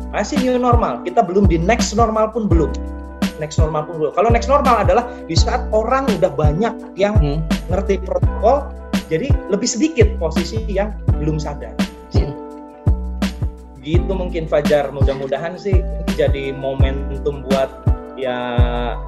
masih 0.09 0.41
new 0.41 0.57
normal. 0.57 1.05
Kita 1.05 1.21
belum 1.21 1.45
di 1.45 1.61
next 1.61 1.93
normal 1.93 2.33
pun 2.33 2.49
belum. 2.49 2.73
Next 3.37 3.61
normal 3.61 3.85
pun 3.85 4.01
belum. 4.01 4.11
Kalau 4.17 4.33
next 4.33 4.49
normal 4.49 4.81
adalah 4.81 5.05
di 5.29 5.37
saat 5.37 5.69
orang 5.69 6.09
udah 6.17 6.33
banyak 6.33 6.73
yang 6.97 7.13
Hmm. 7.13 7.39
ngerti 7.69 8.01
protokol, 8.01 8.65
jadi 9.05 9.29
lebih 9.53 9.69
sedikit 9.69 10.09
posisi 10.17 10.65
yang 10.65 10.97
belum 11.21 11.37
sadar. 11.37 11.77
Gitu 13.79 14.11
mungkin 14.11 14.45
Fajar. 14.45 14.91
Mudah-mudahan 14.91 15.55
sih 15.55 15.79
jadi 16.13 16.51
momentum 16.51 17.45
buat 17.47 17.69
ya 18.19 18.35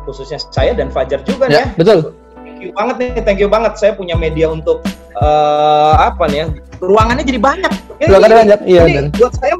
khususnya 0.07 0.39
saya 0.39 0.71
dan 0.71 0.87
Fajar 0.87 1.19
juga 1.23 1.51
Ya 1.51 1.67
ya. 1.67 1.75
betul. 1.75 2.15
Thank 2.41 2.59
you 2.63 2.71
banget 2.71 2.95
nih, 2.97 3.09
thank 3.21 3.39
you 3.39 3.49
banget. 3.49 3.73
Saya 3.75 3.91
punya 3.91 4.15
media 4.15 4.47
untuk 4.47 4.79
eh, 5.17 5.93
apa 5.97 6.29
nih 6.29 6.37
ya? 6.37 6.45
Ruangannya 6.79 7.25
jadi 7.25 7.39
banyak. 7.39 7.71
Ruangannya 8.01 8.37
banyak, 8.47 8.59
iya, 8.65 8.81
ini 8.87 8.93
benar. 8.97 9.13
buat 9.19 9.33
saya 9.35 9.53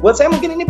buat 0.00 0.14
saya 0.14 0.28
mungkin 0.30 0.50
ini 0.54 0.64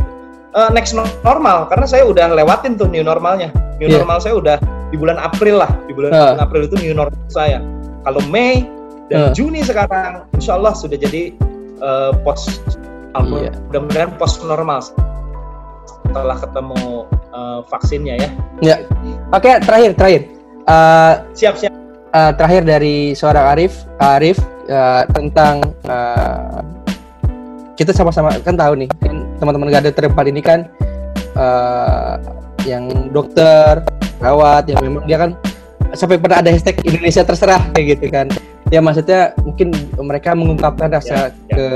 eh, 0.53 0.71
next 0.73 0.97
normal 1.23 1.69
karena 1.69 1.85
saya 1.85 2.03
udah 2.03 2.33
lewatin 2.33 2.75
tuh 2.75 2.89
new 2.89 3.05
normalnya. 3.05 3.53
New 3.77 3.93
Iya. 3.93 4.01
normal 4.01 4.19
saya 4.19 4.35
udah 4.35 4.57
di 4.89 4.97
bulan 4.97 5.21
April 5.21 5.61
lah. 5.61 5.69
Di 5.85 5.93
bulan 5.93 6.11
Ah. 6.11 6.41
April 6.41 6.65
itu 6.65 6.81
new 6.81 6.95
normal 6.97 7.19
saya. 7.29 7.61
Kalau 8.03 8.23
Mei 8.31 8.65
dan 9.07 9.35
Juni 9.37 9.61
sekarang, 9.61 10.25
insya 10.33 10.57
Allah 10.57 10.73
sudah 10.73 10.97
jadi 10.97 11.37
eh, 11.77 12.13
post 12.25 12.63
Iya. 13.23 13.51
mudah-mudahan 13.69 14.11
post 14.17 14.43
normal 14.43 14.81
setelah 16.05 16.37
ketemu 16.37 16.83
eh, 17.31 17.59
vaksinnya 17.67 18.15
ya. 18.17 18.29
Ya. 18.61 18.77
Oke 19.31 19.51
terakhir 19.61 19.91
terakhir. 19.95 20.23
Eh, 20.67 21.15
Siap-siap. 21.35 21.73
eh, 22.11 22.33
terakhir 22.35 22.63
dari 22.65 23.13
seorang 23.13 23.45
Arif 23.53 23.73
Arif 23.99 24.39
eh, 24.67 25.03
tentang 25.13 25.61
eh, 25.85 26.59
kita 27.77 27.93
sama-sama 27.93 28.33
kan 28.41 28.57
tahu 28.57 28.73
nih 28.77 28.89
kan 28.99 29.17
teman-teman 29.37 29.69
garda 29.69 29.93
terdepan 29.93 30.27
ini 30.27 30.41
kan 30.41 30.61
eh, 31.37 32.15
yang 32.65 32.89
dokter 33.13 33.85
perawat 34.19 34.67
yang 34.67 34.81
memang 34.81 35.05
dia 35.05 35.21
kan 35.21 35.31
sampai 35.93 36.19
pernah 36.19 36.41
ada 36.41 36.51
hashtag 36.51 36.81
Indonesia 36.83 37.23
terserah 37.23 37.63
kayak 37.71 37.87
gitu 38.01 38.07
kan 38.11 38.27
ya 38.69 38.83
maksudnya 38.83 39.31
mungkin 39.45 39.71
mereka 40.01 40.35
mengungkapkan 40.35 40.91
rasa 40.91 41.15
Ya, 41.15 41.21
ya. 41.23 41.55
ke 41.55 41.67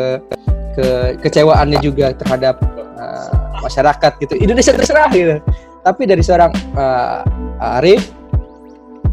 ke 0.76 1.18
kecewaannya 1.22 1.78
juga 1.82 2.14
terhadap 2.14 2.60
eh, 2.98 3.30
masyarakat 3.62 4.12
gitu 4.22 4.34
Indonesia 4.38 4.72
terserah 4.74 5.10
gitu 5.12 5.36
tapi 5.82 6.06
dari 6.06 6.22
seorang 6.22 6.52
eh, 6.54 7.20
Arif 7.80 8.12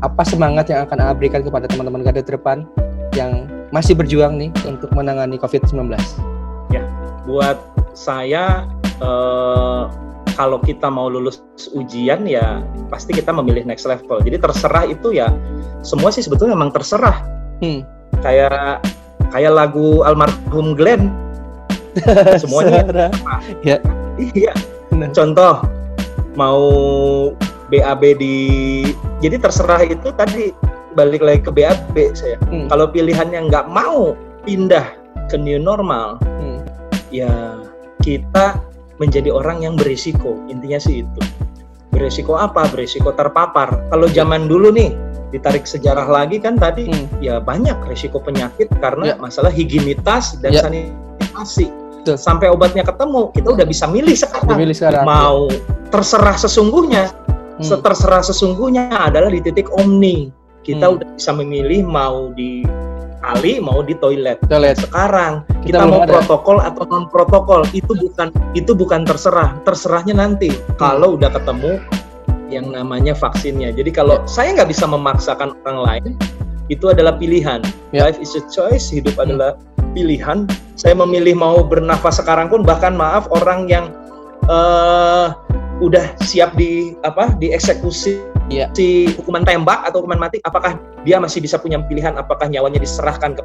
apa 0.06 0.22
semangat 0.22 0.70
yang 0.70 0.86
akan 0.86 1.18
berikan 1.18 1.42
kepada 1.42 1.66
teman-teman 1.66 2.06
garda 2.06 2.22
terdepan 2.22 2.70
yang 3.18 3.50
masih 3.74 3.98
berjuang 3.98 4.38
nih 4.38 4.54
untuk 4.70 4.94
menangani 4.94 5.42
COVID-19? 5.42 5.90
buat 7.28 7.60
saya 7.92 8.66
eh, 9.04 9.84
kalau 10.40 10.58
kita 10.64 10.88
mau 10.88 11.12
lulus 11.12 11.44
ujian 11.76 12.24
ya 12.24 12.64
pasti 12.88 13.12
kita 13.12 13.36
memilih 13.36 13.68
next 13.68 13.84
level. 13.84 14.24
Jadi 14.24 14.40
terserah 14.40 14.88
itu 14.88 15.12
ya 15.12 15.28
semua 15.84 16.10
sih 16.10 16.24
sebetulnya 16.24 16.56
memang 16.56 16.72
terserah. 16.72 17.20
Hmm. 17.60 17.84
Kayak 18.24 18.82
kayak 19.36 19.52
lagu 19.54 20.08
almarhum 20.08 20.74
Glenn. 20.74 21.12
Semuanya 22.42 22.82
Sarah. 22.86 23.12
iya. 23.64 24.54
Benar. 24.92 25.10
Contoh 25.14 25.62
mau 26.38 26.62
BAB 27.68 28.04
di 28.18 28.38
jadi 29.20 29.42
terserah 29.42 29.84
itu 29.84 30.14
tadi 30.14 30.54
balik 30.94 31.22
lagi 31.22 31.42
ke 31.46 31.52
BAB 31.52 31.96
saya. 32.14 32.38
Hmm. 32.50 32.66
Kalau 32.70 32.90
pilihannya 32.90 33.50
nggak 33.50 33.68
mau 33.70 34.14
pindah 34.46 34.86
ke 35.28 35.36
new 35.36 35.60
normal, 35.60 36.18
Hmm. 36.24 36.64
ya 37.12 37.60
kita 38.00 38.58
menjadi 38.98 39.30
orang 39.30 39.62
yang 39.62 39.76
berisiko 39.76 40.40
intinya 40.48 40.80
sih 40.80 41.04
itu 41.06 41.22
berisiko 41.94 42.34
apa 42.34 42.66
berisiko 42.70 43.14
terpapar 43.14 43.90
kalau 43.90 44.10
zaman 44.10 44.46
dulu 44.46 44.74
nih 44.74 44.94
ditarik 45.30 45.66
sejarah 45.68 46.06
lagi 46.08 46.40
kan 46.40 46.56
tadi 46.58 46.88
Hmm. 46.90 47.06
ya 47.20 47.38
banyak 47.38 47.78
risiko 47.86 48.18
penyakit 48.18 48.70
karena 48.80 49.14
Ya. 49.14 49.16
masalah 49.20 49.52
higienitas 49.52 50.40
dan 50.42 50.56
Ya. 50.56 50.62
sanitasi 50.66 51.68
Betul. 52.10 52.18
sampai 52.18 52.48
obatnya 52.48 52.82
ketemu 52.82 53.22
kita 53.32 53.48
udah 53.52 53.66
bisa 53.66 53.86
milih 53.86 54.16
sekarang 54.16 54.56
Dipilih 54.56 54.76
sekarang. 54.76 55.04
mau 55.04 55.52
terserah 55.90 56.36
sesungguhnya 56.36 57.12
Hmm. 57.58 57.82
terserah 57.82 58.22
sesungguhnya 58.22 58.86
adalah 58.94 59.28
di 59.28 59.42
titik 59.42 59.68
omni 59.74 60.30
kita 60.62 60.86
Hmm. 60.86 60.96
udah 60.96 61.08
bisa 61.12 61.32
memilih 61.34 61.82
mau 61.82 62.30
di 62.32 62.62
kali 63.18 63.58
mau 63.58 63.82
di 63.82 63.92
toilet 63.94 64.38
Toilet. 64.46 64.78
sekarang 64.80 65.42
Kita 65.66 65.82
kita, 65.82 65.90
mau 65.90 66.02
ada. 66.02 66.12
protokol 66.14 66.62
atau 66.62 66.86
non 66.86 67.10
protokol 67.10 67.66
itu 67.74 67.92
bukan 67.92 68.30
itu 68.54 68.72
bukan 68.72 69.04
terserah 69.04 69.58
terserahnya 69.64 70.16
nanti 70.16 70.48
kalau 70.78 71.18
udah 71.18 71.28
ketemu 71.28 71.82
yang 72.48 72.70
namanya 72.70 73.12
vaksinnya 73.12 73.74
jadi 73.74 73.90
kalau 73.92 74.22
saya 74.24 74.54
nggak 74.54 74.70
bisa 74.70 74.86
memaksakan 74.86 75.52
orang 75.66 75.80
lain 75.82 76.12
itu 76.68 76.88
adalah 76.88 77.16
pilihan 77.16 77.60
Ya. 77.90 78.06
life 78.06 78.20
is 78.20 78.38
a 78.38 78.44
choice 78.48 78.88
hidup 78.88 79.18
Hmm. 79.18 79.34
adalah 79.34 79.52
pilihan 79.98 80.46
saya 80.78 80.94
memilih 80.94 81.34
mau 81.34 81.66
bernafas 81.66 82.22
sekarang 82.22 82.54
pun 82.54 82.62
bahkan 82.62 82.94
maaf 82.94 83.26
orang 83.34 83.66
yang 83.66 83.90
eh 84.46 85.28
udah 85.78 86.06
siap 86.22 86.54
di 86.54 86.94
apa 87.02 87.34
dieksekusi 87.38 88.22
Iya. 88.48 88.72
si 88.72 89.12
hukuman 89.20 89.44
tembak 89.44 89.84
atau 89.84 90.00
hukuman 90.00 90.24
mati 90.24 90.40
apakah 90.40 90.80
dia 91.04 91.20
masih 91.20 91.44
bisa 91.44 91.60
punya 91.60 91.84
pilihan 91.84 92.16
apakah 92.16 92.48
nyawanya 92.48 92.80
diserahkan 92.80 93.36
ke 93.36 93.44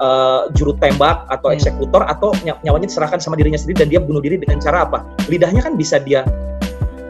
eh, 0.00 0.40
juru 0.56 0.72
tembak 0.80 1.28
atau 1.28 1.52
Hmm. 1.52 1.58
eksekutor 1.60 2.00
atau 2.08 2.32
ny- 2.48 2.56
nyawanya 2.64 2.88
diserahkan 2.88 3.20
sama 3.20 3.36
dirinya 3.36 3.60
sendiri 3.60 3.84
dan 3.84 3.88
dia 3.92 4.00
bunuh 4.00 4.24
diri 4.24 4.40
dengan 4.40 4.56
cara 4.56 4.88
apa 4.88 5.04
lidahnya 5.28 5.60
kan 5.60 5.76
bisa 5.76 6.00
dia 6.00 6.24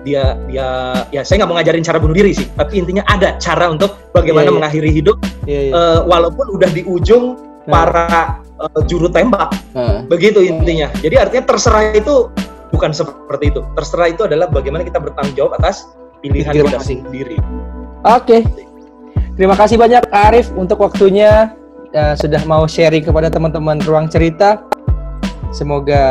dia 0.03 0.35
dia 0.51 0.67
ya 1.15 1.23
saya 1.23 1.39
nggak 1.39 1.49
mau 1.49 1.57
ngajarin 1.63 1.87
cara 1.87 2.03
bunuh 2.03 2.17
diri 2.19 2.35
sih 2.35 2.51
tapi 2.59 2.83
intinya 2.83 3.07
ada 3.07 3.39
cara 3.39 3.71
untuk 3.71 3.95
bagaimana 4.11 4.43
Iya, 4.43 4.51
iya. 4.51 4.57
mengakhiri 4.59 4.91
hidup 4.91 5.17
Iya, 5.47 5.61
iya. 5.63 5.73
eh, 5.79 5.99
walaupun 6.11 6.47
udah 6.59 6.71
di 6.75 6.83
ujung 6.91 7.39
Nah. 7.71 7.71
para 7.71 8.43
eh, 8.59 8.83
juru 8.91 9.07
tembak. 9.09 9.55
Nah, 9.73 10.03
begitu 10.07 10.43
intinya. 10.43 10.91
Jadi 10.99 11.15
artinya 11.19 11.45
terserah 11.55 11.95
itu 11.95 12.29
bukan 12.75 12.93
seperti 12.93 13.55
itu. 13.55 13.61
Terserah 13.75 14.09
itu 14.11 14.23
adalah 14.27 14.47
bagaimana 14.51 14.85
kita 14.85 15.01
bertanggung 15.01 15.37
jawab 15.37 15.57
atas 15.59 15.89
pilihan 16.21 16.53
Pikir 16.53 16.65
kita 16.67 16.79
masing. 16.79 17.01
sendiri. 17.07 17.37
Oke. 18.05 18.45
Terima 19.39 19.55
kasih 19.55 19.79
banyak 19.79 20.03
Arif 20.11 20.51
untuk 20.59 20.83
waktunya. 20.83 21.55
Eh, 21.95 22.15
sudah 22.21 22.43
mau 22.45 22.69
sharing 22.69 23.01
kepada 23.07 23.33
teman-teman 23.33 23.81
ruang 23.87 24.11
cerita. 24.11 24.61
Semoga 25.49 26.05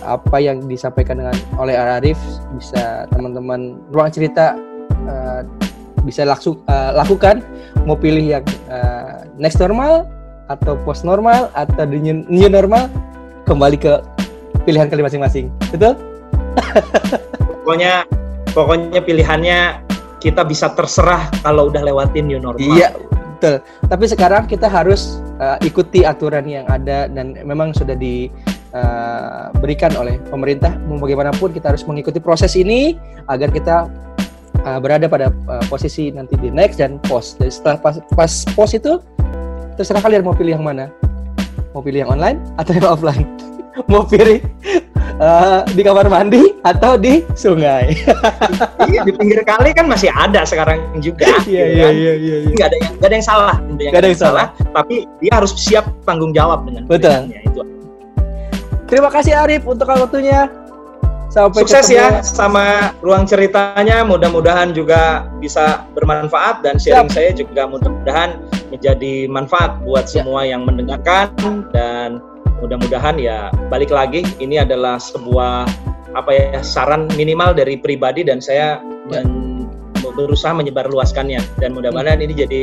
apa 0.00 0.40
yang 0.40 0.64
disampaikan 0.64 1.20
dengan 1.20 1.36
oleh 1.60 1.76
Arif 1.76 2.16
bisa 2.56 3.04
teman-teman 3.12 3.76
ruang 3.92 4.08
cerita 4.08 4.56
eh, 5.04 5.44
bisa 6.06 6.24
langsung 6.24 6.64
eh, 6.64 6.90
lakukan. 6.96 7.44
Mau 7.84 7.98
pilih 7.98 8.40
yang 8.40 8.44
eh, 8.72 9.28
next 9.36 9.60
normal 9.60 10.08
atau 10.52 10.76
post 10.84 11.02
normal 11.02 11.48
atau 11.56 11.88
the 11.88 11.98
new, 11.98 12.24
new 12.28 12.48
normal 12.48 12.92
kembali 13.48 13.76
ke 13.80 13.98
pilihan 14.68 14.86
kalian 14.92 15.08
masing-masing. 15.08 15.46
Betul? 15.72 15.96
pokoknya 17.64 18.04
pokoknya 18.52 19.00
pilihannya 19.00 19.80
kita 20.20 20.44
bisa 20.46 20.70
terserah 20.76 21.30
kalau 21.42 21.72
udah 21.72 21.82
lewatin 21.82 22.28
new 22.28 22.38
normal 22.38 22.62
Iya, 22.62 22.94
betul. 23.38 23.58
Tapi 23.90 24.04
sekarang 24.06 24.46
kita 24.46 24.70
harus 24.70 25.18
uh, 25.42 25.58
ikuti 25.64 26.06
aturan 26.06 26.46
yang 26.46 26.68
ada 26.70 27.10
dan 27.10 27.34
memang 27.42 27.74
sudah 27.74 27.98
diberikan 27.98 29.90
oleh 29.98 30.22
pemerintah. 30.30 30.78
Mau 30.86 31.02
bagaimanapun 31.02 31.50
kita 31.50 31.74
harus 31.74 31.82
mengikuti 31.88 32.22
proses 32.22 32.54
ini 32.54 32.94
agar 33.26 33.50
kita 33.50 33.90
uh, 34.62 34.78
berada 34.78 35.10
pada 35.10 35.34
uh, 35.50 35.64
posisi 35.66 36.14
nanti 36.14 36.38
di 36.38 36.54
next 36.54 36.78
dan 36.78 37.02
post. 37.02 37.42
Jadi 37.42 37.50
setelah 37.50 37.76
pas, 37.82 37.98
pas 38.14 38.32
post 38.54 38.78
itu 38.78 39.02
terserah 39.76 40.02
kalian 40.04 40.22
mau 40.24 40.36
pilih 40.36 40.58
yang 40.58 40.64
mana. 40.64 40.92
Mau 41.72 41.80
pilih 41.80 42.04
yang 42.04 42.10
online 42.12 42.38
atau 42.60 42.72
yang 42.76 42.86
offline. 42.88 43.28
mau 43.90 44.04
pilih 44.04 44.44
uh, 45.16 45.64
di 45.72 45.80
kamar 45.80 46.06
mandi 46.12 46.52
atau 46.66 47.00
di 47.00 47.24
sungai. 47.32 47.96
iya, 48.92 49.00
di 49.06 49.12
pinggir 49.16 49.40
kali 49.46 49.72
kan 49.72 49.88
masih 49.88 50.12
ada 50.12 50.44
sekarang 50.44 50.80
juga. 51.00 51.28
Iya 51.48 51.64
gitu 51.64 51.76
iya 51.76 51.86
kan. 51.88 51.94
iya 51.94 52.12
iya. 52.16 52.36
iya. 52.44 52.52
Nggak 52.52 52.66
ada 52.68 52.76
yang 52.76 52.92
nggak 52.92 53.08
ada 53.08 53.16
yang 53.16 53.26
salah, 53.26 53.54
Nggak 53.64 54.00
ada 54.00 54.08
yang 54.08 54.20
salah. 54.20 54.46
Tapi 54.52 54.96
dia 55.24 55.32
harus 55.32 55.52
siap 55.56 55.84
tanggung 56.04 56.32
jawab 56.36 56.68
dengan 56.68 56.84
Betul. 56.84 57.32
itu. 57.32 57.60
Terima 58.92 59.08
kasih 59.08 59.32
Arif 59.32 59.64
untuk 59.64 59.88
waktunya. 59.88 60.52
Sampai 61.32 61.64
Sukses 61.64 61.88
ketemu. 61.88 61.96
ya 61.96 62.08
sama 62.20 62.92
ruang 63.00 63.24
ceritanya. 63.24 64.04
Mudah-mudahan 64.04 64.76
juga 64.76 65.24
bisa 65.40 65.88
bermanfaat 65.96 66.60
dan 66.60 66.76
sharing 66.76 67.08
saya 67.08 67.32
juga 67.32 67.64
mudah-mudahan 67.64 68.36
menjadi 68.72 69.28
manfaat 69.28 69.78
buat 69.84 70.08
Ya. 70.08 70.24
semua 70.24 70.48
yang 70.48 70.64
mendengarkan 70.64 71.68
dan 71.70 72.18
mudah-mudahan 72.64 73.20
ya 73.20 73.52
balik 73.68 73.92
lagi 73.92 74.24
ini 74.40 74.56
adalah 74.56 74.96
sebuah 74.96 75.68
apa 76.16 76.30
ya 76.32 76.60
saran 76.64 77.08
minimal 77.14 77.52
dari 77.52 77.76
pribadi 77.76 78.24
dan 78.24 78.40
saya 78.40 78.80
Ya. 79.12 79.20
men- 79.22 79.52
berusaha 80.12 80.52
menyebarluaskannya 80.52 81.40
dan 81.62 81.72
mudah-mudahan 81.72 82.20
Hmm. 82.20 82.26
ini 82.28 82.34
jadi 82.36 82.60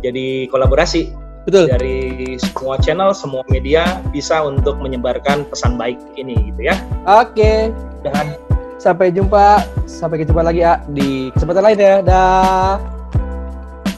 jadi 0.00 0.26
kolaborasi 0.48 1.12
Betul. 1.44 1.68
dari 1.68 2.36
semua 2.40 2.76
channel, 2.80 3.10
semua 3.16 3.42
media 3.48 4.04
bisa 4.12 4.40
untuk 4.40 4.76
menyebarkan 4.80 5.48
pesan 5.48 5.76
baik 5.80 5.96
ini 6.14 6.36
gitu 6.52 6.68
ya. 6.68 6.76
Oke. 7.04 7.72
Dan 8.04 8.36
Sampai 8.78 9.10
jumpa. 9.10 9.66
Sampai 9.90 10.22
jumpa 10.22 10.38
lagi 10.38 10.62
ya 10.62 10.78
di 10.86 11.34
kesempatan 11.34 11.66
lain 11.66 11.78
ya. 11.82 11.96
Dah. 11.98 12.78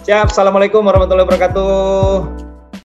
Siap, 0.01 0.32
assalamualaikum 0.32 0.80
warahmatullahi 0.80 1.28
wabarakatuh. 1.28 2.49